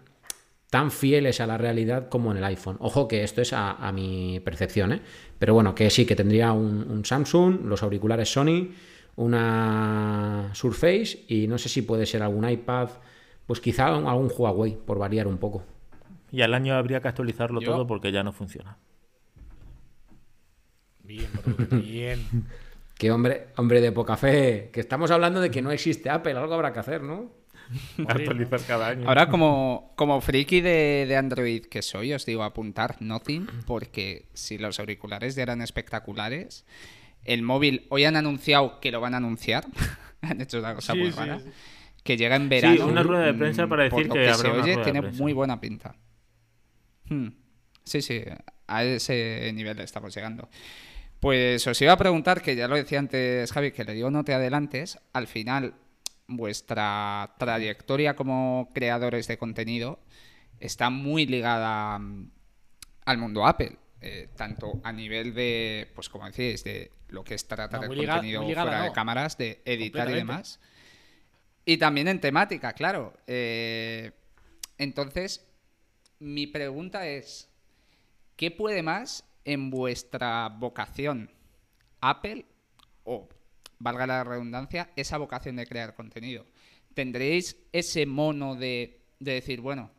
tan 0.70 0.90
fieles 0.90 1.40
a 1.40 1.46
la 1.46 1.58
realidad 1.58 2.08
como 2.08 2.32
en 2.32 2.38
el 2.38 2.44
iPhone. 2.44 2.76
Ojo 2.80 3.06
que 3.06 3.22
esto 3.22 3.42
es 3.42 3.52
a, 3.52 3.92
mi 3.92 4.40
percepción, 4.40 4.92
¿eh? 4.92 5.00
Pero 5.38 5.54
bueno, 5.54 5.74
que 5.74 5.90
sí, 5.90 6.06
que 6.06 6.16
tendría 6.16 6.52
un 6.52 7.04
Samsung, 7.04 7.66
los 7.66 7.82
auriculares 7.82 8.32
Sony, 8.32 8.70
una 9.16 10.50
Surface 10.54 11.24
y 11.28 11.46
no 11.46 11.58
sé 11.58 11.68
si 11.68 11.82
puede 11.82 12.06
ser 12.06 12.22
algún 12.22 12.48
iPad, 12.48 12.88
pues 13.46 13.60
quizá 13.60 13.86
algún 13.88 14.30
Huawei, 14.36 14.76
por 14.76 14.98
variar 14.98 15.26
un 15.26 15.38
poco. 15.38 15.64
Y 16.32 16.42
al 16.42 16.54
año 16.54 16.74
habría 16.74 17.00
que 17.00 17.08
actualizarlo 17.08 17.60
Yo- 17.60 17.72
todo 17.72 17.86
porque 17.86 18.10
ya 18.12 18.22
no 18.22 18.32
funciona. 18.32 18.78
Bien, 21.02 21.28
bro, 21.44 21.80
bien. 21.80 22.20
Que 22.96 23.10
hombre, 23.10 23.48
hombre 23.56 23.80
de 23.80 23.90
poca 23.90 24.16
fe, 24.16 24.70
que 24.72 24.78
estamos 24.78 25.10
hablando 25.10 25.40
de 25.40 25.50
que 25.50 25.60
no 25.60 25.72
existe 25.72 26.08
Apple, 26.10 26.34
algo 26.38 26.54
habrá 26.54 26.72
que 26.72 26.78
hacer, 26.78 27.02
¿no? 27.02 27.32
Actualizar 28.08 28.60
cada 28.64 28.86
año. 28.90 29.08
Ahora, 29.08 29.28
como, 29.28 29.92
como 29.96 30.20
friki 30.20 30.60
de, 30.60 31.04
de 31.08 31.16
Android 31.16 31.64
que 31.66 31.82
soy, 31.82 32.12
os 32.14 32.24
digo 32.24 32.44
apuntar 32.44 32.96
Nothing, 33.02 33.48
porque 33.66 34.28
si 34.32 34.58
los 34.58 34.78
auriculares 34.78 35.34
ya 35.34 35.42
eran 35.42 35.60
espectaculares, 35.60 36.64
el 37.24 37.42
móvil, 37.42 37.84
hoy 37.90 38.04
han 38.04 38.14
anunciado 38.14 38.78
que 38.78 38.92
lo 38.92 39.00
van 39.00 39.14
a 39.14 39.16
anunciar, 39.16 39.66
han 40.22 40.40
hecho 40.40 40.60
una 40.60 40.76
cosa 40.76 40.92
Sí, 40.92 40.98
muy 41.00 41.10
sí, 41.10 41.18
rara, 41.18 41.40
sí. 41.40 41.50
Que 42.04 42.16
llega 42.16 42.36
en 42.36 42.48
verano. 42.48 42.86
una 42.86 43.02
rueda 43.02 43.24
de 43.24 43.34
prensa 43.34 43.66
mm, 43.66 43.68
para 43.68 43.88
por 43.88 43.98
decir 43.98 44.08
lo 44.08 44.14
que 44.14 44.28
habrá 44.28 44.36
se 44.36 44.50
una 44.50 44.62
oye, 44.62 44.74
rueda 44.74 44.84
tiene 44.84 45.02
muy 45.02 45.32
buena 45.32 45.60
pinta. 45.60 45.96
Hmm. 47.08 47.28
Sí, 47.82 48.02
sí, 48.02 48.22
a 48.66 48.84
ese 48.84 49.50
nivel 49.54 49.80
estamos 49.80 50.14
llegando. 50.14 50.48
Pues 51.18 51.66
os 51.66 51.80
iba 51.80 51.92
a 51.92 51.96
preguntar, 51.96 52.42
que 52.42 52.54
ya 52.54 52.68
lo 52.68 52.76
decía 52.76 52.98
antes 52.98 53.50
Javi, 53.50 53.72
que 53.72 53.84
le 53.84 53.94
digo 53.94 54.10
no 54.10 54.24
te 54.24 54.34
adelantes, 54.34 54.98
al 55.14 55.26
final 55.26 55.74
vuestra 56.26 57.34
trayectoria 57.38 58.14
como 58.14 58.70
creadores 58.74 59.26
de 59.26 59.38
contenido 59.38 59.98
está 60.60 60.90
muy 60.90 61.26
ligada 61.26 61.98
mm, 61.98 62.30
al 63.06 63.18
mundo 63.18 63.46
Apple, 63.46 63.76
eh, 64.00 64.28
tanto 64.36 64.80
a 64.82 64.92
nivel 64.92 65.34
de, 65.34 65.90
pues 65.94 66.10
como 66.10 66.26
decís, 66.26 66.64
de 66.64 66.90
lo 67.08 67.24
que 67.24 67.34
es 67.34 67.46
tratar 67.46 67.86
No, 67.86 67.92
el 67.92 68.06
contenido 68.06 68.42
fuera 68.42 68.82
de 68.82 68.92
cámaras, 68.92 69.38
de 69.38 69.62
editar 69.64 70.10
y 70.10 70.14
demás. 70.14 70.60
Y 71.64 71.78
también 71.78 72.08
en 72.08 72.20
temática, 72.20 72.72
claro. 72.72 73.14
Eh, 73.26 74.12
entonces, 74.78 75.46
mi 76.18 76.46
pregunta 76.46 77.06
es, 77.06 77.48
¿qué 78.36 78.50
puede 78.50 78.82
más 78.82 79.24
en 79.44 79.70
vuestra 79.70 80.48
vocación? 80.48 81.30
¿Apple 82.00 82.44
o, 83.04 83.28
valga 83.78 84.06
la 84.06 84.24
redundancia, 84.24 84.90
esa 84.96 85.16
vocación 85.16 85.56
de 85.56 85.66
crear 85.66 85.94
contenido? 85.94 86.44
¿Tendréis 86.92 87.56
ese 87.72 88.06
mono 88.06 88.56
de, 88.56 89.00
de 89.18 89.32
decir, 89.32 89.60
bueno, 89.60 89.90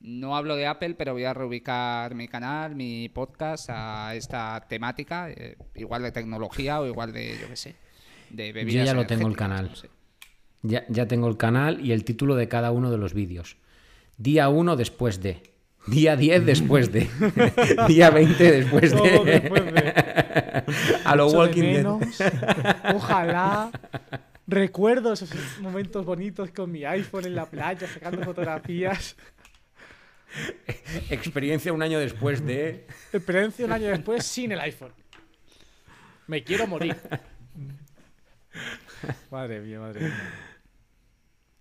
no 0.00 0.36
hablo 0.36 0.56
de 0.56 0.66
Apple, 0.66 0.94
pero 0.94 1.12
voy 1.12 1.24
a 1.24 1.34
reubicar 1.34 2.14
mi 2.14 2.26
canal, 2.28 2.74
mi 2.74 3.08
podcast 3.08 3.68
a 3.70 4.14
esta 4.14 4.66
temática, 4.68 5.30
eh, 5.30 5.56
igual 5.74 6.02
de 6.02 6.12
tecnología 6.12 6.80
o 6.80 6.86
igual 6.86 7.12
de, 7.12 7.38
yo 7.38 7.48
qué 7.48 7.56
sé, 7.56 7.76
de 8.30 8.52
bebidas 8.52 8.86
ya 8.86 8.94
lo 8.94 9.06
tengo 9.06 9.28
el 9.28 9.36
canal. 9.36 9.68
no 9.68 9.76
sé. 9.76 9.90
Ya, 10.62 10.84
ya 10.88 11.06
tengo 11.06 11.28
el 11.28 11.36
canal 11.36 11.84
y 11.84 11.92
el 11.92 12.04
título 12.04 12.36
de 12.36 12.48
cada 12.48 12.70
uno 12.70 12.90
de 12.90 12.98
los 12.98 13.14
vídeos. 13.14 13.56
Día 14.18 14.48
1 14.48 14.76
después 14.76 15.22
de. 15.22 15.42
Día 15.86 16.16
10 16.16 16.44
después 16.44 16.92
de. 16.92 17.08
Día 17.88 18.10
20 18.10 18.52
después 18.52 18.92
Todo 18.92 19.24
de. 19.24 19.40
después 19.40 19.64
de. 19.72 19.94
A 21.04 21.16
lo 21.16 21.30
de 21.30 21.36
Walking 21.36 21.62
Dead. 21.62 21.86
Ojalá. 22.94 23.70
Recuerdo 24.46 25.12
esos 25.12 25.30
momentos 25.60 26.04
bonitos 26.04 26.50
con 26.50 26.70
mi 26.70 26.84
iPhone 26.84 27.24
en 27.24 27.34
la 27.36 27.46
playa, 27.46 27.86
sacando 27.86 28.22
fotografías. 28.24 29.16
Experiencia 31.08 31.72
un 31.72 31.82
año 31.82 31.98
después 31.98 32.44
de. 32.44 32.86
Experiencia 33.12 33.64
un 33.64 33.72
año 33.72 33.88
después 33.88 34.24
sin 34.26 34.52
el 34.52 34.60
iPhone. 34.60 34.92
Me 36.26 36.44
quiero 36.44 36.66
morir. 36.66 36.96
Madre 39.30 39.60
mía, 39.60 39.80
madre 39.80 40.00
mía. 40.00 40.49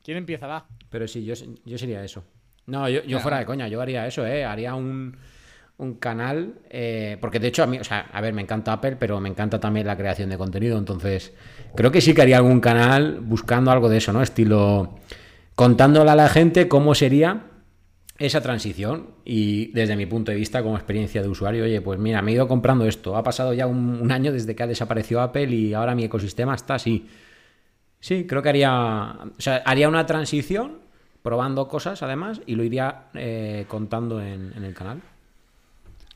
¿Quién 0.09 0.17
empieza? 0.17 0.47
Va. 0.47 0.65
Pero 0.89 1.07
sí, 1.07 1.23
yo, 1.23 1.35
yo 1.65 1.77
sería 1.77 2.03
eso. 2.03 2.23
No, 2.65 2.89
yo, 2.89 3.03
yo 3.03 3.19
fuera 3.19 3.37
de 3.37 3.45
coña, 3.45 3.67
yo 3.67 3.79
haría 3.79 4.07
eso, 4.07 4.25
¿eh? 4.25 4.43
Haría 4.43 4.73
un, 4.73 5.15
un 5.77 5.93
canal. 5.99 6.55
eh, 6.71 7.19
porque 7.21 7.37
de 7.39 7.49
hecho, 7.49 7.61
a 7.61 7.67
mí, 7.67 7.77
o 7.77 7.83
sea, 7.83 8.09
a 8.11 8.19
ver, 8.19 8.33
me 8.33 8.41
encanta 8.41 8.73
Apple, 8.73 8.95
pero 8.95 9.19
me 9.19 9.29
encanta 9.29 9.59
también 9.59 9.85
la 9.85 9.95
creación 9.95 10.31
de 10.31 10.37
contenido. 10.39 10.79
Entonces, 10.79 11.31
creo 11.75 11.91
que 11.91 12.01
sí 12.01 12.15
que 12.15 12.23
haría 12.23 12.37
algún 12.37 12.59
canal 12.59 13.19
buscando 13.21 13.69
algo 13.69 13.87
de 13.87 13.97
eso, 13.97 14.11
¿no? 14.11 14.23
Estilo. 14.23 14.95
Contándole 15.53 16.09
a 16.09 16.15
la 16.15 16.27
gente 16.27 16.67
cómo 16.67 16.95
sería 16.95 17.43
esa 18.17 18.41
transición 18.41 19.11
y 19.25 19.71
desde 19.73 19.95
mi 19.95 20.07
punto 20.07 20.31
de 20.31 20.37
vista 20.39 20.63
como 20.63 20.75
experiencia 20.75 21.21
de 21.21 21.27
usuario, 21.27 21.65
oye, 21.65 21.81
pues 21.81 21.99
mira, 21.99 22.23
me 22.23 22.31
he 22.31 22.33
ido 22.33 22.47
comprando 22.47 22.87
esto, 22.87 23.15
ha 23.15 23.21
pasado 23.21 23.53
ya 23.53 23.67
un, 23.67 24.01
un 24.01 24.11
año 24.11 24.31
desde 24.31 24.55
que 24.55 24.63
ha 24.63 24.67
desaparecido 24.67 25.21
Apple 25.21 25.51
y 25.51 25.75
ahora 25.75 25.93
mi 25.93 26.03
ecosistema 26.03 26.55
está 26.55 26.73
así. 26.73 27.07
Sí, 27.99 28.25
creo 28.25 28.41
que 28.41 28.49
haría, 28.49 29.17
o 29.37 29.41
sea, 29.41 29.57
haría 29.65 29.89
una 29.89 30.05
transición 30.05 30.79
probando 31.21 31.67
cosas 31.67 32.01
además 32.01 32.41
y 32.45 32.55
lo 32.55 32.63
iría 32.63 33.07
eh, 33.13 33.65
contando 33.67 34.21
en, 34.21 34.53
en 34.55 34.63
el 34.63 34.73
canal. 34.73 35.01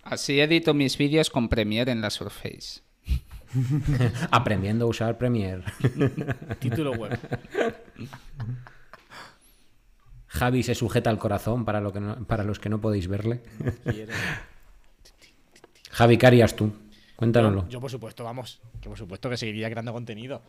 Así 0.04 0.40
edito 0.40 0.74
mis 0.74 0.98
vídeos 0.98 1.30
con 1.30 1.50
Premiere 1.50 1.92
en 1.92 2.02
la 2.02 2.10
Surface. 2.10 2.82
Aprendiendo 4.32 4.86
a 4.86 4.88
usar 4.90 5.18
Premiere. 5.18 5.64
Título 6.60 6.92
web. 6.94 7.20
Javi 10.28 10.64
se 10.64 10.74
sujeta 10.76 11.10
al 11.10 11.20
corazón 11.20 11.64
para, 11.64 11.80
lo 11.80 11.94
que 11.94 12.00
no- 12.00 12.16
para 12.26 12.44
los 12.44 12.60
que 12.60 12.70
no 12.70 12.82
podéis 12.82 13.08
verle. 13.08 13.44
Javi, 15.92 16.18
¿qué 16.18 16.26
harías 16.28 16.56
tú? 16.56 16.74
Cuéntanoslo. 17.16 17.64
Yo, 17.66 17.70
yo, 17.70 17.82
por 17.82 17.92
supuesto, 17.92 18.24
vamos. 18.24 18.60
Que 18.82 18.90
por 18.90 18.98
supuesto 18.98 19.30
que 19.30 19.38
seguiría 19.38 19.70
creando 19.70 19.94
contenido. 19.94 20.42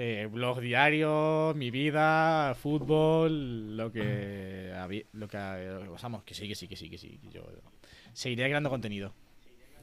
Eh, 0.00 0.28
blog 0.30 0.60
diario, 0.60 1.52
mi 1.56 1.72
vida, 1.72 2.54
fútbol, 2.54 3.76
lo 3.76 3.90
que. 3.90 4.72
Lo 5.12 5.26
que 5.26 5.36
lo 5.74 5.80
que 5.82 5.90
pasamos. 5.90 6.22
Que 6.22 6.34
sí, 6.34 6.46
que 6.46 6.54
sí, 6.54 6.68
que 6.68 6.76
sí, 6.76 6.88
que 6.88 6.98
sí. 6.98 7.18
Yo 7.32 7.42
seguiría 8.12 8.46
creando 8.46 8.70
contenido. 8.70 9.12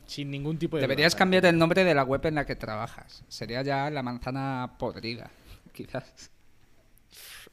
Sin 0.05 0.31
ningún 0.31 0.57
tipo 0.57 0.77
de. 0.77 0.83
Deberías 0.83 1.11
duda. 1.11 1.19
cambiar 1.19 1.45
el 1.47 1.57
nombre 1.57 1.83
de 1.83 1.93
la 1.93 2.03
web 2.03 2.25
en 2.27 2.35
la 2.35 2.45
que 2.45 2.55
trabajas. 2.55 3.25
Sería 3.27 3.61
ya 3.61 3.89
la 3.89 4.03
manzana 4.03 4.75
podrida, 4.79 5.29
quizás. 5.73 6.31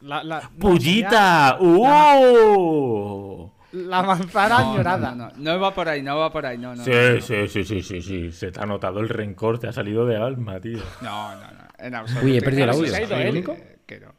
La, 0.00 0.22
la, 0.22 0.42
no, 0.42 0.50
¡Pullita! 0.58 1.58
¡Uh! 1.60 3.50
sería 3.72 3.88
La 3.88 4.02
manzana 4.04 4.58
No, 4.58 4.64
no, 4.64 4.70
añorada. 4.72 5.14
no, 5.16 5.30
no, 5.30 5.32
no 5.36 5.60
va 5.60 5.74
por 5.74 5.88
ahí, 5.88 6.00
no 6.02 6.16
va 6.16 6.30
por 6.30 6.46
ahí, 6.46 6.58
no, 6.58 6.76
no. 6.76 6.84
Sí, 6.84 6.90
no, 6.92 7.14
no. 7.14 7.20
sí, 7.20 7.48
sí, 7.48 7.64
sí, 7.64 7.82
sí, 7.82 8.02
sí. 8.02 8.30
Se 8.30 8.52
te 8.52 8.60
ha 8.60 8.66
notado 8.66 9.00
el 9.00 9.08
rencor, 9.08 9.58
te 9.58 9.66
ha 9.66 9.72
salido 9.72 10.06
de 10.06 10.16
alma, 10.16 10.60
tío. 10.60 10.78
No, 11.00 11.34
no, 11.34 11.40
no, 11.40 11.71
en 11.82 11.94
absoluto. 11.94 12.26
Uy, 12.26 12.36
he 12.38 12.42
perdido 12.42 12.64
el 12.64 12.70
audio. 12.70 12.86
se 12.90 12.96
ha 12.96 13.00
ido 13.00 13.08
¿Soy 13.08 13.22
el 13.22 13.30
único? 13.30 13.56
que 13.86 14.00
no. 14.00 14.14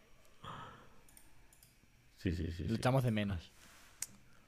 Sí, 2.18 2.32
sí, 2.34 2.48
sí. 2.56 2.64
Lo 2.68 2.76
echamos 2.76 3.04
de 3.04 3.12
menos. 3.12 3.52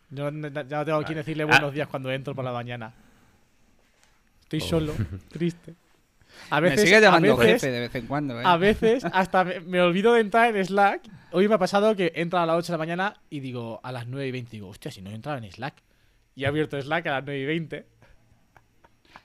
Yo 0.09 0.29
ya 0.31 0.31
no 0.31 0.85
tengo 0.85 1.03
quien 1.03 1.17
decirle 1.17 1.43
Ah. 1.43 1.47
buenos 1.47 1.73
días 1.73 1.87
cuando 1.87 2.11
entro 2.11 2.33
por 2.35 2.45
la 2.45 2.51
mañana. 2.53 2.93
Estoy 4.43 4.59
Oh. 4.61 4.65
solo, 4.67 4.93
triste. 5.31 5.73
A 6.49 6.59
Me 6.61 6.69
veces, 6.69 6.81
sigue 6.89 6.99
llamando 7.01 7.33
a 7.33 7.35
veces, 7.37 7.61
jefe 7.61 7.71
de 7.73 7.79
vez 7.79 7.95
en 7.95 8.07
cuando, 8.07 8.39
¿eh? 8.39 8.43
a 8.45 8.57
veces 8.57 9.03
hasta 9.13 9.43
me, 9.45 9.59
me 9.61 9.81
olvido 9.81 10.13
de 10.13 10.21
entrar 10.21 10.55
en 10.55 10.63
Slack. 10.65 11.01
Hoy 11.31 11.47
me 11.47 11.55
ha 11.55 11.57
pasado 11.57 11.95
que 11.95 12.11
entro 12.15 12.39
a 12.39 12.45
las 12.45 12.57
8 12.57 12.67
de 12.67 12.71
la 12.73 12.77
mañana 12.77 13.21
y 13.29 13.39
digo 13.39 13.79
a 13.83 13.91
las 13.91 14.07
9 14.07 14.27
y 14.27 14.31
20. 14.31 14.51
Digo, 14.51 14.67
hostia, 14.69 14.91
si 14.91 15.01
no 15.01 15.09
he 15.09 15.15
entrado 15.15 15.37
en 15.37 15.49
Slack. 15.51 15.75
Y 16.35 16.43
he 16.43 16.47
abierto 16.47 16.79
Slack 16.81 17.07
a 17.07 17.11
las 17.11 17.23
9 17.25 17.39
y 17.39 17.45
20. 17.45 17.85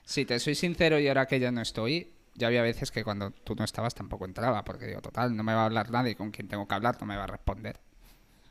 Si 0.03 0.25
te 0.25 0.39
soy 0.39 0.55
sincero 0.55 0.99
y 0.99 1.07
ahora 1.07 1.25
que 1.25 1.39
ya 1.39 1.51
no 1.51 1.61
estoy, 1.61 2.11
ya 2.41 2.47
había 2.47 2.61
veces 2.61 2.91
que 2.91 3.03
cuando 3.05 3.31
tú 3.31 3.55
no 3.55 3.63
estabas 3.63 3.95
tampoco 3.95 4.25
entraba, 4.25 4.65
porque 4.65 4.85
digo, 4.87 5.01
total, 5.01 5.35
no 5.35 5.43
me 5.43 5.53
va 5.53 5.61
a 5.61 5.65
hablar 5.65 5.89
nadie, 5.91 6.15
con 6.15 6.31
quien 6.31 6.47
tengo 6.49 6.67
que 6.67 6.75
hablar 6.75 6.97
no 6.99 7.05
me 7.07 7.15
va 7.15 7.23
a 7.23 7.27
responder. 7.27 7.79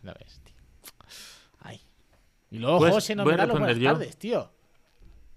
Lo 0.03 0.15
ves, 0.15 0.41
tío. 0.45 0.55
Ay. 1.61 1.83
Y 2.51 2.59
luego 2.59 2.79
Pues, 2.79 2.95
José 2.95 3.15
no 3.15 3.25
me 3.25 3.37
da 3.37 3.45
las 3.47 3.59
buenas 3.59 3.77
yo. 3.77 3.93
tardes, 3.93 4.17
tío. 4.17 4.51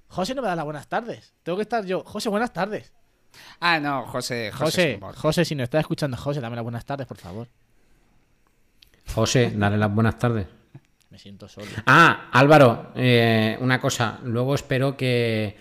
José 0.08 0.36
no 0.36 0.42
me 0.42 0.48
da 0.48 0.56
las 0.56 0.66
buenas 0.66 0.88
tardes. 0.88 1.34
Tengo 1.44 1.58
que 1.58 1.64
estar 1.64 1.84
yo. 1.86 2.04
José, 2.06 2.30
buenas 2.30 2.54
tardes. 2.54 2.94
Ah, 3.60 3.80
no, 3.80 4.06
José, 4.06 4.52
José. 4.52 5.00
José, 5.18 5.44
si 5.44 5.56
nos 5.56 5.64
estás 5.66 5.82
escuchando, 5.82 6.16
José, 6.16 6.40
dame 6.40 6.56
las 6.56 6.64
buenas 6.64 6.86
tardes, 6.86 7.08
por 7.08 7.18
favor. 7.18 7.48
José, 9.14 9.52
dale 9.56 9.78
las 9.78 9.94
buenas 9.94 10.18
tardes. 10.18 10.48
Me 11.10 11.20
siento 11.20 11.48
solo. 11.48 11.68
Ah, 11.86 12.30
Álvaro, 12.32 12.92
eh, 12.96 13.58
una 13.60 13.80
cosa. 13.80 14.20
Luego 14.24 14.56
espero 14.56 14.98
que 14.98 15.56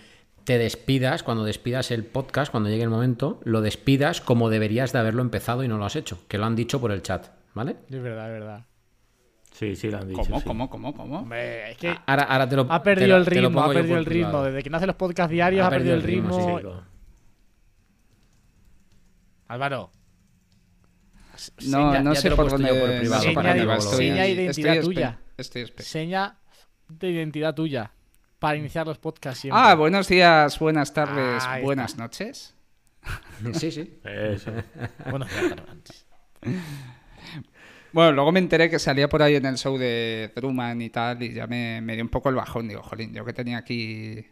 te 0.45 0.57
despidas, 0.57 1.23
cuando 1.23 1.43
despidas 1.45 1.91
el 1.91 2.03
podcast, 2.05 2.51
cuando 2.51 2.69
llegue 2.69 2.83
el 2.83 2.89
momento, 2.89 3.39
lo 3.43 3.61
despidas 3.61 4.19
como 4.21 4.49
deberías 4.49 4.91
de 4.91 4.99
haberlo 4.99 5.21
empezado 5.21 5.63
y 5.63 5.67
no 5.67 5.77
lo 5.77 5.85
has 5.85 5.95
hecho, 5.95 6.19
que 6.27 6.37
lo 6.37 6.45
han 6.45 6.55
dicho 6.55 6.81
por 6.81 6.91
el 6.91 7.01
chat, 7.01 7.27
¿vale? 7.53 7.77
Es 7.89 8.01
verdad, 8.01 8.27
es 8.33 8.39
verdad. 8.39 8.65
Sí, 9.51 9.75
sí, 9.75 9.89
lo 9.91 9.99
han 9.99 10.07
dicho. 10.09 10.21
¿Cómo, 10.23 10.39
sí. 10.39 10.45
cómo, 10.45 10.69
cómo, 10.69 10.93
cómo? 10.95 11.19
Hombre, 11.19 11.71
es 11.71 11.77
que 11.77 11.95
Ahora, 12.07 12.23
ahora 12.23 12.49
te 12.49 12.55
lo 12.55 12.67
ha 12.69 12.81
perdido 12.83 13.09
lo- 13.09 13.17
el 13.17 13.25
ritmo, 13.25 13.61
ha 13.63 13.71
perdido 13.71 13.97
el 13.97 14.05
ritmo. 14.05 14.27
privado. 14.29 14.45
Desde 14.45 14.63
que 14.63 14.69
no 14.69 14.77
hace 14.77 14.87
los 14.87 14.95
podcasts 14.95 15.31
diarios, 15.31 15.65
ha, 15.65 15.69
perdido 15.69 15.95
el 15.95 16.01
ritmo. 16.01 16.35
sí. 16.35 16.43
Sí, 16.57 16.63
lo- 16.63 16.83
Álvaro. 19.47 19.91
No, 21.67 21.99
no 22.01 22.15
sé 22.15 22.31
por 22.31 22.49
dónde 22.49 22.69
yo 22.69 22.79
por 22.79 22.97
privado 22.99 23.33
para 23.33 23.53
seña 23.53 23.65
que 23.65 23.71
de-. 23.75 23.81
Seña 23.81 24.25
estoy 24.25 24.43
identidad 24.43 24.81
tuya. 24.81 25.19
Estoy 25.37 25.73
Seña 25.77 26.37
de 26.89 27.09
identidad 27.09 27.53
tuya. 27.55 27.91
Para 28.43 28.57
iniciar 28.57 28.85
los 28.85 28.97
podcasts 28.97 29.39
siempre. 29.39 29.61
Ah, 29.63 29.73
buenos 29.73 30.09
días, 30.09 30.59
buenas 30.59 30.93
tardes, 30.93 31.45
Ahí 31.45 31.63
buenas 31.63 31.91
está. 31.91 32.03
noches. 32.03 32.53
Sí, 33.53 33.71
sí. 33.71 34.01
Eso. 34.03 34.51
Buenos 35.09 35.29
días, 35.29 35.53
antes. 35.71 36.05
Bueno, 37.93 38.11
luego 38.11 38.33
me 38.33 38.39
enteré 38.39 38.69
que 38.69 38.79
salía 38.79 39.07
por 39.07 39.21
ahí 39.21 39.37
en 39.37 39.45
el 39.45 39.55
show 39.55 39.77
de 39.77 40.29
Truman 40.35 40.81
y 40.81 40.89
tal, 40.89 41.23
y 41.23 41.31
ya 41.31 41.47
me, 41.47 41.79
me 41.79 41.93
dio 41.93 42.03
un 42.03 42.09
poco 42.09 42.27
el 42.27 42.35
bajón. 42.35 42.67
Digo, 42.67 42.83
jolín, 42.83 43.13
yo 43.13 43.23
que 43.23 43.31
tenía 43.31 43.59
aquí 43.59 44.25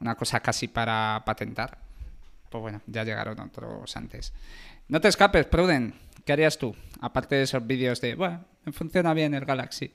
una 0.00 0.16
cosa 0.16 0.40
casi 0.40 0.66
para 0.66 1.22
patentar. 1.24 1.78
Pues 2.50 2.60
bueno, 2.60 2.80
ya 2.88 3.04
llegaron 3.04 3.38
otros 3.38 3.96
antes. 3.96 4.32
No 4.88 5.00
te 5.00 5.06
escapes, 5.06 5.46
Pruden. 5.46 5.94
¿Qué 6.24 6.32
harías 6.32 6.58
tú? 6.58 6.74
Aparte 7.00 7.36
de 7.36 7.42
esos 7.42 7.64
vídeos 7.64 8.00
de, 8.00 8.16
bueno, 8.16 8.44
funciona 8.72 9.14
bien 9.14 9.34
el 9.34 9.44
Galaxy. 9.44 9.92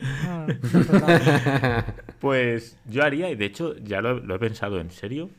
Ah, 0.00 0.46
Pues 2.20 2.78
yo 2.86 3.02
haría, 3.02 3.30
y 3.30 3.34
de 3.34 3.44
hecho 3.44 3.76
ya 3.78 4.00
lo, 4.00 4.20
lo 4.20 4.36
he 4.36 4.38
pensado 4.38 4.80
en 4.80 4.90
serio, 4.90 5.30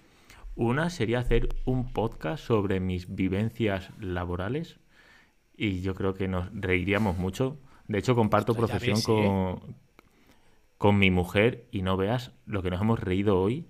una 0.56 0.90
sería 0.90 1.20
hacer 1.20 1.50
un 1.66 1.92
podcast 1.94 2.44
sobre 2.44 2.80
mis 2.80 3.16
vivencias 3.16 3.90
laborales 4.00 4.80
y 5.56 5.82
yo 5.82 5.96
creo 5.96 6.14
que 6.14 6.28
nos 6.28 6.50
reiríamos 6.54 7.18
mucho. 7.18 7.58
De 7.88 8.00
hecho, 8.00 8.16
comparto 8.16 8.54
profesión 8.54 8.96
ves, 8.96 9.04
¿eh? 9.04 9.06
con, 9.06 9.76
con 10.78 11.00
mi 11.00 11.12
mujer 11.12 11.68
y 11.72 11.82
no 11.82 11.98
veas 11.98 12.32
lo 12.46 12.62
que 12.62 12.70
nos 12.70 12.82
hemos 12.82 13.00
reído 13.00 13.40
hoy. 13.40 13.68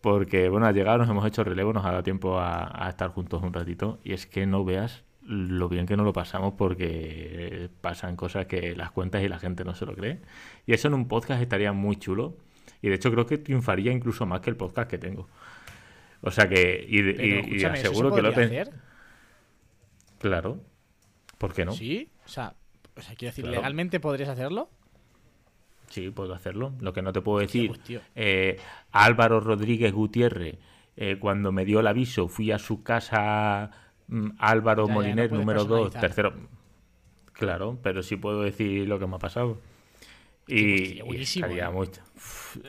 Porque, 0.00 0.48
bueno, 0.48 0.66
al 0.66 0.74
llegar 0.74 0.98
nos 0.98 1.08
hemos 1.08 1.26
hecho 1.26 1.42
relevo, 1.42 1.72
nos 1.72 1.84
ha 1.84 1.90
dado 1.90 2.02
tiempo 2.02 2.38
a, 2.38 2.86
a 2.86 2.88
estar 2.88 3.10
juntos 3.10 3.42
un 3.42 3.52
ratito. 3.52 3.98
Y 4.04 4.12
es 4.12 4.26
que 4.26 4.46
no 4.46 4.64
veas 4.64 5.04
lo 5.26 5.68
bien 5.68 5.86
que 5.86 5.96
nos 5.96 6.06
lo 6.06 6.12
pasamos 6.12 6.54
porque 6.56 7.68
pasan 7.80 8.16
cosas 8.16 8.46
que 8.46 8.74
las 8.76 8.90
cuentas 8.92 9.22
y 9.22 9.28
la 9.28 9.38
gente 9.38 9.64
no 9.64 9.74
se 9.74 9.84
lo 9.86 9.94
cree. 9.94 10.20
Y 10.66 10.72
eso 10.72 10.88
en 10.88 10.94
un 10.94 11.08
podcast 11.08 11.42
estaría 11.42 11.72
muy 11.72 11.96
chulo. 11.96 12.36
Y 12.82 12.88
de 12.88 12.94
hecho 12.96 13.10
creo 13.10 13.26
que 13.26 13.38
triunfaría 13.38 13.92
incluso 13.92 14.26
más 14.26 14.40
que 14.40 14.50
el 14.50 14.56
podcast 14.56 14.88
que 14.90 14.98
tengo. 14.98 15.28
O 16.20 16.30
sea 16.30 16.48
que, 16.48 16.84
y, 16.88 17.02
de- 17.02 17.14
Pero, 17.14 17.26
y- 17.26 17.30
y 17.30 17.34
escúchame, 17.38 17.78
¿eso 17.78 17.88
aseguro 17.88 18.10
se 18.10 18.16
que 18.16 18.22
lo 18.22 18.32
ten- 18.32 18.44
hacer? 18.44 18.70
Claro. 20.18 20.60
¿Por 21.38 21.52
qué 21.52 21.64
no? 21.64 21.72
Sí. 21.72 21.78
¿Sí? 21.78 22.10
O 22.24 22.28
sea, 22.28 22.54
o 22.96 23.00
sea, 23.00 23.14
quiero 23.14 23.30
decir, 23.32 23.44
Claro. 23.44 23.56
¿legalmente 23.56 24.00
podrías 24.00 24.28
hacerlo? 24.28 24.70
puedo 26.14 26.34
hacerlo. 26.34 26.74
Lo 26.80 26.92
que 26.92 27.00
no 27.00 27.12
te 27.12 27.22
puedo 27.22 27.38
decir, 27.38 27.68
pues, 27.68 28.02
eh, 28.14 28.58
Álvaro 28.92 29.40
Rodríguez 29.40 29.92
Gutiérrez, 29.94 30.58
eh, 30.96 31.16
cuando 31.18 31.52
me 31.52 31.64
dio 31.64 31.80
el 31.80 31.86
aviso, 31.86 32.28
fui 32.28 32.50
a 32.52 32.58
su 32.58 32.82
casa 32.82 33.70
Álvaro 34.38 34.86
Ya, 34.86 34.94
no 34.94 35.00
número 35.38 35.64
2, 35.64 35.90
personalizar. 35.92 36.00
tercero. 36.00 36.32
Claro, 37.32 37.78
pero 37.82 38.02
sí 38.02 38.16
puedo 38.16 38.42
decir 38.42 38.86
lo 38.88 38.98
que 38.98 39.06
me 39.06 39.16
ha 39.16 39.18
pasado. 39.18 39.58
pues, 40.46 40.58
Y, 40.58 40.76
tío, 40.94 41.04
y 41.04 41.08
buenísimo, 41.08 41.46
estaría, 41.46 41.66
¿eh? 41.68 41.72
muy, 41.72 41.88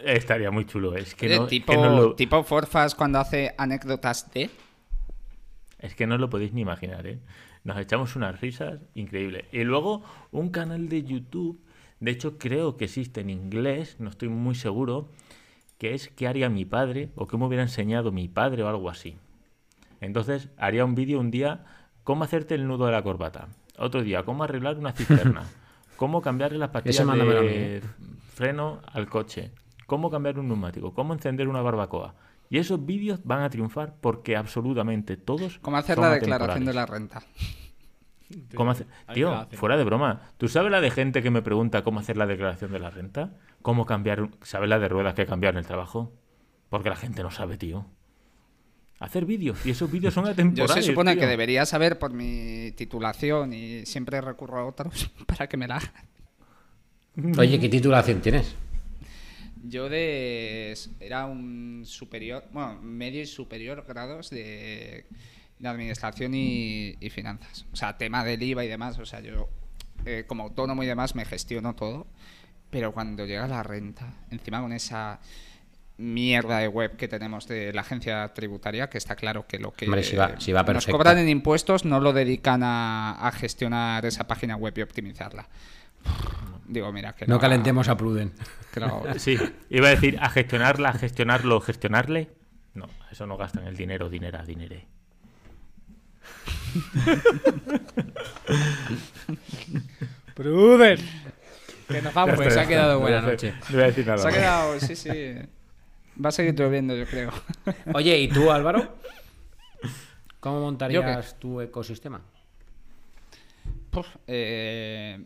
estaría 0.04 0.52
muy 0.52 0.66
chulo. 0.66 0.96
Es 0.96 1.16
que, 1.16 1.30
no, 1.38 1.44
es 1.44 1.50
tipo, 1.50 1.72
que 1.72 1.78
no 1.78 1.90
lo- 1.96 2.16
tipo 2.16 2.44
Forfas 2.44 2.96
cuando 2.96 3.20
hace 3.20 3.54
anécdotas 3.58 4.30
de... 4.32 4.50
Es 5.80 5.94
que 5.96 6.08
no 6.08 6.16
os 6.16 6.22
lo 6.22 6.30
podéis 6.30 6.54
ni 6.54 6.62
imaginar, 6.62 7.06
¿eh? 7.06 7.20
Nos 7.64 7.78
echamos 7.78 8.16
unas 8.16 8.42
risas 8.42 8.80
increíbles. 8.96 9.46
Y 9.52 9.64
luego 9.64 10.04
un 10.32 10.50
canal 10.50 10.90
de 10.90 11.04
YouTube, 11.04 11.62
de 12.00 12.12
hecho 12.12 12.38
creo 12.40 12.78
que 12.78 12.86
existe 12.86 13.22
en 13.22 13.30
inglés, 13.30 13.98
no 14.00 14.10
estoy 14.10 14.30
muy 14.30 14.56
seguro, 14.56 15.10
que 15.78 15.94
es 15.94 16.08
qué 16.10 16.28
haría 16.28 16.50
mi 16.50 16.66
padre 16.66 17.10
o 17.16 17.28
qué 17.28 17.38
me 17.38 17.46
hubiera 17.46 17.64
enseñado 17.64 18.12
mi 18.12 18.28
padre 18.28 18.64
o 18.64 18.68
algo 18.70 18.90
así. 18.90 19.18
Entonces 20.02 20.50
haría 20.58 20.86
un 20.86 20.96
vídeo 20.96 21.20
un 21.20 21.32
día, 21.32 21.66
cómo 22.04 22.24
hacerte 22.24 22.56
el 22.56 22.68
nudo 22.68 22.86
de 22.86 22.92
la 22.92 23.04
corbata. 23.04 23.48
Otro 23.78 24.02
día, 24.02 24.24
cómo 24.24 24.44
arreglar 24.44 24.78
una 24.78 24.92
cisterna. 24.94 25.44
cómo 25.98 26.22
cambiarle 26.22 26.58
las 26.58 26.70
pastillas 26.70 27.06
de 27.08 27.78
¿eh? 27.78 27.82
freno 28.34 28.82
al 28.92 29.10
coche. 29.10 29.52
Cómo 29.86 30.10
cambiar 30.10 30.40
un 30.40 30.48
neumático. 30.48 30.94
Cómo 30.94 31.14
encender 31.14 31.48
una 31.48 31.62
barbacoa. 31.62 32.16
Y 32.50 32.60
esos 32.60 32.86
vídeos 32.86 33.20
van 33.24 33.42
a 33.44 33.50
triunfar 33.50 33.96
porque 34.00 34.38
absolutamente 34.38 35.18
todos 35.18 35.60
¿Cómo 35.60 35.78
hacer 35.78 35.96
son 35.96 36.06
la 36.06 36.12
declaración 36.12 36.66
de 36.66 36.74
la 36.74 36.86
renta? 36.86 37.22
¿Cómo 38.56 38.72
hace- 38.72 38.86
A 39.08 39.14
mí 39.14 39.24
me 39.24 39.32
la 39.32 39.48
Tío, 39.48 39.58
fuera 39.58 39.78
de 39.78 39.84
broma. 39.84 40.22
¿Tú 40.38 40.48
sabes 40.48 40.72
la 40.72 40.82
de 40.82 40.92
gente 40.92 41.24
que 41.24 41.32
me 41.32 41.42
pregunta 41.42 41.84
cómo 41.84 42.00
hacer 42.00 42.18
la 42.18 42.26
declaración 42.26 42.72
de 42.72 42.80
la 42.80 42.90
renta? 42.90 43.32
¿Cómo 43.62 43.86
cambiar? 43.86 44.30
¿Sabes 44.42 44.70
la 44.70 44.80
de 44.80 44.88
ruedas 44.88 45.14
que 45.14 45.26
cambiar 45.26 45.54
en 45.54 45.60
el 45.60 45.66
trabajo? 45.66 46.14
Porque 46.70 46.90
la 46.90 46.96
gente 46.96 47.24
no 47.24 47.32
sabe, 47.32 47.58
tío. 47.58 47.86
Hacer 49.00 49.26
vídeos. 49.26 49.64
Y 49.66 49.72
esos 49.72 49.92
vídeos 49.92 50.14
son 50.14 50.26
Yo 50.26 50.32
atemporales. 50.32 50.86
se 50.86 50.92
supone 50.92 51.14
tío. 51.14 51.22
que 51.22 51.28
debería 51.28 51.66
saber 51.66 52.00
por 52.00 52.14
mi 52.14 52.72
titulación 52.76 53.54
y 53.54 53.86
siempre 53.86 54.22
recurro 54.22 54.60
a 54.60 54.66
otros 54.66 55.12
para 55.28 55.48
que 55.48 55.58
me 55.58 55.68
la 55.68 55.78
hagan. 55.78 57.38
Oye, 57.40 57.60
¿qué 57.60 57.70
titulación 57.70 58.22
tienes? 58.22 58.56
Yo 59.64 59.90
de... 59.90 60.78
era 61.00 61.26
un 61.26 61.84
superior, 61.86 62.46
bueno, 62.54 62.80
medio 62.82 63.22
y 63.22 63.26
superior 63.26 63.84
grados 63.88 64.30
de, 64.30 65.06
de 65.60 65.68
administración 65.68 66.36
y, 66.36 66.96
y 67.00 67.10
finanzas. 67.10 67.66
O 67.74 67.76
sea, 67.76 67.98
tema 67.98 68.24
del 68.24 68.42
IVA 68.44 68.66
y 68.66 68.68
demás. 68.68 68.98
O 69.00 69.06
sea, 69.06 69.20
yo 69.20 69.50
eh, 70.06 70.26
como 70.28 70.44
autónomo 70.44 70.84
y 70.84 70.88
demás 70.88 71.16
me 71.16 71.26
gestiono 71.26 71.76
todo. 71.76 72.08
Pero 72.70 72.94
cuando 72.94 73.26
llega 73.26 73.48
la 73.48 73.64
renta, 73.64 74.14
encima 74.30 74.62
con 74.62 74.74
esa 74.74 75.20
mierda 75.98 76.60
de 76.60 76.68
web 76.68 76.96
que 76.96 77.08
tenemos 77.08 77.48
de 77.48 77.74
la 77.74 77.82
agencia 77.82 78.32
tributaria, 78.34 78.90
que 78.90 78.98
está 79.00 79.16
claro 79.16 79.48
que 79.48 79.58
lo 79.60 79.74
que 79.74 79.86
Hombre, 79.86 80.04
si 80.04 80.16
va- 80.16 80.40
si 80.40 80.52
va 80.54 80.62
nos 80.64 80.86
cobran 80.86 81.18
en 81.18 81.28
impuestos 81.30 81.86
no 81.86 82.00
lo 82.00 82.14
dedican 82.14 82.62
a, 82.64 83.14
a 83.14 83.32
gestionar 83.32 84.06
esa 84.06 84.28
página 84.28 84.56
web 84.56 84.74
y 84.78 84.82
optimizarla. 84.84 85.48
Digo, 86.68 86.92
mira, 86.92 87.14
que 87.14 87.26
No 87.26 87.36
lo- 87.36 87.40
calentemos 87.42 87.88
a 87.90 87.98
Pruden. 87.98 88.34
que 88.74 88.80
lo- 88.80 89.04
Sí, 89.18 89.38
iba 89.70 89.88
a 89.88 89.92
decir 89.92 90.18
a 90.22 90.30
gestionarla, 90.30 90.94
gestionarlo, 90.94 91.60
gestionarle. 91.62 92.30
No, 92.76 92.88
eso 93.12 93.26
no 93.26 93.38
gastan 93.38 93.66
el 93.66 93.76
dinero, 93.76 94.08
dinero, 94.10 94.44
dinero. 94.46 94.76
Pruden. 100.36 100.98
Que 101.88 102.02
nos 102.02 102.14
vamos. 102.14 102.36
Pues 102.36 102.54
se 102.54 102.60
ha 102.60 102.68
quedado 102.68 103.00
buena 103.00 103.20
a 103.20 103.22
noche. 103.22 103.54
No 103.70 103.76
voy 103.76 103.84
a 103.84 103.88
decir 103.88 104.06
nada. 104.06 104.18
Se 104.20 104.28
ha 104.28 104.32
quedado, 104.32 104.80
sí, 104.80 104.96
sí. 104.96 105.10
Va 106.24 106.30
a 106.30 106.32
seguir 106.32 106.56
lloviendo, 106.56 106.96
yo 106.96 107.06
creo. 107.06 107.32
Oye, 107.94 108.18
¿y 108.20 108.28
tú, 108.28 108.52
Álvaro? 108.52 108.98
¿Cómo 110.40 110.62
montarías 110.62 111.38
tu 111.40 111.62
ecosistema? 111.62 112.22
Puf, 113.92 114.08
eh, 114.26 115.24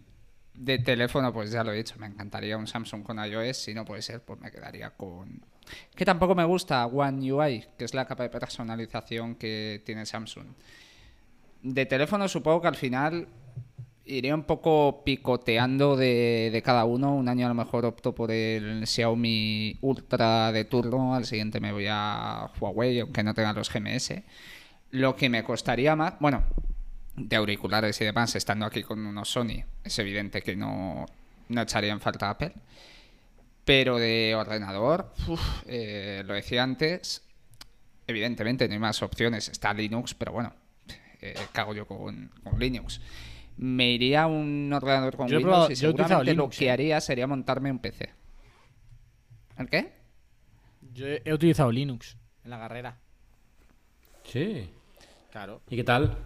de 0.54 0.80
teléfono, 0.80 1.32
pues 1.34 1.52
ya 1.52 1.64
lo 1.64 1.72
he 1.72 1.78
dicho, 1.78 1.96
me 1.98 2.08
encantaría 2.08 2.58
un 2.58 2.68
Samsung 2.68 3.04
con 3.04 3.24
iOS. 3.24 3.58
Si 3.58 3.74
no 3.74 3.86
puede 3.86 4.02
ser, 4.02 4.22
pues 4.22 4.40
me 4.40 4.52
quedaría 4.52 4.92
con. 4.92 5.42
Que 5.96 6.06
tampoco 6.06 6.36
me 6.36 6.44
gusta 6.44 6.86
One 6.86 7.32
UI, 7.32 7.66
que 7.78 7.86
es 7.86 7.94
la 7.94 8.06
capa 8.06 8.24
de 8.24 8.30
personalización 8.30 9.36
que 9.36 9.82
tiene 9.86 10.06
Samsung. 10.06 10.48
De 11.62 11.86
teléfono, 11.86 12.28
supongo 12.28 12.62
que 12.62 12.68
al 12.68 12.76
final 12.76 13.28
Iré 14.12 14.34
un 14.34 14.44
poco 14.44 15.04
picoteando 15.06 15.96
de, 15.96 16.50
de 16.52 16.62
cada 16.62 16.84
uno. 16.84 17.16
Un 17.16 17.30
año 17.30 17.46
a 17.46 17.50
lo 17.50 17.56
mejor 17.56 17.86
opto 17.86 18.14
por 18.14 18.30
el 18.30 18.86
Xiaomi 18.86 19.78
Ultra 19.80 20.52
de 20.52 20.66
turno, 20.66 21.16
al 21.16 21.26
siguiente 21.26 21.62
me 21.62 21.72
voy 21.72 21.88
a 21.90 22.52
Huawei, 22.60 23.00
aunque 23.00 23.24
no 23.24 23.34
tenga 23.34 23.54
los 23.54 23.72
GMS. 23.72 24.16
Lo 24.92 25.16
que 25.16 25.30
me 25.30 25.46
costaría 25.46 25.96
más, 25.96 26.16
bueno, 26.20 26.44
de 27.16 27.36
auriculares 27.38 28.02
y 28.02 28.04
demás, 28.04 28.36
estando 28.36 28.66
aquí 28.66 28.84
con 28.84 29.06
unos 29.06 29.30
Sony, 29.30 29.64
es 29.82 29.98
evidente 29.98 30.42
que 30.42 30.58
no, 30.58 31.06
no 31.48 31.62
echaría 31.62 31.94
en 31.94 32.02
falta 32.02 32.32
Apple. 32.32 32.52
Pero 33.64 33.98
de 33.98 34.36
ordenador, 34.36 35.14
eh, 35.68 36.22
lo 36.26 36.34
decía 36.34 36.64
antes, 36.64 37.22
evidentemente 38.08 38.68
no 38.68 38.74
hay 38.74 38.80
más 38.80 39.02
opciones. 39.04 39.48
Está 39.48 39.74
Linux, 39.74 40.14
pero 40.16 40.34
bueno, 40.34 40.54
eh, 41.22 41.34
cago 41.54 41.74
yo 41.74 41.88
con, 41.88 42.30
con 42.44 42.60
Linux. 42.60 43.00
Me 43.64 43.92
iría 43.92 44.24
a 44.24 44.28
un 44.28 44.72
ordenador 44.74 45.16
con 45.16 45.28
Yo 45.28 45.38
Windows 45.38 45.54
probado- 45.68 45.72
y 45.72 45.76
yo 45.76 45.88
he 45.88 45.92
utilizado 45.92 46.20
seguramente 46.24 46.34
lo 46.36 46.50
que 46.50 46.72
haría 46.72 47.00
sería 47.00 47.28
montarme 47.28 47.70
un 47.72 47.78
PC. 47.80 48.10
¿El 49.58 49.70
qué? 49.70 49.94
Yo 50.94 51.06
he, 51.08 51.32
utilizado 51.32 51.72
Linux 51.72 52.18
en 52.44 52.50
la 52.50 52.58
carrera. 52.58 52.98
Sí. 54.24 54.68
Claro. 55.32 55.62
¿Y 55.70 55.76
qué 55.76 55.84
tal? 55.84 56.18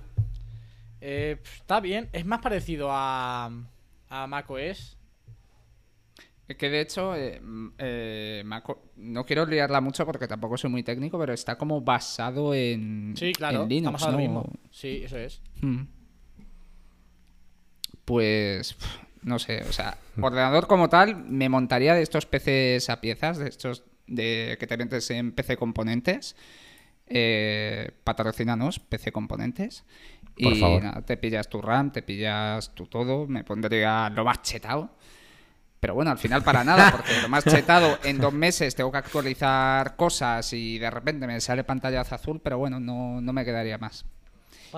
Eh, 1.01 1.37
está 1.43 1.81
bien. 1.81 2.09
Es 2.13 2.25
más 2.25 2.39
parecido 2.41 2.87
a, 2.89 3.51
a 4.09 4.27
macOS. 4.27 4.97
Es 6.47 6.55
que 6.57 6.69
de 6.69 6.79
hecho, 6.81 7.15
eh, 7.15 7.41
eh, 7.79 8.43
Mac- 8.45 8.77
no 8.95 9.25
quiero 9.25 9.45
liarla 9.45 9.81
mucho 9.81 10.05
porque 10.05 10.27
tampoco 10.27 10.57
soy 10.57 10.69
muy 10.69 10.83
técnico, 10.83 11.19
pero 11.19 11.33
está 11.33 11.57
como 11.57 11.81
basado 11.81 12.53
en, 12.53 13.13
Sí, 13.17 13.33
claro. 13.33 13.63
en 13.63 13.69
Linux. 13.69 14.07
mismo. 14.15 14.49
Sí, 14.71 15.01
eso 15.03 15.17
es. 15.17 15.41
Mm. 15.61 15.81
Pues 18.05 18.75
no 19.23 19.39
sé, 19.39 19.63
o 19.67 19.73
sea, 19.73 19.97
ordenador 20.21 20.67
como 20.67 20.87
tal, 20.87 21.15
me 21.15 21.49
montaría 21.49 21.95
de 21.95 22.03
estos 22.03 22.27
PCs 22.27 22.89
a 22.89 23.01
piezas, 23.01 23.37
de 23.39 23.49
estos 23.49 23.83
de 24.07 24.55
que 24.59 24.67
te 24.67 24.77
metes 24.77 25.09
en 25.11 25.31
PC 25.31 25.57
Componentes. 25.57 26.35
Eh, 27.07 27.91
patrocínanos, 28.03 28.79
PC 28.79 29.11
Componentes. 29.11 29.83
Por 30.41 30.53
y 30.53 30.59
favor. 30.59 30.83
nada, 30.83 31.01
te 31.01 31.17
pillas 31.17 31.49
tu 31.49 31.61
RAM, 31.61 31.91
te 31.91 32.01
pillas 32.01 32.73
tu 32.75 32.87
todo, 32.87 33.25
me 33.27 33.43
pondría 33.43 34.09
lo 34.09 34.23
más 34.25 34.41
chetado. 34.41 34.91
Pero 35.79 35.93
bueno, 35.93 36.11
al 36.11 36.17
final 36.17 36.43
para 36.43 36.63
nada, 36.63 36.91
porque 36.91 37.21
lo 37.21 37.29
más 37.29 37.45
chetado, 37.45 37.99
en 38.03 38.17
dos 38.17 38.33
meses 38.33 38.75
tengo 38.75 38.91
que 38.91 38.97
actualizar 38.97 39.95
cosas 39.95 40.51
y 40.53 40.77
de 40.79 40.89
repente 40.89 41.27
me 41.27 41.39
sale 41.41 41.63
pantallazo 41.63 42.15
azul, 42.15 42.41
pero 42.43 42.57
bueno, 42.57 42.79
no, 42.79 43.21
no 43.21 43.33
me 43.33 43.45
quedaría 43.45 43.77
más. 43.77 44.05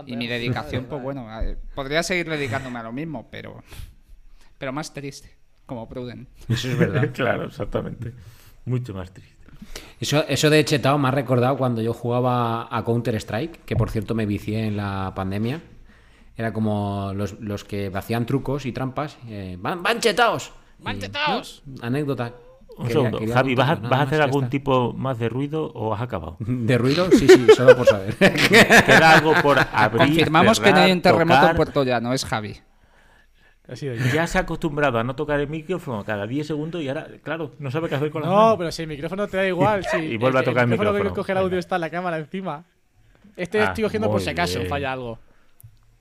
Y 0.05 0.15
mi 0.15 0.27
dedicación, 0.27 0.85
pues 0.89 1.01
bueno, 1.01 1.27
podría 1.75 2.03
seguir 2.03 2.29
dedicándome 2.29 2.79
a 2.79 2.83
lo 2.83 2.91
mismo, 2.91 3.27
pero, 3.31 3.63
pero 4.57 4.71
más 4.73 4.93
triste, 4.93 5.35
como 5.65 5.87
Pruden. 5.89 6.27
Eso 6.49 6.69
es 6.69 6.77
verdad. 6.77 7.09
claro, 7.13 7.45
exactamente. 7.45 8.13
Mucho 8.65 8.93
más 8.93 9.11
triste. 9.11 9.35
Eso, 9.99 10.23
eso 10.27 10.49
de 10.49 10.63
chetado 10.63 10.97
me 10.97 11.07
ha 11.07 11.11
recordado 11.11 11.57
cuando 11.57 11.81
yo 11.81 11.93
jugaba 11.93 12.67
a 12.75 12.83
Counter-Strike, 12.83 13.65
que 13.65 13.75
por 13.75 13.89
cierto 13.89 14.13
me 14.13 14.25
vicié 14.25 14.67
en 14.67 14.77
la 14.77 15.13
pandemia. 15.15 15.61
Era 16.35 16.53
como 16.53 17.13
los, 17.15 17.39
los 17.39 17.63
que 17.63 17.91
hacían 17.93 18.25
trucos 18.27 18.65
y 18.67 18.71
trampas. 18.71 19.17
eh, 19.27 19.57
¡Van, 19.59 19.81
van 19.81 19.99
chetados! 19.99 20.53
¡Van 20.79 20.97
Y, 20.97 20.99
chetaos! 20.99 21.63
¿no? 21.65 21.83
Anécdota. 21.83 22.33
Un 22.77 22.89
segundo. 22.89 23.17
quería 23.19 23.33
Javi, 23.35 23.55
¿vas 23.55 23.69
a, 23.71 23.75
vas 23.75 24.01
hacer 24.01 24.21
algún 24.21 24.43
está. 24.45 24.51
tipo 24.51 24.93
más 24.93 25.17
de 25.19 25.29
ruido 25.29 25.71
o 25.73 25.93
has 25.93 26.01
acabado? 26.01 26.37
¿De 26.39 26.77
ruido? 26.77 27.09
Sí, 27.11 27.27
sí, 27.27 27.47
solo 27.55 27.75
por 27.75 27.85
saber. 27.87 28.15
Queda 28.17 29.13
algo 29.17 29.33
por 29.41 29.57
abrir. 29.71 29.97
Confirmamos 30.07 30.59
que 30.59 30.71
no 30.71 30.77
hay 30.79 30.91
un 30.91 31.01
terremoto 31.01 31.35
en 31.35 31.41
tocar. 31.41 31.55
Puerto 31.55 31.83
Llano, 31.83 32.13
es 32.13 32.23
Javi. 32.25 32.55
Ha 33.69 33.75
sido 33.75 33.95
yo. 33.95 34.05
Ya 34.13 34.25
se 34.27 34.37
ha 34.37 34.41
acostumbrado 34.41 34.97
a 34.99 35.03
no 35.03 35.15
tocar 35.15 35.39
el 35.41 35.47
micrófono 35.49 36.03
cada 36.05 36.25
10 36.25 36.47
segundos 36.47 36.81
y 36.81 36.87
ahora, 36.87 37.07
claro, 37.23 37.51
no 37.59 37.69
sabe 37.69 37.89
qué 37.89 37.95
hacer 37.95 38.11
con 38.11 38.21
las 38.21 38.31
No, 38.31 38.37
manos. 38.37 38.55
pero 38.59 38.71
si 38.71 38.83
el 38.83 38.87
micrófono 38.87 39.27
te 39.27 39.37
da 39.37 39.45
igual. 39.47 39.85
Sí. 39.91 39.97
Y 39.97 40.17
vuelve 40.17 40.39
a 40.39 40.43
tocar 40.43 40.63
el 40.63 40.69
micrófono 40.69 40.93
micrófono. 40.93 41.13
que 41.13 41.19
coge 41.19 41.31
el 41.33 41.37
audio 41.39 41.49
Venga. 41.49 41.59
está 41.59 41.75
en 41.75 41.81
la 41.81 41.89
cámara 41.89 42.17
encima. 42.17 42.63
Este 43.35 43.59
Ah, 43.59 43.65
estoy 43.65 43.83
cogiendo 43.83 44.09
por 44.09 44.21
si 44.21 44.29
acaso 44.29 44.59
bien. 44.59 44.69
falla 44.69 44.93
algo. 44.93 45.19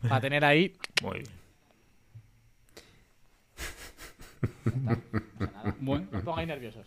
Para 0.09 0.21
tener 0.21 0.45
ahí. 0.45 0.75
Muy 1.03 1.19
bien. 1.21 1.27
Bueno, 5.81 6.07
No 6.13 6.21
pongáis 6.21 6.49
nerviosos. 6.49 6.87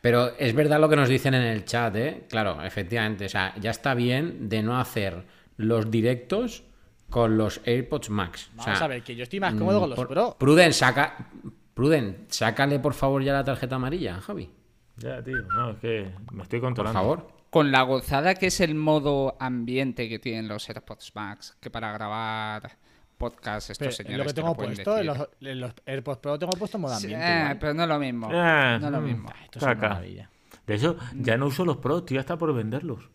Pero 0.00 0.32
es 0.38 0.54
verdad 0.54 0.80
lo 0.80 0.88
que 0.88 0.96
nos 0.96 1.08
dicen 1.08 1.34
en 1.34 1.42
el 1.42 1.64
chat, 1.64 1.94
¿eh? 1.96 2.24
Claro, 2.28 2.62
efectivamente. 2.62 3.26
O 3.26 3.28
sea, 3.28 3.54
ya 3.60 3.70
está 3.70 3.94
bien 3.94 4.48
de 4.48 4.62
no 4.62 4.78
hacer 4.78 5.24
los 5.56 5.90
directos 5.90 6.62
con 7.10 7.36
los 7.36 7.60
AirPods 7.66 8.10
Max. 8.10 8.48
O 8.54 8.58
Vamos 8.58 8.76
sea, 8.78 8.84
a 8.84 8.88
ver, 8.88 9.02
que 9.02 9.16
yo 9.16 9.24
estoy 9.24 9.40
más 9.40 9.54
cómodo 9.54 9.80
con 9.80 9.90
los 9.90 9.96
por- 9.96 10.08
Pro. 10.08 10.36
Pruden, 10.38 10.72
saca. 10.72 11.28
Pruden, 11.74 12.26
sácale 12.28 12.78
por 12.78 12.94
favor 12.94 13.22
ya 13.22 13.32
la 13.32 13.44
tarjeta 13.44 13.76
amarilla, 13.76 14.20
Javi. 14.20 14.50
Ya, 14.96 15.22
tío, 15.22 15.42
no, 15.42 15.70
es 15.70 15.76
que 15.78 16.10
me 16.32 16.42
estoy 16.42 16.58
Por 16.60 16.68
controlando. 16.68 16.98
favor. 17.00 17.28
con 17.50 17.70
la 17.72 17.82
gozada 17.82 18.34
que 18.34 18.48
es 18.48 18.60
el 18.60 18.74
modo 18.74 19.36
ambiente 19.40 20.08
que 20.08 20.18
tienen 20.18 20.48
los 20.48 20.68
AirPods 20.68 21.12
Max, 21.14 21.56
que 21.60 21.70
para 21.70 21.92
grabar 21.92 22.76
podcast 23.18 23.70
estos 23.70 23.78
Pero, 23.78 23.92
señores 23.92 24.18
lo 24.18 24.24
que 24.24 24.28
te 24.30 24.34
tengo 24.40 24.54
puesto, 24.54 24.98
en 24.98 25.06
decir. 25.06 25.18
los, 25.18 25.28
en 25.40 25.60
los 25.60 25.72
AirPods 25.84 26.18
Pro 26.20 26.38
tengo 26.38 26.52
puesto 26.52 26.78
modo 26.78 26.96
Sí, 26.98 27.12
ambiente. 27.12 27.52
eh, 27.52 27.56
pero 27.60 27.74
no 27.74 27.82
es 27.82 27.88
lo 27.88 27.98
mismo. 27.98 28.28
Ah, 28.32 28.78
no 28.80 28.86
es 28.86 28.92
lo 28.92 29.00
mm. 29.00 29.04
mismo. 29.04 29.28
Ah, 29.32 29.44
esto 29.44 29.58
es 29.58 29.62
una 29.64 29.74
maravilla. 29.74 30.30
De 30.66 30.74
hecho, 30.74 30.96
ya 31.14 31.36
no 31.36 31.46
uso 31.46 31.64
los 31.64 31.78
Pro, 31.78 31.98
estoy 31.98 32.18
hasta 32.18 32.36
por 32.38 32.54
venderlos. 32.54 33.10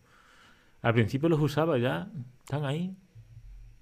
Al 0.82 0.92
principio 0.94 1.28
los 1.28 1.40
usaba, 1.40 1.78
ya 1.78 2.08
están 2.40 2.64
ahí. 2.64 2.94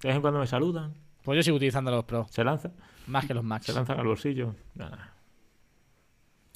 De 0.02 0.08
vez 0.08 0.16
en 0.16 0.22
cuando 0.22 0.40
me 0.40 0.46
saludan, 0.46 0.94
Pues 1.22 1.36
yo 1.36 1.42
sigo 1.42 1.56
utilizando 1.56 1.90
los 1.90 2.04
Pro, 2.04 2.26
se 2.30 2.44
lanzan, 2.44 2.72
más 3.06 3.26
que 3.26 3.34
los 3.34 3.42
Max. 3.44 3.66
se 3.66 3.72
lanzan 3.72 3.98
al 3.98 4.06
bolsillo. 4.06 4.54
Nada. 4.74 5.12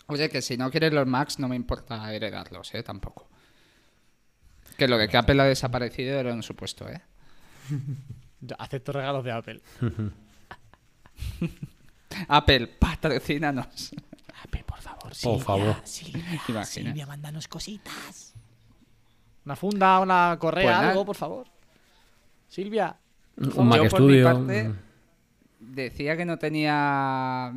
Oye, 0.09 0.29
que 0.29 0.41
si 0.43 0.57
no 0.57 0.71
quieres 0.71 0.93
los 0.93 1.07
Max, 1.07 1.39
no 1.41 1.49
me 1.49 1.57
importa 1.57 2.13
heredarlos, 2.15 2.73
¿eh? 2.75 2.83
Tampoco. 2.85 3.29
Que 4.77 4.87
lo 4.87 4.99
de 4.99 5.09
que 5.09 5.17
Apple 5.17 5.41
ha 5.43 5.47
desaparecido 5.47 6.19
era 6.21 6.33
un 6.35 6.43
supuesto, 6.43 6.89
¿eh? 6.89 7.01
Acepto 8.59 8.93
regalos 8.93 9.25
de 9.25 9.33
Apple. 9.33 9.61
Apple, 12.29 12.67
patrocínanos. 12.79 13.93
Apple, 14.45 14.65
por 14.67 14.81
favor, 14.81 15.03
Por 15.03 15.15
Silvia, 15.15 15.45
favor. 15.45 15.77
Silvia, 16.67 17.07
mándanos 17.07 17.49
cositas. 17.49 18.35
Una 19.45 19.57
funda, 19.57 20.01
una 20.01 20.37
correa, 20.39 20.79
Pues 20.79 20.89
algo, 20.91 21.05
por 21.05 21.17
favor. 21.17 21.47
Silvia. 22.49 22.97
Un 23.37 23.69
Mac 23.69 23.83
Yo, 23.85 23.89
por 23.91 24.01
mi 24.03 24.23
parte, 24.23 24.73
decía 25.61 26.17
que 26.17 26.25
no 26.25 26.39
tenía. 26.39 27.53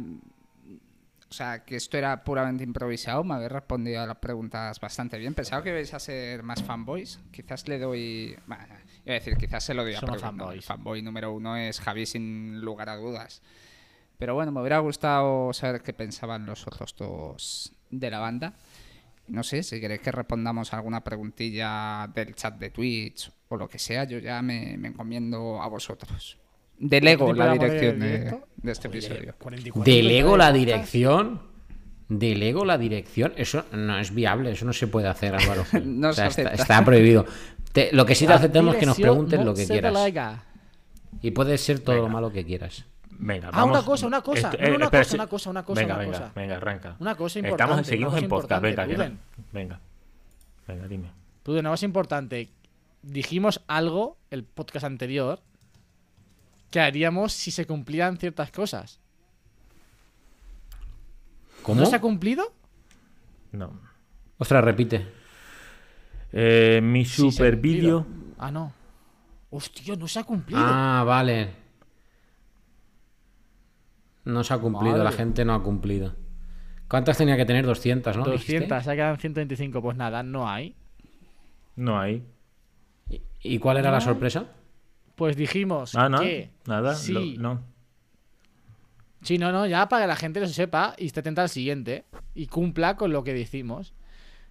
O 1.30 1.34
sea, 1.34 1.64
que 1.64 1.76
esto 1.76 1.98
era 1.98 2.24
puramente 2.24 2.64
improvisado. 2.64 3.24
Me 3.24 3.36
habéis 3.36 3.52
respondido 3.52 4.02
a 4.02 4.08
las 4.08 4.18
preguntas 4.18 4.80
bastante 4.80 5.18
bien. 5.20 5.36
Pensaba 5.36 5.62
que 5.64 5.70
ibais 5.70 5.94
a 5.94 6.00
ser 6.00 6.42
más 6.44 6.64
fanboys. 6.64 7.20
Quizás 7.32 7.68
le 7.68 7.78
doy. 7.80 8.36
Bueno, 8.48 8.66
iba 9.12 9.18
a 9.18 9.20
decir, 9.20 9.38
quizás 9.38 9.64
se 9.64 9.74
lo 9.74 9.84
doy 9.84 9.96
a 9.96 10.00
Somos 10.00 10.14
¿no? 10.14 10.16
El 10.16 10.22
fanboys. 10.22 10.66
fanboy 10.66 11.02
número 11.02 11.32
uno 11.32 11.58
es 11.58 11.80
Javi, 11.80 12.06
sin 12.06 12.62
lugar 12.62 12.90
a 12.90 12.96
dudas. 12.96 13.42
Pero 14.18 14.34
bueno, 14.36 14.52
me 14.52 14.60
hubiera 14.60 14.80
gustado 14.80 15.54
saber 15.54 15.82
qué 15.82 15.94
pensaban 15.94 16.46
los 16.46 16.68
otros 16.68 16.96
dos 16.98 17.74
de 17.90 18.12
la 18.12 18.20
banda. 18.20 18.54
No 19.28 19.44
sé, 19.44 19.64
si 19.64 19.80
queréis 19.80 20.02
que 20.02 20.12
respondamos 20.12 20.74
alguna 20.74 21.04
preguntilla 21.04 22.10
del 22.14 22.36
chat 22.36 22.58
de 22.58 22.70
Twitch 22.72 23.32
o 23.48 23.58
lo 23.58 23.70
que 23.70 23.80
sea, 23.80 24.04
yo 24.04 24.20
ya 24.20 24.42
me, 24.42 24.76
me 24.78 24.90
encomiendo 24.90 25.62
a 25.62 25.68
vosotros. 25.68 26.38
Delego 26.80 27.26
¿Cuánto 27.26 27.44
la 27.44 27.52
de 27.52 27.60
dirección 27.60 28.00
de, 28.00 28.72
este 28.72 28.88
episodio. 28.88 29.36
44 29.38 29.94
Delego 29.94 30.38
la 30.38 30.52
dirección. 30.52 31.42
Delego 32.08 32.66
la 32.66 32.78
dirección. 32.78 33.34
Eso 33.36 33.66
no 33.72 34.00
es 34.00 34.14
viable, 34.14 34.52
eso 34.52 34.66
no 34.66 34.74
se 34.74 34.88
puede 34.88 35.08
hacer, 35.08 35.36
Álvaro. 35.36 35.66
No 35.84 36.10
O 36.10 36.14
sea, 36.14 36.32
se 36.32 36.42
está, 36.42 36.56
está 36.56 36.86
prohibido. 36.86 37.26
Te- 37.72 37.92
lo 37.94 38.06
que 38.06 38.16
sí 38.16 38.26
te 38.28 38.34
aceptamos 38.34 38.74
es 38.76 38.80
que 38.80 38.86
nos 38.86 38.98
preguntes 39.00 39.44
lo 39.44 39.54
que 39.54 39.66
quieras. 39.68 40.12
Y 41.22 41.32
puede 41.32 41.58
ser 41.58 41.80
todo 41.80 41.96
lo 41.98 42.10
malo 42.10 42.32
que 42.32 42.46
quieras. 42.46 42.86
Venga, 43.22 43.50
Ah, 43.50 43.52
vamos. 43.62 43.78
una 43.78 43.86
cosa, 43.86 44.08
una 44.08 44.22
cosa. 44.22 44.50
Esto- 44.50 44.58
no, 44.70 44.76
una 44.76 44.86
espera, 44.86 45.04
cosa, 45.04 45.16
una 45.16 45.28
cosa, 45.28 45.50
una 45.50 45.64
cosa, 45.64 45.82
Venga, 45.82 45.94
una 45.96 46.04
venga, 46.06 46.18
cosa. 46.20 46.32
venga, 46.36 46.56
arranca. 46.56 46.96
Una 47.00 47.16
cosa 47.16 47.40
Estamos, 47.40 47.52
importante, 47.52 47.90
seguimos 47.90 48.14
una 48.14 48.22
en 48.22 48.30
cosa 48.30 48.42
podcast, 48.42 48.62
venga, 48.62 48.86
no. 48.86 49.18
Venga. 49.52 49.80
Venga, 50.68 50.88
dime. 50.88 51.12
Pruden, 51.44 51.64
lo 51.66 51.70
más 51.72 51.84
importante. 51.84 52.50
Dijimos 53.02 53.62
algo, 53.68 54.18
el 54.30 54.44
podcast 54.46 54.86
anterior, 54.86 55.42
que 56.72 56.80
haríamos 56.80 57.34
si 57.34 57.52
se 57.52 57.66
cumplían 57.66 58.18
ciertas 58.18 58.52
cosas. 58.52 59.00
¿Cómo? 61.64 61.82
¿No 61.82 61.88
se 61.88 61.96
ha 61.98 62.02
cumplido? 62.02 62.54
No. 63.52 63.74
Ostras, 64.38 64.64
repite. 64.64 65.06
Eh, 66.32 66.80
mi 66.84 67.06
Sí 67.06 67.32
super 67.32 67.56
vídeo. 67.58 68.06
Ah, 68.38 68.52
no. 68.52 68.72
Hostia, 69.50 69.96
no 69.96 70.08
se 70.08 70.20
ha 70.20 70.24
cumplido. 70.24 70.62
Ah, 70.62 71.04
vale. 71.06 71.50
No 74.26 74.44
se 74.44 74.54
ha 74.54 74.58
cumplido, 74.60 75.04
la 75.04 75.12
gente 75.12 75.44
no 75.46 75.54
ha 75.56 75.64
cumplido. 75.64 76.16
¿Cuántas 76.88 77.18
tenía 77.18 77.38
que 77.38 77.46
tener? 77.46 77.66
200, 77.66 78.16
¿no? 78.18 78.26
200, 78.26 78.84
se 78.84 78.96
quedan 78.96 79.18
125. 79.18 79.82
Pues 79.82 79.98
nada, 79.98 80.24
no 80.24 80.48
hay. 80.50 80.76
No 81.76 82.00
hay. 82.00 82.24
¿Y 83.10 83.22
y 83.42 83.60
cuál 83.60 83.78
era 83.78 83.92
la 83.92 84.02
sorpresa? 84.02 84.46
pues 85.16 85.36
dijimos 85.36 85.96
Ah, 85.96 86.08
no, 86.08 86.20
que 86.22 86.50
nada, 86.66 86.96
sí, 86.96 87.36
lo- 87.36 87.42
no. 87.56 87.62
sí, 89.22 89.38
no, 89.38 89.52
no, 89.52 89.68
ya 89.68 89.90
para 89.90 90.04
que 90.04 90.08
la 90.08 90.16
gente 90.16 90.40
lo 90.40 90.48
sepa 90.48 90.96
y 90.98 91.08
esté 91.08 91.20
atenta 91.20 91.42
al 91.42 91.50
siguiente 91.50 92.06
y 92.34 92.48
cumpla 92.48 92.96
con 92.96 93.12
lo 93.12 93.24
que 93.26 93.34
decimos. 93.34 93.94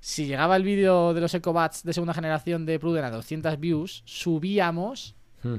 Si 0.01 0.27
llegaba 0.27 0.57
el 0.57 0.63
vídeo 0.63 1.13
de 1.15 1.21
los 1.21 1.35
Ecobats 1.35 1.83
de 1.83 1.93
segunda 1.93 2.15
generación 2.15 2.67
de 2.67 2.79
Pruden 2.79 3.05
a 3.05 3.11
200 3.11 3.59
views, 3.59 4.03
subíamos 4.05 5.15
Hmm. 5.43 5.57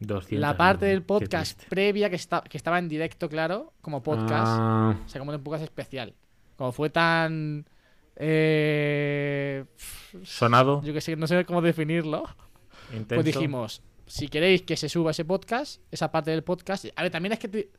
200 0.00 0.40
la 0.40 0.56
parte 0.56 0.86
del 0.86 1.02
podcast 1.02 1.64
previa 1.68 2.08
que, 2.08 2.16
está, 2.16 2.42
que 2.42 2.56
estaba 2.56 2.78
en 2.78 2.88
directo, 2.88 3.28
claro, 3.28 3.72
como 3.80 4.02
podcast. 4.02 4.46
Ah, 4.58 4.96
O 5.04 5.08
sea, 5.08 5.18
como 5.18 5.32
un 5.32 5.42
podcast 5.42 5.64
especial. 5.64 6.14
Como 6.56 6.72
fue 6.72 6.88
tan... 6.90 7.66
Eh, 8.16 9.64
Sonado, 10.22 10.82
yo 10.82 10.92
que 10.92 11.00
sé, 11.00 11.14
no 11.16 11.26
sé 11.26 11.44
cómo 11.44 11.60
definirlo. 11.62 12.24
intenso. 12.92 13.14
Pues 13.22 13.24
dijimos, 13.26 13.82
si 14.06 14.28
queréis 14.28 14.62
que 14.62 14.76
se 14.76 14.88
suba 14.88 15.10
ese 15.10 15.24
podcast, 15.24 15.82
esa 15.90 16.10
parte 16.10 16.30
del 16.30 16.42
podcast... 16.42 16.86
A 16.96 17.02
ver, 17.02 17.10
también 17.10 17.32
es 17.32 17.38
que 17.38 17.48
te... 17.48 17.70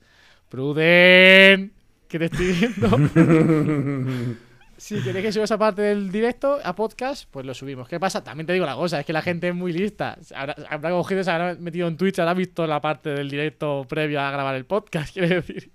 Pruden, 0.49 1.73
que 2.07 2.19
te 2.19 2.25
estoy 2.25 2.51
viendo. 2.53 4.37
si 4.79 5.01
queréis 5.03 5.25
que 5.25 5.31
suba 5.31 5.43
esa 5.43 5.57
parte 5.57 5.81
del 5.81 6.11
directo 6.11 6.57
a 6.63 6.73
podcast, 6.75 7.29
pues 7.29 7.45
lo 7.45 7.53
subimos. 7.53 7.87
¿Qué 7.87 7.99
pasa? 7.99 8.23
También 8.23 8.47
te 8.47 8.53
digo 8.53 8.65
la 8.65 8.75
cosa, 8.75 9.01
es 9.01 9.05
que 9.05 9.13
la 9.13 9.21
gente 9.21 9.49
es 9.49 9.55
muy 9.55 9.73
lista. 9.73 10.17
Habrá, 10.33 10.55
habrá 10.69 10.89
cogido, 10.91 11.23
se 11.23 11.31
habrá 11.31 11.55
metido 11.55 11.87
en 11.87 11.97
Twitch, 11.97 12.19
habrá 12.19 12.33
visto 12.33 12.65
la 12.65 12.81
parte 12.81 13.09
del 13.09 13.29
directo 13.29 13.85
previo 13.87 14.21
a 14.21 14.31
grabar 14.31 14.55
el 14.55 14.65
podcast, 14.65 15.13
quiero 15.13 15.35
decir. 15.35 15.71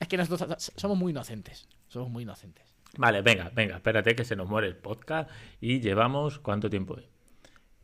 Es 0.00 0.08
que 0.08 0.16
nosotros 0.16 0.72
somos 0.76 0.96
muy 0.96 1.10
inocentes. 1.10 1.68
Somos 1.88 2.10
muy 2.10 2.22
inocentes. 2.22 2.64
Vale, 2.96 3.20
venga, 3.22 3.50
venga, 3.54 3.76
espérate 3.76 4.16
que 4.16 4.24
se 4.24 4.34
nos 4.34 4.48
muere 4.48 4.66
el 4.66 4.76
podcast 4.76 5.30
y 5.60 5.80
llevamos, 5.80 6.38
¿cuánto 6.38 6.70
tiempo 6.70 6.98
es? 6.98 7.04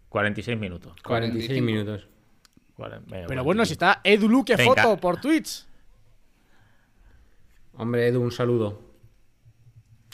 46 0.09 0.59
minutos. 0.59 0.95
46 1.03 1.61
45. 1.61 1.65
minutos. 1.67 2.09
Pero 2.77 3.27
bueno, 3.27 3.45
45. 3.45 3.65
si 3.67 3.73
está 3.73 4.01
Edu 4.03 4.29
Luque 4.29 4.57
Venga. 4.57 4.83
foto 4.83 5.01
por 5.01 5.21
Twitch. 5.21 5.67
Hombre, 7.75 8.09
Edu, 8.09 8.21
un 8.23 8.33
saludo. 8.33 8.94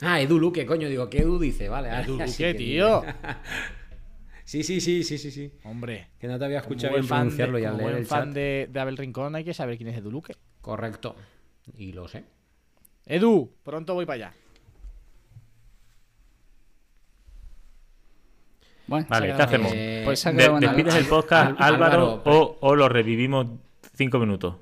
Ah, 0.03 0.21
Edu 0.21 0.39
Luque, 0.39 0.65
coño, 0.65 0.89
digo, 0.89 1.11
¿qué 1.11 1.19
Edu 1.19 1.39
dice? 1.39 1.69
Vale, 1.69 1.89
Edu 2.03 2.17
Luque, 2.19 2.33
que 2.37 2.55
tío. 2.55 3.03
Sí, 4.45 4.65
sí, 4.65 4.81
sí, 4.81 5.05
sí, 5.05 5.17
sí, 5.17 5.31
sí. 5.31 5.53
Hombre. 5.63 6.09
Que 6.19 6.27
no 6.27 6.37
te 6.37 6.45
había 6.45 6.59
escuchado 6.59 6.95
bien 6.95 7.07
pronunciarlo 7.07 7.57
de, 7.59 7.63
y 7.63 7.67
al 7.67 7.77
leer 7.77 7.95
el 7.99 8.05
fan 8.07 8.25
chat. 8.31 8.35
de, 8.35 8.69
de 8.69 8.81
Abel 8.81 8.97
Rincón 8.97 9.37
hay 9.37 9.45
que 9.45 9.55
saber 9.55 9.77
quién 9.77 9.91
es 9.91 9.97
Edu 9.99 10.11
Luque. 10.11 10.35
Correcto. 10.61 11.15
Y 11.77 11.93
lo 11.93 12.09
sé. 12.09 12.25
Edu, 13.07 13.53
pronto 13.63 13.95
voy 13.95 14.07
para 14.07 14.15
allá. 14.27 14.33
Bueno, 18.89 19.07
Vale, 19.09 19.27
¿qué 19.37 19.43
hacemos? 19.43 19.73
Eh, 19.73 20.03
Pues 20.05 20.25
De- 20.25 20.33
¿Despides 20.59 20.95
el 20.97 21.07
podcast, 21.07 21.53
Álvaro, 21.61 21.85
Álvaro, 21.85 22.23
pues. 22.25 22.37
o, 22.37 22.59
o 22.61 22.75
lo 22.75 22.89
revivimos 22.89 23.47
5 23.95 24.19
minutos? 24.19 24.57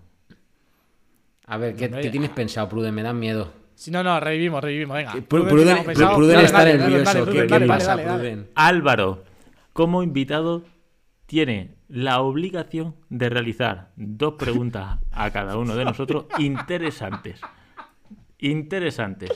A 1.47 1.57
ver, 1.57 1.75
¿qué, 1.77 1.87
Hombre. 1.87 2.03
qué 2.03 2.11
tienes 2.11 2.31
pensado, 2.31 2.69
Pruden? 2.69 2.95
Me 2.95 3.03
dan 3.03 3.19
miedo. 3.19 3.51
Si 3.79 3.93
no, 3.93 4.03
no, 4.03 4.19
revivimos, 4.19 4.61
revivimos, 4.63 4.97
venga. 4.97 5.13
Pru- 5.15 5.47
Pruden, 5.49 5.85
Pruden, 5.85 6.41
está 6.41 6.65
nervioso. 6.65 7.05
dale, 7.05 7.25
¿Qué, 7.33 7.39
qué 7.43 7.47
dale, 7.47 7.67
pasa, 7.69 7.91
dale, 7.91 8.05
dale. 8.05 8.19
Pruden? 8.19 8.49
Álvaro, 8.57 9.25
como 9.73 10.03
invitado, 10.03 10.65
tiene 11.27 11.77
la 11.89 12.21
obligación 12.21 12.97
de 13.09 13.29
realizar 13.29 13.91
dos 13.95 14.35
preguntas 14.35 14.99
a 15.13 15.31
cada 15.31 15.57
uno 15.57 15.77
de 15.77 15.85
nosotros 15.85 16.27
interesantes. 16.39 17.41
Interesantes. 18.39 19.31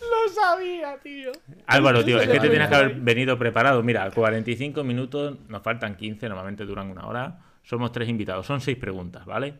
Lo 0.00 0.32
sabía, 0.32 0.98
tío. 1.02 1.32
Álvaro, 1.66 2.04
tío, 2.04 2.20
es 2.20 2.28
que 2.28 2.38
te 2.40 2.48
tienes 2.50 2.68
que 2.68 2.74
haber 2.74 2.94
venido 3.00 3.38
preparado. 3.38 3.82
Mira, 3.82 4.10
45 4.10 4.84
minutos, 4.84 5.38
nos 5.48 5.62
faltan 5.62 5.96
15, 5.96 6.28
normalmente 6.28 6.64
duran 6.64 6.90
una 6.90 7.06
hora. 7.06 7.38
Somos 7.62 7.92
tres 7.92 8.08
invitados, 8.08 8.46
son 8.46 8.60
seis 8.60 8.76
preguntas, 8.76 9.24
¿vale? 9.24 9.54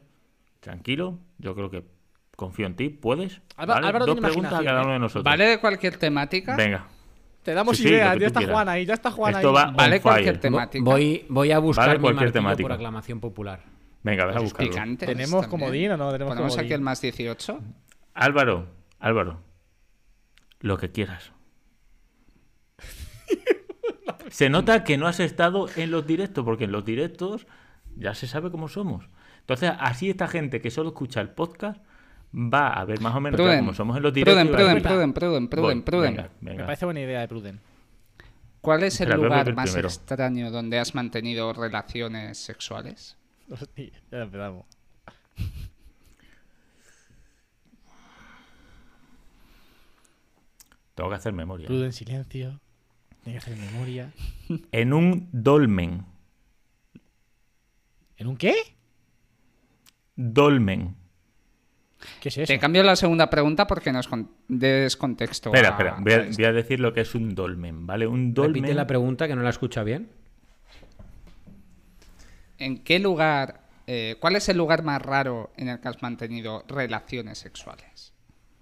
Tranquilo, 0.61 1.19
yo 1.39 1.55
creo 1.55 1.71
que 1.71 1.85
confío 2.37 2.67
en 2.67 2.77
ti, 2.77 2.89
¿puedes? 2.91 3.41
Álvaro- 3.57 3.75
¿Vale? 3.81 3.87
Álvaro 3.89 4.07
Dos 4.07 4.15
tiene 4.17 4.29
preguntas 4.29 4.53
a 4.61 4.65
cada 4.65 4.83
uno 4.83 4.93
de 4.93 4.99
nosotros. 4.99 5.25
¿Vale 5.25 5.45
de 5.47 5.59
cualquier 5.61 5.97
temática? 5.99 6.55
Venga. 6.57 6.87
Te 7.43 7.55
damos 7.55 7.77
Sí, 7.77 7.85
sí, 7.85 7.89
lo 7.91 7.95
ideas, 7.97 8.15
que 8.15 8.21
ya 8.21 8.27
está 8.27 8.41
quieras. 8.41 8.55
Juan 8.55 8.69
ahí, 8.69 8.87
ya 8.87 8.95
está 8.95 9.11
Juan 9.11 9.35
Esto 9.37 9.49
ahí. 9.49 9.55
va 9.55 9.71
Vale 9.71 10.01
cualquier 10.01 10.27
fire. 10.35 10.41
temática. 10.41 10.85
Voy, 10.85 11.25
voy 11.29 11.53
a 11.53 11.59
buscar 11.61 11.87
Vale, 11.87 11.99
mi 11.99 12.03
cualquier 12.03 12.25
martillo 12.27 12.33
temática. 12.43 12.65
por 12.65 12.73
aclamación 12.73 13.21
popular. 13.21 13.63
Venga, 14.03 14.25
vas 14.27 14.37
a 14.37 14.41
buscarlo. 14.41 14.71
Picantes 14.71 15.07
¿Tenemos 15.09 15.43
también. 15.43 15.51
comodín 15.51 15.91
o 15.93 15.97
no 15.97 16.13
tenemos 16.13 16.31
Ponemos 16.33 16.53
comodín? 16.53 16.65
aquí 16.67 16.75
el 16.75 16.81
más 16.81 17.01
18. 17.01 17.61
Álvaro, 18.15 18.67
Álvaro, 18.99 19.41
lo 20.61 20.77
que 20.77 20.91
quieras. 20.91 21.33
Se 24.31 24.51
nota 24.51 24.85
que 24.85 24.97
no 24.99 25.07
has 25.07 25.21
estado 25.21 25.67
en 25.77 25.91
los 25.91 26.07
directos, 26.07 26.45
porque 26.45 26.65
en 26.65 26.73
los 26.73 26.85
directos 26.85 27.47
ya 27.97 28.15
se 28.15 28.27
sabe 28.27 28.51
cómo 28.51 28.69
somos. 28.69 29.09
Entonces, 29.41 29.73
así 29.79 30.11
esta 30.11 30.27
gente 30.29 30.61
que 30.61 30.71
solo 30.71 30.89
escucha 30.91 31.21
el 31.21 31.31
podcast 31.31 31.81
va 32.37 32.69
a 32.73 32.85
ver 32.85 33.01
más 33.01 33.15
o 33.15 33.21
menos 33.21 33.39
Pruden, 33.39 33.59
cómo 33.61 33.75
somos 33.75 33.97
en 33.97 34.03
los 34.03 34.13
directos. 34.13 34.47
Pruden, 34.47 34.57
Pruden, 34.57 34.83
Pruden, 34.83 35.13
Pruden, 35.13 35.49
Pruden, 35.49 35.79
"Voy, 35.79 35.83
Pruden. 35.83 36.17
venga, 36.17 36.31
venga". 36.41 36.59
Me 36.59 36.65
parece 36.65 36.85
buena 36.85 37.01
idea 37.01 37.21
de 37.21 37.29
Pruden. 37.29 37.61
¿Cuál 38.61 38.83
es 38.83 39.01
el 39.01 39.11
lugar 39.11 39.55
más 39.55 39.71
primero. 39.71 39.89
extraño 39.89 40.51
donde 40.51 40.79
has 40.79 40.95
mantenido 40.95 41.53
relaciones 41.53 42.37
sexuales? 42.39 43.17
Hostia, 43.49 43.93
ya 44.11 44.23
empezamos. 44.23 44.67
Tengo 50.95 51.11
que 51.11 51.17
hacer 51.17 51.33
memoria. 51.33 51.67
Pruden, 51.67 51.93
silencio. 51.93 52.61
Tiene 53.23 53.39
que 53.39 53.45
hacer 53.45 53.57
memoria. 53.57 54.13
En 54.73 54.93
un 54.93 55.29
dolmen. 55.33 56.05
¿En 58.17 58.27
un 58.29 58.37
qué? 58.37 58.55
Dolmen. 60.15 60.97
¿Qué 62.21 62.29
es 62.29 62.39
eso? 62.39 62.47
Te 62.53 62.59
cambio 62.59 62.83
la 62.83 62.97
segunda 62.97 63.29
pregunta 63.31 63.67
porque 63.67 63.93
nos 63.93 64.09
des 64.49 64.97
contexto. 64.97 65.51
Espera, 65.51 65.69
a- 65.69 65.71
espera. 65.73 65.97
A 65.97 66.01
voy 66.35 66.45
a 66.45 66.53
decir 66.53 66.81
lo 66.81 66.93
que 66.93 67.01
es 67.03 67.15
un 67.15 67.35
dolmen, 67.35 67.87
¿vale? 67.87 68.07
Un 68.07 68.35
dolmen. 68.35 68.55
Repite 68.55 68.75
la 68.75 68.87
pregunta 68.87 69.27
que 69.29 69.37
no 69.37 69.43
la 69.43 69.51
escucha 69.51 69.83
bien. 69.83 70.09
¿En 72.59 72.79
qué 72.79 72.99
lugar, 72.99 73.61
eh, 73.87 74.17
cuál 74.21 74.37
es 74.37 74.49
el 74.49 74.57
lugar 74.57 74.83
más 74.83 75.03
raro 75.03 75.53
en 75.57 75.69
el 75.69 75.81
que 75.81 75.89
has 75.89 76.01
mantenido 76.03 76.65
relaciones 76.69 77.39
sexuales? 77.39 78.13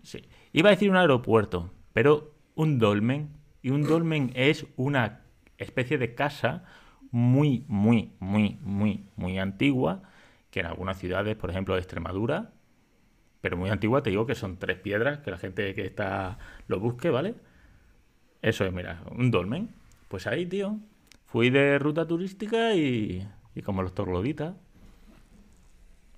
Sí. 0.03 0.25
Iba 0.53 0.71
a 0.71 0.73
decir 0.73 0.91
un 0.91 0.97
aeropuerto, 0.97 1.73
pero 1.93 2.35
un 2.55 2.79
dolmen. 2.79 3.31
Y 3.63 3.71
un 3.71 3.85
dolmen 3.85 4.31
es 4.35 4.67
una 4.77 5.21
especie 5.57 5.97
de 5.97 6.15
casa 6.15 6.65
muy, 7.11 7.65
muy, 7.69 8.13
muy, 8.19 8.59
muy, 8.61 9.07
muy 9.17 9.39
antigua, 9.39 10.03
que 10.51 10.61
en 10.61 10.67
algunas 10.67 10.99
ciudades, 10.99 11.37
por 11.37 11.51
ejemplo, 11.51 11.75
de 11.75 11.81
Extremadura, 11.81 12.51
pero 13.45 13.59
muy 13.59 13.69
antigua, 13.69 14.03
te 14.03 14.09
digo 14.09 14.25
que 14.25 14.35
son 14.35 14.57
tres 14.57 14.79
piedras, 14.79 15.19
que 15.19 15.31
la 15.31 15.37
gente 15.37 15.75
que 15.75 15.85
está 15.85 16.39
lo 16.67 16.81
busque, 16.81 17.11
¿vale? 17.11 17.35
Eso 18.41 18.65
es, 18.65 18.73
mira, 18.73 19.03
un 19.11 19.31
dolmen. 19.31 19.69
Pues 20.09 20.27
ahí, 20.27 20.47
tío, 20.47 20.79
fui 21.27 21.51
de 21.51 21.79
ruta 21.79 22.07
turística 22.07 22.75
y, 22.75 23.29
y 23.55 23.61
como 23.61 23.83
los 23.83 23.95
torloditas. 23.95 24.55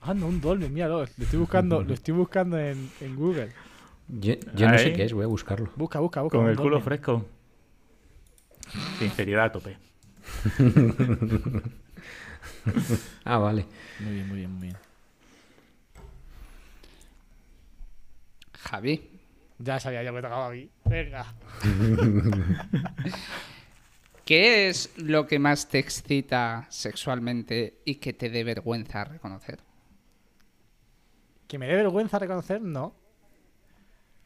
Ah, 0.03 0.15
no, 0.15 0.29
un 0.29 0.41
dolmen, 0.41 0.73
míralo. 0.73 0.99
Lo 0.99 1.03
estoy 1.03 1.41
buscando, 1.41 1.83
lo 1.83 1.95
estoy 1.95 2.15
buscando 2.15 2.61
en, 2.61 2.89
en 3.01 3.17
Google. 3.17 3.49
Yo, 4.07 4.35
yo 4.55 4.71
no 4.71 4.79
sé 4.79 4.93
qué 4.93 5.03
es, 5.03 5.13
voy 5.13 5.25
a 5.25 5.27
buscarlo. 5.27 5.69
Busca, 5.75 5.99
busca, 5.99 6.23
busca. 6.23 6.39
Con 6.39 6.49
el 6.49 6.55
culo 6.55 6.79
dolmen. 6.79 6.85
fresco. 6.85 7.27
Sinceridad 9.01 9.47
a 9.47 9.51
tope. 9.51 9.77
Ah, 13.25 13.39
vale. 13.39 13.65
Muy 13.99 14.15
bien, 14.15 14.29
muy 14.29 14.39
bien, 14.39 14.51
muy 14.53 14.63
bien. 14.69 14.86
Javi, 18.67 19.11
Ya 19.59 19.79
sabía 19.81 20.03
yo 20.03 20.15
que 20.15 20.23
tocaba 20.23 20.49
aquí. 20.49 20.71
Venga. 20.85 21.35
¿qué 24.25 24.69
es 24.69 24.93
lo 24.99 25.27
que 25.27 25.39
más 25.39 25.69
te 25.69 25.79
excita 25.79 26.67
sexualmente 26.69 27.79
y 27.85 27.95
que 27.97 28.13
te 28.13 28.29
dé 28.29 28.43
vergüenza 28.43 29.05
reconocer? 29.05 29.61
¿Que 31.47 31.59
me 31.59 31.69
dé 31.69 31.77
vergüenza 31.77 32.19
reconocer? 32.19 32.61
No. 32.61 32.93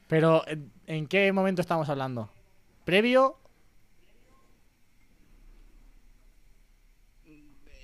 Pero, 0.08 0.42
¿en, 0.48 0.72
en 0.86 1.06
qué 1.06 1.30
momento 1.32 1.60
estamos 1.60 1.88
hablando? 1.88 2.30
¿Previo? 2.84 3.39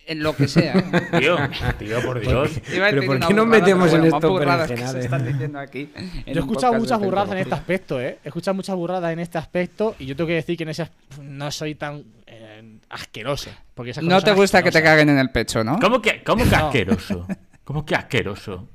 En 0.09 0.23
lo 0.23 0.37
que 0.37 0.47
sea. 0.47 0.75
¿eh? 0.79 0.85
Tío, 1.19 1.37
tío, 1.79 2.01
por 2.03 2.21
Dios. 2.21 2.61
Pero 2.65 3.05
¿por 3.07 3.27
qué 3.27 3.35
nos 3.35 3.47
metemos 3.47 3.91
pero 3.91 4.05
en 4.05 4.79
están 5.01 5.27
diciendo 5.27 5.59
aquí 5.59 5.91
en 5.97 6.35
Yo 6.35 6.41
he 6.41 6.45
escuchado 6.45 6.75
muchas 6.75 7.01
burradas 7.01 7.33
en 7.33 7.39
este 7.39 7.55
aspecto, 7.55 8.01
¿eh? 8.01 8.19
He 8.25 8.29
escuchado 8.29 8.55
muchas 8.55 8.77
burradas 8.77 9.13
en 9.13 9.19
este 9.19 9.37
aspecto 9.39 9.97
y 9.99 10.07
yo 10.07 10.15
tengo 10.15 10.29
que 10.29 10.35
decir 10.35 10.57
que 10.57 10.63
en 10.63 10.69
ese 10.69 10.83
as- 10.83 10.91
no 11.21 11.51
soy 11.51 11.75
tan 11.75 12.05
eh, 12.27 12.79
asqueroso. 12.89 13.51
Porque 13.75 13.91
esas 13.91 14.05
No 14.05 14.21
te 14.23 14.33
gusta 14.33 14.63
que 14.63 14.71
te 14.71 14.81
caguen 14.83 15.09
en 15.09 15.19
el 15.19 15.31
pecho, 15.31 15.65
¿no? 15.65 15.79
¿Cómo 15.81 16.01
que, 16.01 16.23
cómo 16.23 16.45
que 16.45 16.51
No. 16.51 16.67
asqueroso? 16.67 17.27
¿Cómo 17.65 17.85
que 17.85 17.97
asqueroso? 17.97 18.69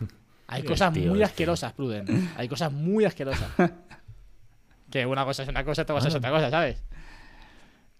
Hay 0.46 0.62
cosas 0.62 0.92
Tío, 0.92 1.08
muy 1.08 1.18
tío. 1.18 1.26
asquerosas, 1.26 1.72
Pruden. 1.72 2.30
Hay 2.36 2.46
cosas 2.48 2.70
muy 2.70 3.04
asquerosas. 3.04 3.48
que 4.88 5.04
una 5.04 5.24
cosa 5.24 5.42
es 5.42 5.48
una 5.48 5.64
cosa, 5.64 5.82
otra 5.82 5.96
cosa 5.96 6.06
es 6.08 6.14
otra 6.14 6.30
cosa, 6.30 6.48
¿sabes? 6.48 6.80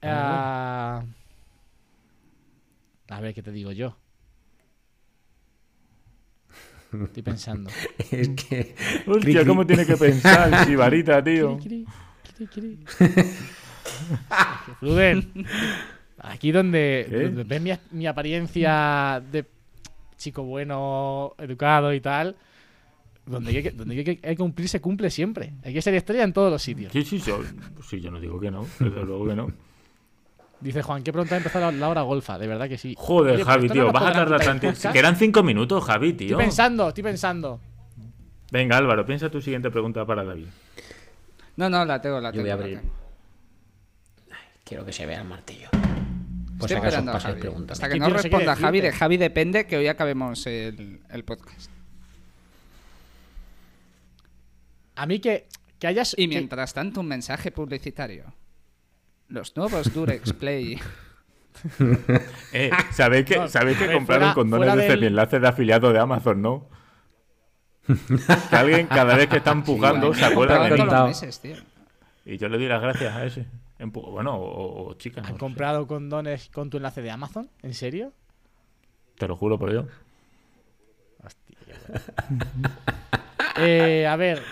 Ah, 0.02 1.02
A 3.08 3.20
ver, 3.20 3.34
¿qué 3.34 3.42
te 3.42 3.52
digo 3.52 3.72
yo? 3.72 3.96
Estoy 7.04 7.22
pensando. 7.22 7.70
Es 8.10 8.28
que. 8.30 8.74
Hostia, 9.06 9.44
¿cómo 9.44 9.66
tiene 9.66 9.84
que 9.86 9.96
pensar, 9.96 10.64
Sibarita, 10.66 11.22
tío? 11.22 11.58
Cri, 11.58 11.86
aquí 16.18 16.52
donde, 16.52 17.06
donde 17.10 17.44
ves 17.44 17.62
mi, 17.62 17.72
mi 17.92 18.06
apariencia 18.06 19.22
de 19.30 19.44
chico 20.16 20.42
bueno, 20.42 21.34
educado 21.38 21.94
y 21.94 22.00
tal, 22.00 22.36
donde 23.24 23.56
hay 23.56 23.62
que, 23.62 23.70
donde 23.70 23.96
hay 23.96 24.04
que, 24.04 24.10
hay 24.10 24.34
que 24.34 24.36
cumplir 24.36 24.68
se 24.68 24.80
cumple 24.80 25.10
siempre. 25.10 25.54
Hay 25.62 25.72
que 25.72 25.82
ser 25.82 25.94
estrella 25.94 26.24
en 26.24 26.32
todos 26.32 26.50
los 26.50 26.62
sitios. 26.62 26.92
Sí, 26.92 27.04
sí, 27.04 27.18
yo, 27.18 27.42
sí, 27.88 28.00
yo 28.00 28.10
no 28.10 28.20
digo 28.20 28.38
que 28.38 28.50
no, 28.50 28.66
desde 28.78 29.04
luego 29.04 29.26
que 29.28 29.34
no. 29.34 29.52
Dice 30.60 30.82
Juan, 30.82 31.02
qué 31.02 31.12
pronto 31.12 31.34
ha 31.34 31.36
empezado 31.38 31.70
la 31.70 31.88
hora 31.88 32.00
golfa, 32.02 32.38
de 32.38 32.46
verdad 32.46 32.68
que 32.68 32.78
sí. 32.78 32.94
Joder, 32.96 33.34
Oye, 33.36 33.44
Javi, 33.44 33.68
no 33.68 33.72
tío, 33.74 33.84
nos 33.84 33.92
vas 33.92 34.04
a 34.04 34.12
tardar 34.12 34.40
tanto. 34.42 34.68
Que 34.92 34.98
eran 34.98 35.16
cinco 35.16 35.42
minutos, 35.42 35.84
Javi, 35.84 36.14
tío. 36.14 36.28
Estoy 36.30 36.44
pensando, 36.44 36.88
estoy 36.88 37.02
pensando. 37.04 37.60
Venga, 38.50 38.76
Álvaro, 38.78 39.04
piensa 39.04 39.28
tu 39.30 39.40
siguiente 39.42 39.70
pregunta 39.70 40.06
para 40.06 40.24
David. 40.24 40.46
No, 41.56 41.68
no, 41.68 41.84
la 41.84 42.00
tengo, 42.00 42.20
la 42.20 42.30
Yo 42.30 42.42
tengo. 42.42 42.44
voy 42.44 42.50
a 42.50 42.56
la 42.56 42.62
abrir. 42.62 42.80
Quiero 44.64 44.84
que 44.84 44.92
se 44.92 45.04
vea 45.06 45.20
el 45.20 45.28
martillo. 45.28 45.68
Estoy 45.72 46.58
Pues 46.58 46.72
acaso 46.72 46.86
esperando 46.86 47.10
a 47.10 47.14
pases 47.14 47.28
Javi. 47.30 47.40
preguntas. 47.40 47.76
Hasta 47.76 47.88
¿Qué 47.88 47.94
que 47.94 48.00
no 48.00 48.08
responda 48.08 48.56
Javi, 48.56 48.80
de? 48.80 48.92
Javi 48.92 49.16
depende 49.18 49.66
que 49.66 49.76
hoy 49.76 49.88
acabemos 49.88 50.46
el, 50.46 51.00
el 51.10 51.24
podcast. 51.24 51.70
A 54.94 55.06
mí 55.06 55.18
que, 55.20 55.46
que 55.78 55.86
hayas. 55.86 56.14
Y 56.16 56.22
que- 56.22 56.28
mientras 56.28 56.72
tanto, 56.72 57.00
un 57.00 57.08
mensaje 57.08 57.50
publicitario. 57.52 58.32
Los 59.28 59.56
nuevos 59.56 59.92
Durex 59.92 60.32
Play. 60.40 60.78
Eh, 62.52 62.70
¿Sabéis 62.92 63.24
que, 63.24 63.36
No, 63.38 63.48
¿sabéis 63.48 63.78
que 63.78 63.92
compraron 63.92 64.32
fuera- 64.32 64.34
condones 64.34 64.76
del- 64.88 65.00
mi 65.00 65.06
enlace 65.06 65.40
de 65.40 65.48
afiliado 65.48 65.92
de 65.92 65.98
Amazon, 65.98 66.42
no? 66.42 66.68
Que 68.50 68.56
alguien, 68.56 68.86
cada 68.88 69.16
vez 69.16 69.28
que 69.28 69.36
está 69.38 69.52
empujando, 69.52 70.12
se 70.12 70.24
acuerda 70.24 70.68
de 70.68 70.76
mí. 70.76 70.90
meses, 71.08 71.40
tío. 71.40 71.56
Y 72.24 72.36
yo 72.38 72.48
le 72.48 72.58
di 72.58 72.66
las 72.66 72.82
gracias 72.82 73.14
a 73.14 73.24
ese. 73.24 73.46
Empu- 73.78 74.10
bueno, 74.10 74.34
o, 74.36 74.88
o 74.88 74.94
chicas. 74.94 75.22
no 75.22 75.28
¿Han 75.28 75.34
sé. 75.34 75.38
comprado 75.40 75.86
condones 75.86 76.48
con 76.52 76.68
tu 76.70 76.78
enlace 76.78 77.00
de 77.02 77.10
Amazon? 77.10 77.48
¿En 77.62 77.74
serio? 77.74 78.12
Te 79.16 79.28
lo 79.28 79.36
juro 79.36 79.58
por 79.58 79.70
Dios. 79.70 79.86
Eh, 83.58 84.06
a 84.06 84.16
ver. 84.16 84.42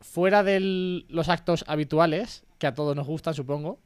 Fuera 0.00 0.42
de 0.42 1.04
los 1.08 1.28
actos 1.28 1.64
habituales, 1.68 2.44
que 2.60 2.66
a 2.68 2.74
todos 2.74 2.94
nos 2.94 3.06
gustan, 3.06 3.34
supongo. 3.34 3.80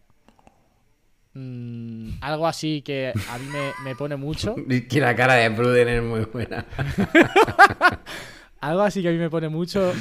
mm, 1.32 2.18
algo 2.20 2.46
así 2.46 2.82
que 2.82 3.12
a 3.30 3.38
mí 3.38 3.46
me, 3.46 3.70
me 3.84 3.94
pone 3.96 4.16
mucho. 4.16 4.54
Que 4.90 5.00
la 5.00 5.14
cara 5.14 5.34
de 5.34 5.50
Pruden 5.50 5.88
es 5.88 6.02
muy 6.02 6.24
buena. 6.26 6.66
Algo 8.60 8.80
así 8.80 9.02
que 9.02 9.08
a 9.08 9.12
mí 9.12 9.18
me 9.18 9.28
pone 9.28 9.48
mucho. 9.50 9.92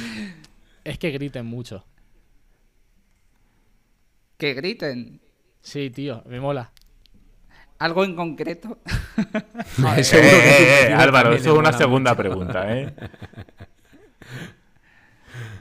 Es 0.84 0.98
que 0.98 1.10
griten 1.10 1.44
mucho. 1.46 1.84
Que 4.38 4.54
griten. 4.54 5.20
Sí, 5.60 5.90
tío, 5.90 6.22
me 6.26 6.40
mola. 6.40 6.72
Algo 7.78 8.04
en 8.04 8.16
concreto. 8.16 8.78
Eh, 9.78 10.02
eh, 10.12 10.88
eh, 10.88 10.94
Álvaro, 10.94 11.30
también 11.30 11.36
eso 11.36 11.50
es 11.50 11.54
le 11.54 11.58
una 11.58 11.72
mola 11.72 11.78
segunda 11.78 12.10
mucho. 12.12 12.16
pregunta, 12.16 12.76
¿eh? 12.76 12.94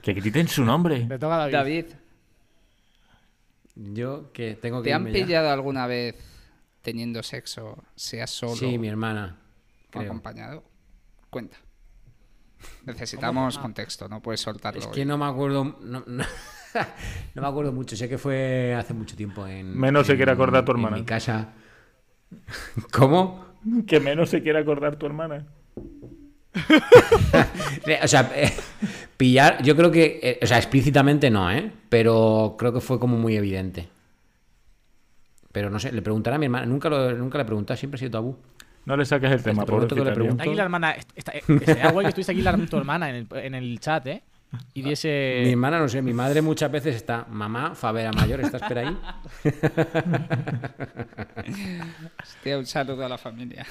que 0.02 0.14
griten 0.14 0.48
su 0.48 0.64
nombre. 0.66 1.06
Me 1.06 1.20
toca 1.20 1.38
David. 1.38 1.54
David, 1.54 1.86
Yo 3.76 4.32
que 4.34 4.56
tengo 4.56 4.82
que 4.82 4.90
¿te 4.90 4.94
han 4.94 5.08
irme 5.08 5.20
ya. 5.20 5.26
pillado 5.26 5.50
alguna 5.50 5.88
vez 5.88 6.16
teniendo 6.82 7.24
sexo, 7.24 7.84
sea 7.96 8.28
solo 8.28 8.56
Sí, 8.56 8.78
mi 8.78 8.88
hermana. 8.88 9.38
o 9.88 9.92
creo. 9.92 10.04
acompañado? 10.12 10.64
Cuenta. 11.30 11.58
Necesitamos 12.86 13.58
contexto, 13.58 14.08
no 14.08 14.22
puedes 14.22 14.42
soltarlo. 14.42 14.80
Es 14.80 14.88
hoy. 14.88 14.94
que 14.94 15.06
no 15.06 15.18
me 15.18 15.26
acuerdo. 15.26 15.64
No, 15.82 16.04
no- 16.06 16.24
no 17.36 17.42
me 17.42 17.48
acuerdo 17.48 17.72
mucho. 17.74 17.96
Sé 17.96 18.08
que 18.10 18.18
fue 18.18 18.74
hace 18.76 18.94
mucho 18.94 19.16
tiempo 19.16 19.46
en. 19.48 19.78
Menos 19.78 20.06
se 20.08 20.14
en- 20.14 20.18
quiere 20.18 20.32
acordar 20.32 20.64
tu 20.66 20.72
en 20.72 20.78
hermana. 20.78 20.98
mi 20.98 21.04
casa. 21.04 21.54
¿Cómo? 22.92 23.46
Que 23.88 24.00
menos 24.00 24.30
se 24.30 24.42
quiere 24.44 24.60
acordar 24.60 24.98
tu 24.98 25.06
hermana. 25.06 25.48
O 28.04 28.08
sea, 28.08 28.32
eh, 28.36 28.52
pillar. 29.18 29.62
Yo 29.64 29.76
creo 29.76 29.92
que. 29.92 30.20
eh, 30.22 30.40
o 30.42 30.48
sea, 30.48 30.58
explícitamente 30.58 31.30
no, 31.30 31.52
¿eh? 31.52 31.72
Pero 31.90 32.56
creo 32.58 32.74
que 32.74 32.82
fue 32.82 33.00
como 33.00 33.18
muy 33.18 33.36
evidente. 33.36 33.88
Pero 35.52 35.70
no 35.70 35.80
sé, 35.80 35.92
le 35.92 36.02
preguntaré 36.02 36.36
a 36.36 36.40
mi 36.40 36.46
hermana. 36.46 36.66
Nunca, 36.66 36.90
lo, 36.90 37.12
nunca 37.14 37.38
le 37.38 37.44
he 37.44 37.46
preguntado, 37.46 37.78
siempre 37.78 37.98
ha 37.98 38.00
sido 38.00 38.12
tabú. 38.12 38.38
No 38.86 38.98
le 38.98 39.06
saques 39.06 39.32
el 39.32 39.44
tema, 39.44 39.64
Te 39.64 39.68
pregunto 39.68 39.96
que 39.96 40.04
le 40.04 40.12
pregunto. 40.12 40.44
Aquí 40.44 40.54
la 40.56 40.64
hermana. 40.64 40.96
Está, 41.16 41.32
eh, 41.34 41.44
sería 41.66 41.92
guay 41.92 42.06
que 42.06 42.10
estuviese 42.10 42.32
aquí 42.32 42.42
la, 42.42 42.58
tu 42.58 42.78
hermana 42.78 43.10
en 43.10 43.16
el, 43.16 43.28
en 43.38 43.56
el 43.56 43.80
chat, 43.80 44.08
¿eh? 44.08 44.24
Y 44.74 44.84
Mi 44.84 44.90
diese. 44.90 45.50
hermana, 45.50 45.80
no 45.80 45.88
sé, 45.88 46.02
mi 46.02 46.14
madre 46.14 46.42
muchas 46.42 46.72
veces 46.72 46.96
está. 46.96 47.26
Mamá, 47.30 47.76
Favera 47.76 48.12
Mayor, 48.12 48.42
¿estás 48.42 48.62
por 48.62 48.78
ahí? 48.78 48.98
Hostia, 52.22 52.58
un 52.58 52.66
saludo 52.66 53.06
a 53.06 53.10
la 53.10 53.18
familia. 53.18 53.66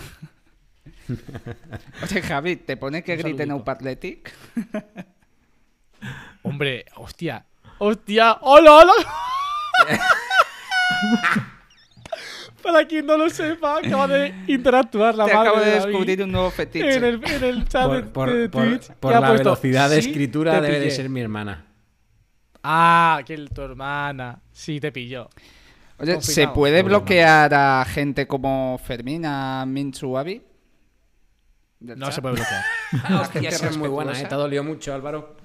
Oye, 2.02 2.22
Javi, 2.22 2.56
¿te 2.56 2.76
pone 2.76 3.02
que 3.02 3.16
griten. 3.16 3.52
Up 3.52 3.68
Athletic? 3.68 4.32
Hombre, 6.42 6.84
hostia. 6.96 7.44
¡Hostia! 7.78 8.38
¡Hola, 8.42 8.72
hola! 8.74 8.92
Para 12.62 12.86
quien 12.86 13.06
no 13.06 13.16
lo 13.16 13.28
sepa, 13.28 13.78
acaba 13.78 14.06
de 14.06 14.32
interactuar 14.46 15.16
la 15.16 15.24
Te 15.26 15.34
madre 15.34 15.48
acabo 15.48 15.64
de 15.64 15.70
descubrir 15.72 16.22
un 16.22 16.30
nuevo 16.30 16.50
fetiche. 16.50 16.94
en 16.94 17.04
el, 17.04 17.24
en 17.28 17.42
el 17.44 17.66
chat 17.68 17.90
de, 17.90 18.02
Por, 18.04 18.12
por- 18.12 18.32
de 18.32 18.48
Twitch. 18.48 18.92
por 19.00 19.12
la 19.12 19.18
puesto, 19.20 19.38
velocidad 19.50 19.90
de 19.90 20.00
"Sí, 20.00 20.08
escritura 20.10 20.60
debe 20.60 20.74
de 20.78 20.84
pillé". 20.84 20.90
ser 20.94 21.08
mi 21.08 21.20
hermana. 21.20 21.64
Ah, 22.62 23.20
que 23.26 23.34
el- 23.34 23.50
tu 23.50 23.62
hermana. 23.62 24.38
Sí, 24.52 24.78
te 24.78 24.92
pilló. 24.92 25.28
Oye, 25.98 26.20
¿se 26.22 26.46
puede 26.48 26.82
bloquear 26.84 27.52
a 27.52 27.84
gente 27.84 28.28
como 28.28 28.78
Fermín, 28.84 29.24
a 29.26 29.64
Minchu 29.66 30.16
Avi? 30.16 30.40
Del 31.82 31.98
No 31.98 32.06
chat? 32.06 32.14
se 32.14 32.22
puede 32.22 32.34
bloquear. 32.36 32.64
Hostia, 33.20 33.48
esa 33.48 33.68
es 33.68 33.76
muy 33.76 33.88
buena, 33.88 34.18
¿eh? 34.18 34.24
Te 34.26 34.34
ha 34.34 34.38
dolido 34.38 34.62
mucho, 34.64 34.94
Álvaro. 34.94 35.36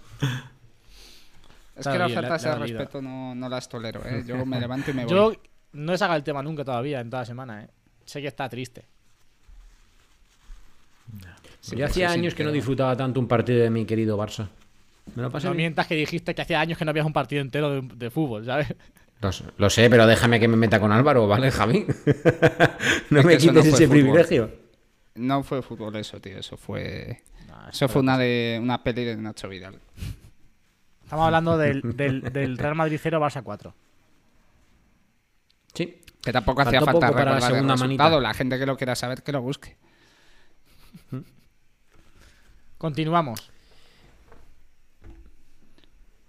Es 1.75 1.87
que 1.87 1.97
las 1.97 2.45
ha 2.45 2.55
de 2.55 2.59
respeto 2.59 3.01
no, 3.01 3.35
no 3.35 3.49
las 3.49 3.67
tolero, 3.69 4.01
¿eh? 4.05 4.23
Yo 4.25 4.45
me 4.45 4.59
levanto 4.59 4.91
y 4.91 4.93
me 4.93 5.05
voy. 5.05 5.11
Yo 5.13 5.33
no 5.73 5.93
he 5.93 5.97
sacado 5.97 6.17
el 6.17 6.23
tema 6.23 6.41
nunca 6.41 6.63
todavía 6.65 6.99
en 7.01 7.09
toda 7.09 7.21
la 7.21 7.25
semana, 7.27 7.63
¿eh? 7.63 7.69
Sé 8.05 8.21
que 8.21 8.27
está 8.27 8.47
triste. 8.49 8.85
Sí, 11.61 11.75
Yo 11.75 11.85
hacía 11.85 12.09
años 12.11 12.33
que 12.33 12.43
no 12.43 12.51
disfrutaba 12.51 12.95
tanto 12.95 13.19
un 13.19 13.27
partido 13.27 13.61
de 13.63 13.69
mi 13.69 13.85
querido 13.85 14.17
Barça. 14.17 14.47
Me 15.15 15.21
lo 15.23 15.31
pasé 15.31 15.47
No 15.47 15.51
bien. 15.53 15.63
mientas 15.63 15.87
que 15.87 15.95
dijiste 15.95 16.33
que 16.35 16.41
hacía 16.41 16.59
años 16.59 16.77
que 16.77 16.85
no 16.85 16.91
habías 16.91 17.05
un 17.05 17.13
partido 17.13 17.41
entero 17.41 17.69
de, 17.71 17.81
de 17.95 18.09
fútbol, 18.09 18.45
¿sabes? 18.45 18.73
Lo, 19.21 19.31
sé- 19.31 19.45
lo 19.57 19.69
sé, 19.69 19.89
pero 19.89 20.05
déjame 20.05 20.39
que 20.39 20.47
me 20.47 20.57
meta 20.57 20.79
con 20.79 20.91
Álvaro, 20.91 21.27
¿vale, 21.27 21.49
Javi? 21.51 21.85
no 23.09 23.19
Es 23.19 23.25
me 23.25 23.33
no 23.33 23.39
quites 23.39 23.65
ese 23.67 23.87
fútbol. 23.87 23.89
privilegio. 23.89 24.51
No 25.17 25.43
fue 25.43 25.61
fútbol 25.61 25.95
eso, 25.95 26.19
tío. 26.21 26.37
Eso 26.37 26.57
fue... 26.57 27.21
No, 27.47 27.69
Eso 27.69 27.87
fue 27.87 28.01
una, 28.01 28.17
de, 28.17 28.59
una 28.61 28.83
peli 28.83 29.03
de 29.05 29.15
Nacho 29.17 29.47
Vidal. 29.49 29.79
Estamos 31.03 31.25
hablando 31.25 31.57
del, 31.57 31.81
del, 31.95 32.21
del 32.33 32.57
Real 32.57 32.75
Madrid 32.75 32.99
0 33.01 33.19
Barça 33.21 33.41
4. 33.43 33.73
Sí. 35.73 36.01
Que 36.21 36.33
tampoco 36.33 36.57
Faltó 36.63 36.69
hacía 36.77 36.81
falta 36.85 36.99
la 36.99 37.07
recordar 37.07 37.35
el 37.37 37.41
segunda 37.41 37.73
resultado. 37.75 38.09
manita. 38.11 38.27
La 38.27 38.33
gente 38.33 38.59
que 38.59 38.65
lo 38.65 38.75
quiera 38.77 38.95
saber, 38.95 39.23
que 39.23 39.31
lo 39.31 39.41
busque. 39.41 39.77
Continuamos. 42.77 43.49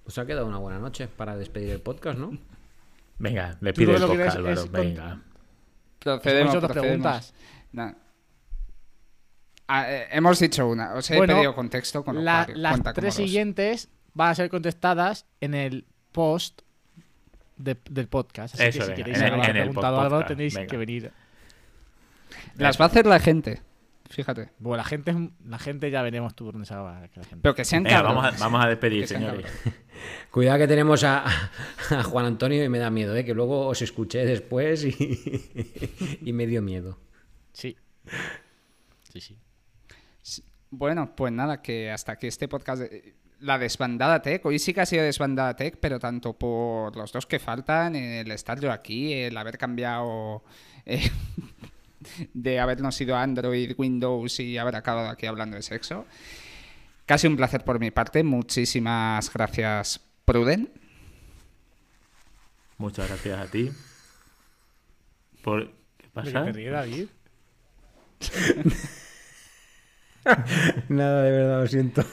Os 0.05 0.17
ha 0.19 0.25
quedado 0.27 0.47
una 0.47 0.59
buena 0.59 0.79
noche 0.79 1.09
para 1.09 1.37
despedir 1.37 1.71
el 1.71 1.81
podcast, 1.81 2.19
¿no? 2.19 2.39
Venga, 3.19 3.59
le 3.61 3.73
lo 3.73 3.97
el 3.97 4.01
podcast, 4.07 4.37
Álvaro. 4.37 4.63
con- 4.63 4.73
Venga. 4.73 5.23
Procedemos, 5.99 6.57
preguntas. 6.71 7.35
Nah. 7.73 7.93
Ah, 9.69 9.85
eh, 9.93 10.09
hemos 10.13 10.39
dicho 10.39 10.67
una. 10.67 10.95
Os 10.95 11.11
he 11.11 11.17
Bueno, 11.17 11.35
pedido 11.37 11.55
contexto 11.55 12.03
con 12.05 12.17
lo 12.17 12.23
La- 12.23 12.47
cual 12.47 12.63
las 12.63 12.83
tres 12.95 13.15
siguientes 13.15 13.89
van 14.15 14.31
a 14.31 14.35
ser 14.35 14.49
contestadas 14.49 15.27
en 15.41 15.55
el 15.55 15.85
post 16.13 16.63
de- 17.59 17.77
del 17.91 18.09
podcast. 18.09 18.55
Así 18.55 18.65
Eso, 18.65 18.79
que 18.79 18.85
si 18.85 18.89
venga, 18.89 18.97
queréis 18.97 19.19
el 19.23 19.53
preguntado 19.53 20.01
algo, 20.01 20.25
tenéis 20.25 20.55
venga. 20.55 20.67
que 20.69 20.77
venir. 20.77 21.13
Las 22.57 22.81
va 22.81 22.87
a 22.87 22.89
hacer 22.89 23.07
la 23.07 23.21
gente. 23.21 23.61
Fíjate. 24.11 24.49
Bueno, 24.59 24.79
la 24.79 24.85
gente, 24.85 25.15
la 25.47 25.59
gente 25.59 25.91
ya 25.91 26.01
veremos 26.01 26.35
tú 26.35 26.47
por 26.47 26.55
dónde 26.55 26.67
se 26.67 26.75
va 26.75 27.01
la 27.01 27.09
gente. 27.09 27.37
Pero 27.43 27.55
que 27.55 27.65
sean 27.67 27.83
Venga, 27.83 28.01
vamos 28.01 28.25
a, 28.25 28.31
vamos 28.39 28.65
a 28.65 28.69
despedir, 28.69 29.07
señores. 29.07 29.45
Cuidado 30.31 30.59
que 30.61 30.67
tenemos 30.67 31.05
a, 31.05 31.25
a 31.91 32.03
Juan 32.05 32.25
Antonio 32.25 32.65
y 32.65 32.69
me 32.71 32.79
da 32.79 32.89
miedo, 32.89 33.15
¿eh? 33.15 33.25
que 33.27 33.35
luego 33.35 33.67
os 33.67 33.83
escuché 33.83 34.25
después 34.25 34.85
y, 34.85 36.19
y 36.23 36.33
me 36.33 36.47
dio 36.47 36.63
miedo. 36.63 36.99
Sí. 37.53 37.77
Sí, 39.13 39.21
sí. 39.21 39.37
Bueno, 40.71 41.15
pues 41.17 41.33
nada, 41.33 41.63
que 41.63 41.91
hasta 41.91 42.13
aquí 42.13 42.27
este 42.27 42.49
podcast. 42.49 42.83
de- 42.83 43.15
La 43.41 43.57
desbandada 43.59 44.21
Tech. 44.21 44.45
Hoy 44.47 44.59
sí 44.59 44.75
que 44.75 44.81
ha 44.81 44.87
sido 44.87 45.03
desbandada 45.05 45.55
Tech, 45.55 45.79
pero 45.81 45.99
tanto 46.01 46.33
por 46.33 46.97
los 46.97 47.13
dos 47.13 47.25
que 47.27 47.39
faltan, 47.39 47.95
el 47.95 48.31
estar 48.33 48.59
yo 48.61 48.73
aquí, 48.73 49.13
el 49.15 49.37
haber 49.37 49.57
cambiado. 49.59 50.43
eh, 50.87 51.09
de 52.35 52.59
habernos 52.61 53.01
ido 53.01 53.17
a 53.17 53.23
Android, 53.23 53.75
Windows 53.77 54.41
y 54.41 54.57
haber 54.59 54.77
acabado 54.77 55.09
aquí 55.09 55.27
hablando 55.27 55.57
de 55.57 55.63
sexo. 55.63 56.05
Casi 57.07 57.27
un 57.27 57.37
placer 57.37 57.65
por 57.65 57.79
mi 57.81 57.91
parte. 57.91 58.23
Muchísimas 58.23 59.33
gracias, 59.33 60.01
Pruden. 60.25 60.71
Muchas 62.77 63.09
gracias 63.09 63.39
a 63.39 63.47
ti. 63.51 63.71
Por... 65.43 65.69
¿Qué 65.97 66.05
¿De 66.05 66.09
pasa? 66.11 66.31
qué 66.31 66.39
te 66.47 66.53
ríes, 66.53 66.73
David? 66.73 67.09
Nada, 70.89 71.23
de 71.23 71.31
verdad, 71.31 71.61
lo 71.63 71.67
siento. 71.67 72.05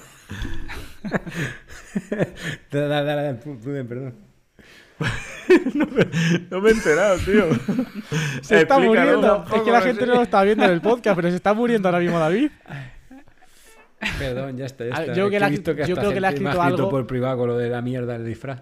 dale, 2.72 2.88
dale, 2.88 3.06
dale, 3.06 3.34
Pruden, 3.36 3.88
perdón. 3.88 4.16
No 6.50 6.62
me 6.62 6.70
he 6.70 6.74
enterado, 6.74 7.18
tío. 7.20 7.46
Se 8.42 8.62
está 8.62 8.80
muriendo. 8.80 9.46
Es 9.56 9.62
que 9.62 9.72
la 9.72 9.80
no 9.80 9.86
gente 9.86 10.02
sé. 10.02 10.08
no 10.08 10.16
lo 10.16 10.22
está 10.24 10.44
viendo 10.44 10.66
en 10.66 10.72
el 10.72 10.82
podcast, 10.82 11.16
pero 11.16 11.30
se 11.30 11.36
está 11.36 11.54
muriendo 11.54 11.88
ahora 11.88 12.00
mismo 12.00 12.18
David. 12.20 12.50
Perdón, 14.20 14.58
ya 14.58 14.66
está, 14.66 14.86
ya 14.86 14.90
está. 14.92 15.14
yo 15.14 15.30
que 15.30 15.38
creo 15.38 16.12
que 16.14 16.20
le 16.20 16.28
ha 16.28 16.30
escrito 16.32 16.62
algo- 16.62 16.90
por 16.90 17.06
privado 17.08 17.38
con 17.38 17.48
lo 17.50 17.58
de 17.58 17.70
la 17.70 17.82
mierda 17.82 18.14
del 18.14 18.26
disfraz. 18.26 18.62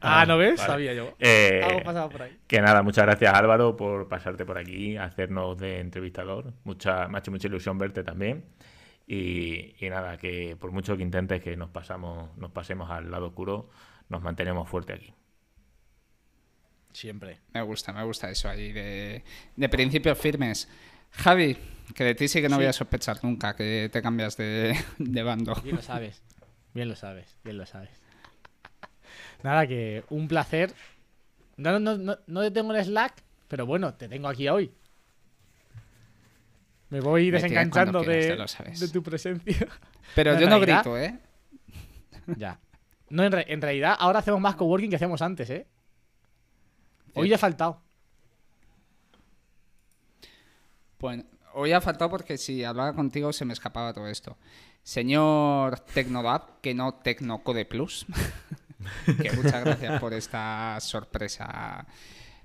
Ah, 0.00 0.24
¿no 0.26 0.38
ves? 0.38 0.56
vale. 0.58 0.72
Sabía 0.72 0.94
yo. 0.94 1.14
Eh, 1.18 1.60
Algo 1.64 1.82
pasaba 1.82 2.08
por 2.08 2.22
ahí. 2.22 2.38
Que 2.46 2.60
nada, 2.60 2.82
muchas 2.82 3.04
gracias 3.04 3.34
Álvaro 3.34 3.76
por 3.76 4.08
pasarte 4.08 4.44
por 4.44 4.56
aquí, 4.58 4.96
hacernos 4.96 5.58
de 5.58 5.80
entrevistador. 5.80 6.52
Mucha, 6.64 7.08
me 7.08 7.16
ha 7.16 7.20
hecho 7.20 7.30
mucha 7.30 7.48
ilusión 7.48 7.78
verte 7.78 8.02
también. 8.04 8.44
Y, 9.06 9.74
y 9.84 9.88
nada, 9.90 10.18
que 10.18 10.54
por 10.60 10.70
mucho 10.70 10.96
que 10.96 11.02
intentes 11.02 11.42
que 11.42 11.56
nos 11.56 11.70
pasamos, 11.70 12.36
nos 12.36 12.50
pasemos 12.52 12.90
al 12.90 13.10
lado 13.10 13.28
oscuro, 13.28 13.70
nos 14.08 14.22
mantenemos 14.22 14.68
fuerte 14.68 14.92
aquí. 14.92 15.14
Siempre. 16.92 17.38
Me 17.52 17.62
gusta, 17.62 17.92
me 17.92 18.02
gusta 18.04 18.30
eso 18.30 18.48
ahí 18.48 18.72
de, 18.72 19.22
de 19.56 19.68
principios 19.68 20.18
firmes. 20.18 20.68
Javi, 21.10 21.56
que 21.94 22.04
de 22.04 22.14
ti 22.14 22.28
sí 22.28 22.40
que 22.42 22.48
no 22.48 22.56
Sí. 22.56 22.60
voy 22.62 22.66
a 22.66 22.72
sospechar 22.72 23.18
nunca 23.22 23.54
que 23.56 23.88
te 23.92 24.02
cambias 24.02 24.36
de, 24.36 24.76
de 24.98 25.22
bando. 25.22 25.54
Bien 25.62 25.76
lo 25.76 25.82
sabes. 25.82 26.22
Bien 26.74 26.88
lo 26.88 26.96
sabes. 26.96 27.36
Bien 27.44 27.56
lo 27.56 27.66
sabes. 27.66 28.02
Nada, 29.42 29.66
que 29.66 30.04
un 30.10 30.28
placer. 30.28 30.74
No, 31.56 31.78
no, 31.78 31.96
no, 31.96 32.18
no 32.26 32.40
te 32.42 32.50
tengo 32.50 32.74
en 32.74 32.84
Slack, 32.84 33.22
pero 33.48 33.66
bueno, 33.66 33.94
te 33.94 34.08
tengo 34.08 34.28
aquí 34.28 34.48
hoy. 34.48 34.72
Me 36.90 37.00
voy 37.00 37.30
desenganchando 37.30 38.02
quieras, 38.02 38.56
de, 38.80 38.88
tu 38.88 39.02
presencia. 39.02 39.68
Pero 40.14 40.38
yo 40.40 40.48
no 40.48 40.58
grito, 40.60 40.96
¿eh? 40.96 41.18
ya. 42.36 42.58
No, 43.10 43.24
en, 43.24 43.32
re- 43.32 43.52
en 43.52 43.60
realidad, 43.60 43.96
ahora 43.98 44.20
hacemos 44.20 44.40
más 44.40 44.54
coworking 44.54 44.90
que 44.90 44.96
hacíamos 44.96 45.20
antes, 45.22 45.50
¿eh? 45.50 45.66
Hoy 47.14 47.28
ya 47.28 47.34
ha 47.36 47.38
faltado. 47.38 47.82
Bueno, 50.98 51.24
hoy 51.54 51.72
ha 51.72 51.80
faltado 51.80 52.10
porque 52.10 52.38
si 52.38 52.64
hablaba 52.64 52.92
contigo 52.94 53.32
se 53.32 53.44
me 53.44 53.52
escapaba 53.52 53.92
todo 53.92 54.08
esto. 54.08 54.36
Señor 54.82 55.80
Tecnodab, 55.80 56.60
que 56.60 56.74
no 56.74 56.94
Tecnocode 56.94 57.64
Plus, 57.66 58.06
muchas 59.36 59.64
gracias 59.64 60.00
por 60.00 60.14
esta 60.14 60.78
sorpresa 60.80 61.86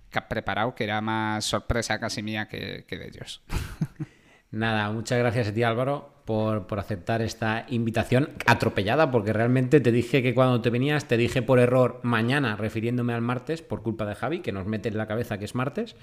que 0.09 0.19
has 0.19 0.25
preparado, 0.25 0.75
que 0.75 0.84
era 0.84 1.01
más 1.01 1.45
sorpresa 1.45 1.99
casi 1.99 2.21
mía 2.21 2.47
que, 2.47 2.86
que 2.88 2.97
de 2.97 3.07
ellos. 3.07 3.41
Nada, 4.51 4.91
muchas 4.91 5.17
gracias 5.17 5.47
a 5.47 5.53
ti 5.53 5.63
Álvaro 5.63 6.13
por, 6.25 6.67
por 6.67 6.79
aceptar 6.79 7.21
esta 7.21 7.65
invitación 7.69 8.29
atropellada, 8.45 9.11
porque 9.11 9.34
realmente 9.34 9.79
te 9.79 9.91
dije 9.91 10.21
que 10.21 10.36
cuando 10.36 10.61
te 10.61 10.69
venías, 10.69 11.07
te 11.07 11.17
dije 11.17 11.41
por 11.41 11.59
error 11.59 11.99
mañana, 12.03 12.55
refiriéndome 12.55 13.13
al 13.13 13.21
martes, 13.21 13.61
por 13.61 13.81
culpa 13.81 14.05
de 14.05 14.15
Javi, 14.15 14.39
que 14.41 14.51
nos 14.51 14.67
mete 14.67 14.89
en 14.89 14.97
la 14.97 15.07
cabeza 15.07 15.38
que 15.39 15.45
es 15.45 15.55
martes, 15.55 15.95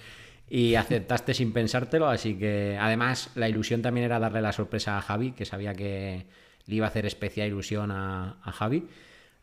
y 0.48 0.74
aceptaste 0.74 1.32
sin 1.32 1.52
pensártelo, 1.52 2.08
así 2.08 2.36
que 2.36 2.76
además 2.80 3.30
la 3.36 3.48
ilusión 3.48 3.82
también 3.82 4.06
era 4.06 4.18
darle 4.18 4.42
la 4.42 4.52
sorpresa 4.52 4.98
a 4.98 5.00
Javi, 5.00 5.30
que 5.30 5.44
sabía 5.44 5.74
que 5.74 6.26
le 6.66 6.74
iba 6.74 6.86
a 6.86 6.88
hacer 6.88 7.06
especial 7.06 7.46
ilusión 7.46 7.92
a, 7.92 8.40
a 8.42 8.52
Javi. 8.52 8.88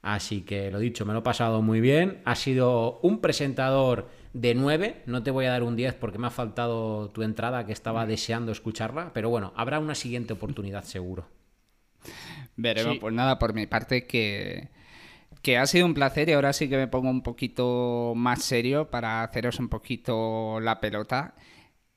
Así 0.09 0.43
que 0.43 0.71
lo 0.71 0.79
dicho, 0.79 1.05
me 1.05 1.11
lo 1.11 1.19
he 1.19 1.21
pasado 1.21 1.61
muy 1.61 1.81
bien. 1.81 2.21
Ha 2.23 2.35
sido 2.35 2.99
un 3.01 3.19
presentador 3.19 4.07
de 4.31 4.55
9. 4.55 5.01
No 5.05 5.21
te 5.21 5.31
voy 5.31 5.47
a 5.47 5.51
dar 5.51 5.63
un 5.63 5.75
10 5.75 5.95
porque 5.95 6.17
me 6.17 6.27
ha 6.27 6.29
faltado 6.29 7.09
tu 7.09 7.23
entrada, 7.23 7.65
que 7.65 7.73
estaba 7.73 8.05
deseando 8.05 8.53
escucharla. 8.53 9.11
Pero 9.13 9.29
bueno, 9.29 9.51
habrá 9.57 9.79
una 9.79 9.95
siguiente 9.95 10.31
oportunidad 10.31 10.85
seguro. 10.85 11.27
Veremos, 12.55 12.93
Sí. 12.93 12.99
pues 12.99 13.13
nada, 13.13 13.37
por 13.37 13.53
mi 13.53 13.67
parte 13.67 14.07
que, 14.07 14.69
que 15.41 15.57
ha 15.57 15.65
sido 15.67 15.85
un 15.85 15.93
placer 15.93 16.29
y 16.29 16.33
ahora 16.33 16.53
sí 16.53 16.69
que 16.69 16.77
me 16.77 16.87
pongo 16.87 17.09
un 17.09 17.21
poquito 17.21 18.13
más 18.15 18.43
serio 18.43 18.89
para 18.89 19.23
haceros 19.23 19.59
un 19.59 19.67
poquito 19.67 20.59
la 20.61 20.79
pelota, 20.79 21.35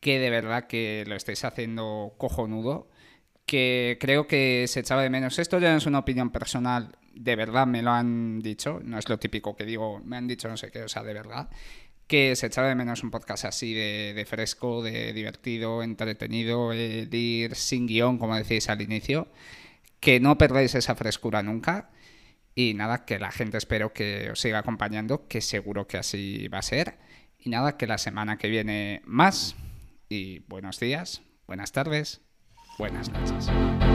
que 0.01 0.19
de 0.19 0.31
verdad 0.31 0.67
que 0.67 1.05
lo 1.07 1.15
estáis 1.15 1.45
haciendo 1.45 2.15
cojonudo, 2.19 2.89
que 3.51 3.99
creo 4.01 4.29
que 4.29 4.67
se 4.69 4.79
echaba 4.79 5.03
de 5.03 5.11
menos. 5.11 5.41
Esto 5.41 5.59
ya 5.59 5.73
no 5.73 5.79
es 5.79 5.87
una 5.87 5.99
opinión 5.99 6.31
personal, 6.31 6.97
de 7.13 7.35
verdad 7.35 7.67
me 7.67 7.83
lo 7.83 7.91
han 7.91 8.39
dicho, 8.39 8.81
no 8.85 8.97
es 8.97 9.09
lo 9.09 9.19
típico 9.19 9.57
que 9.57 9.65
digo, 9.65 10.01
me 10.05 10.17
han 10.17 10.29
dicho 10.29 10.49
no 10.49 10.57
sé 10.57 10.71
qué, 10.71 10.85
o 10.85 10.89
sea, 10.89 11.03
de 11.03 11.15
verdad 11.15 11.51
que 12.07 12.37
se 12.37 12.47
echaba 12.47 12.69
de 12.69 12.77
menos 12.77 13.03
un 13.03 13.11
podcast 13.11 13.47
así 13.47 13.75
de, 13.75 14.13
de 14.15 14.25
fresco, 14.25 14.83
de 14.83 15.13
divertido, 15.13 15.83
entretenido, 15.83 16.73
eh, 16.73 17.07
de 17.07 17.17
ir 17.17 17.57
sin 17.57 17.87
guion, 17.89 18.19
como 18.19 18.37
decís 18.37 18.69
al 18.69 18.83
inicio 18.83 19.27
que 19.99 20.21
no 20.21 20.39
perdáis 20.39 20.75
esa 20.77 20.95
frescura 20.95 21.43
nunca. 21.43 21.91
Y 22.55 22.75
nada, 22.75 23.05
que 23.05 23.19
la 23.19 23.33
gente 23.33 23.59
espero 23.59 23.93
que 23.93 24.31
os 24.31 24.41
siga 24.41 24.59
acompañando, 24.59 25.27
que 25.29 25.41
seguro 25.41 25.87
que 25.87 25.99
así 25.99 26.49
va 26.49 26.59
a 26.59 26.63
ser. 26.63 26.99
Y 27.39 27.51
nada, 27.51 27.77
que 27.77 27.87
la 27.87 27.99
semana 27.99 28.39
que 28.39 28.49
viene 28.49 29.03
más. 29.05 29.57
Y 30.09 30.41
buenos 30.49 30.81
días, 30.81 31.23
buenas 31.47 31.73
tardes, 31.73 32.23
buenas 32.81 33.11
noches. 33.13 33.90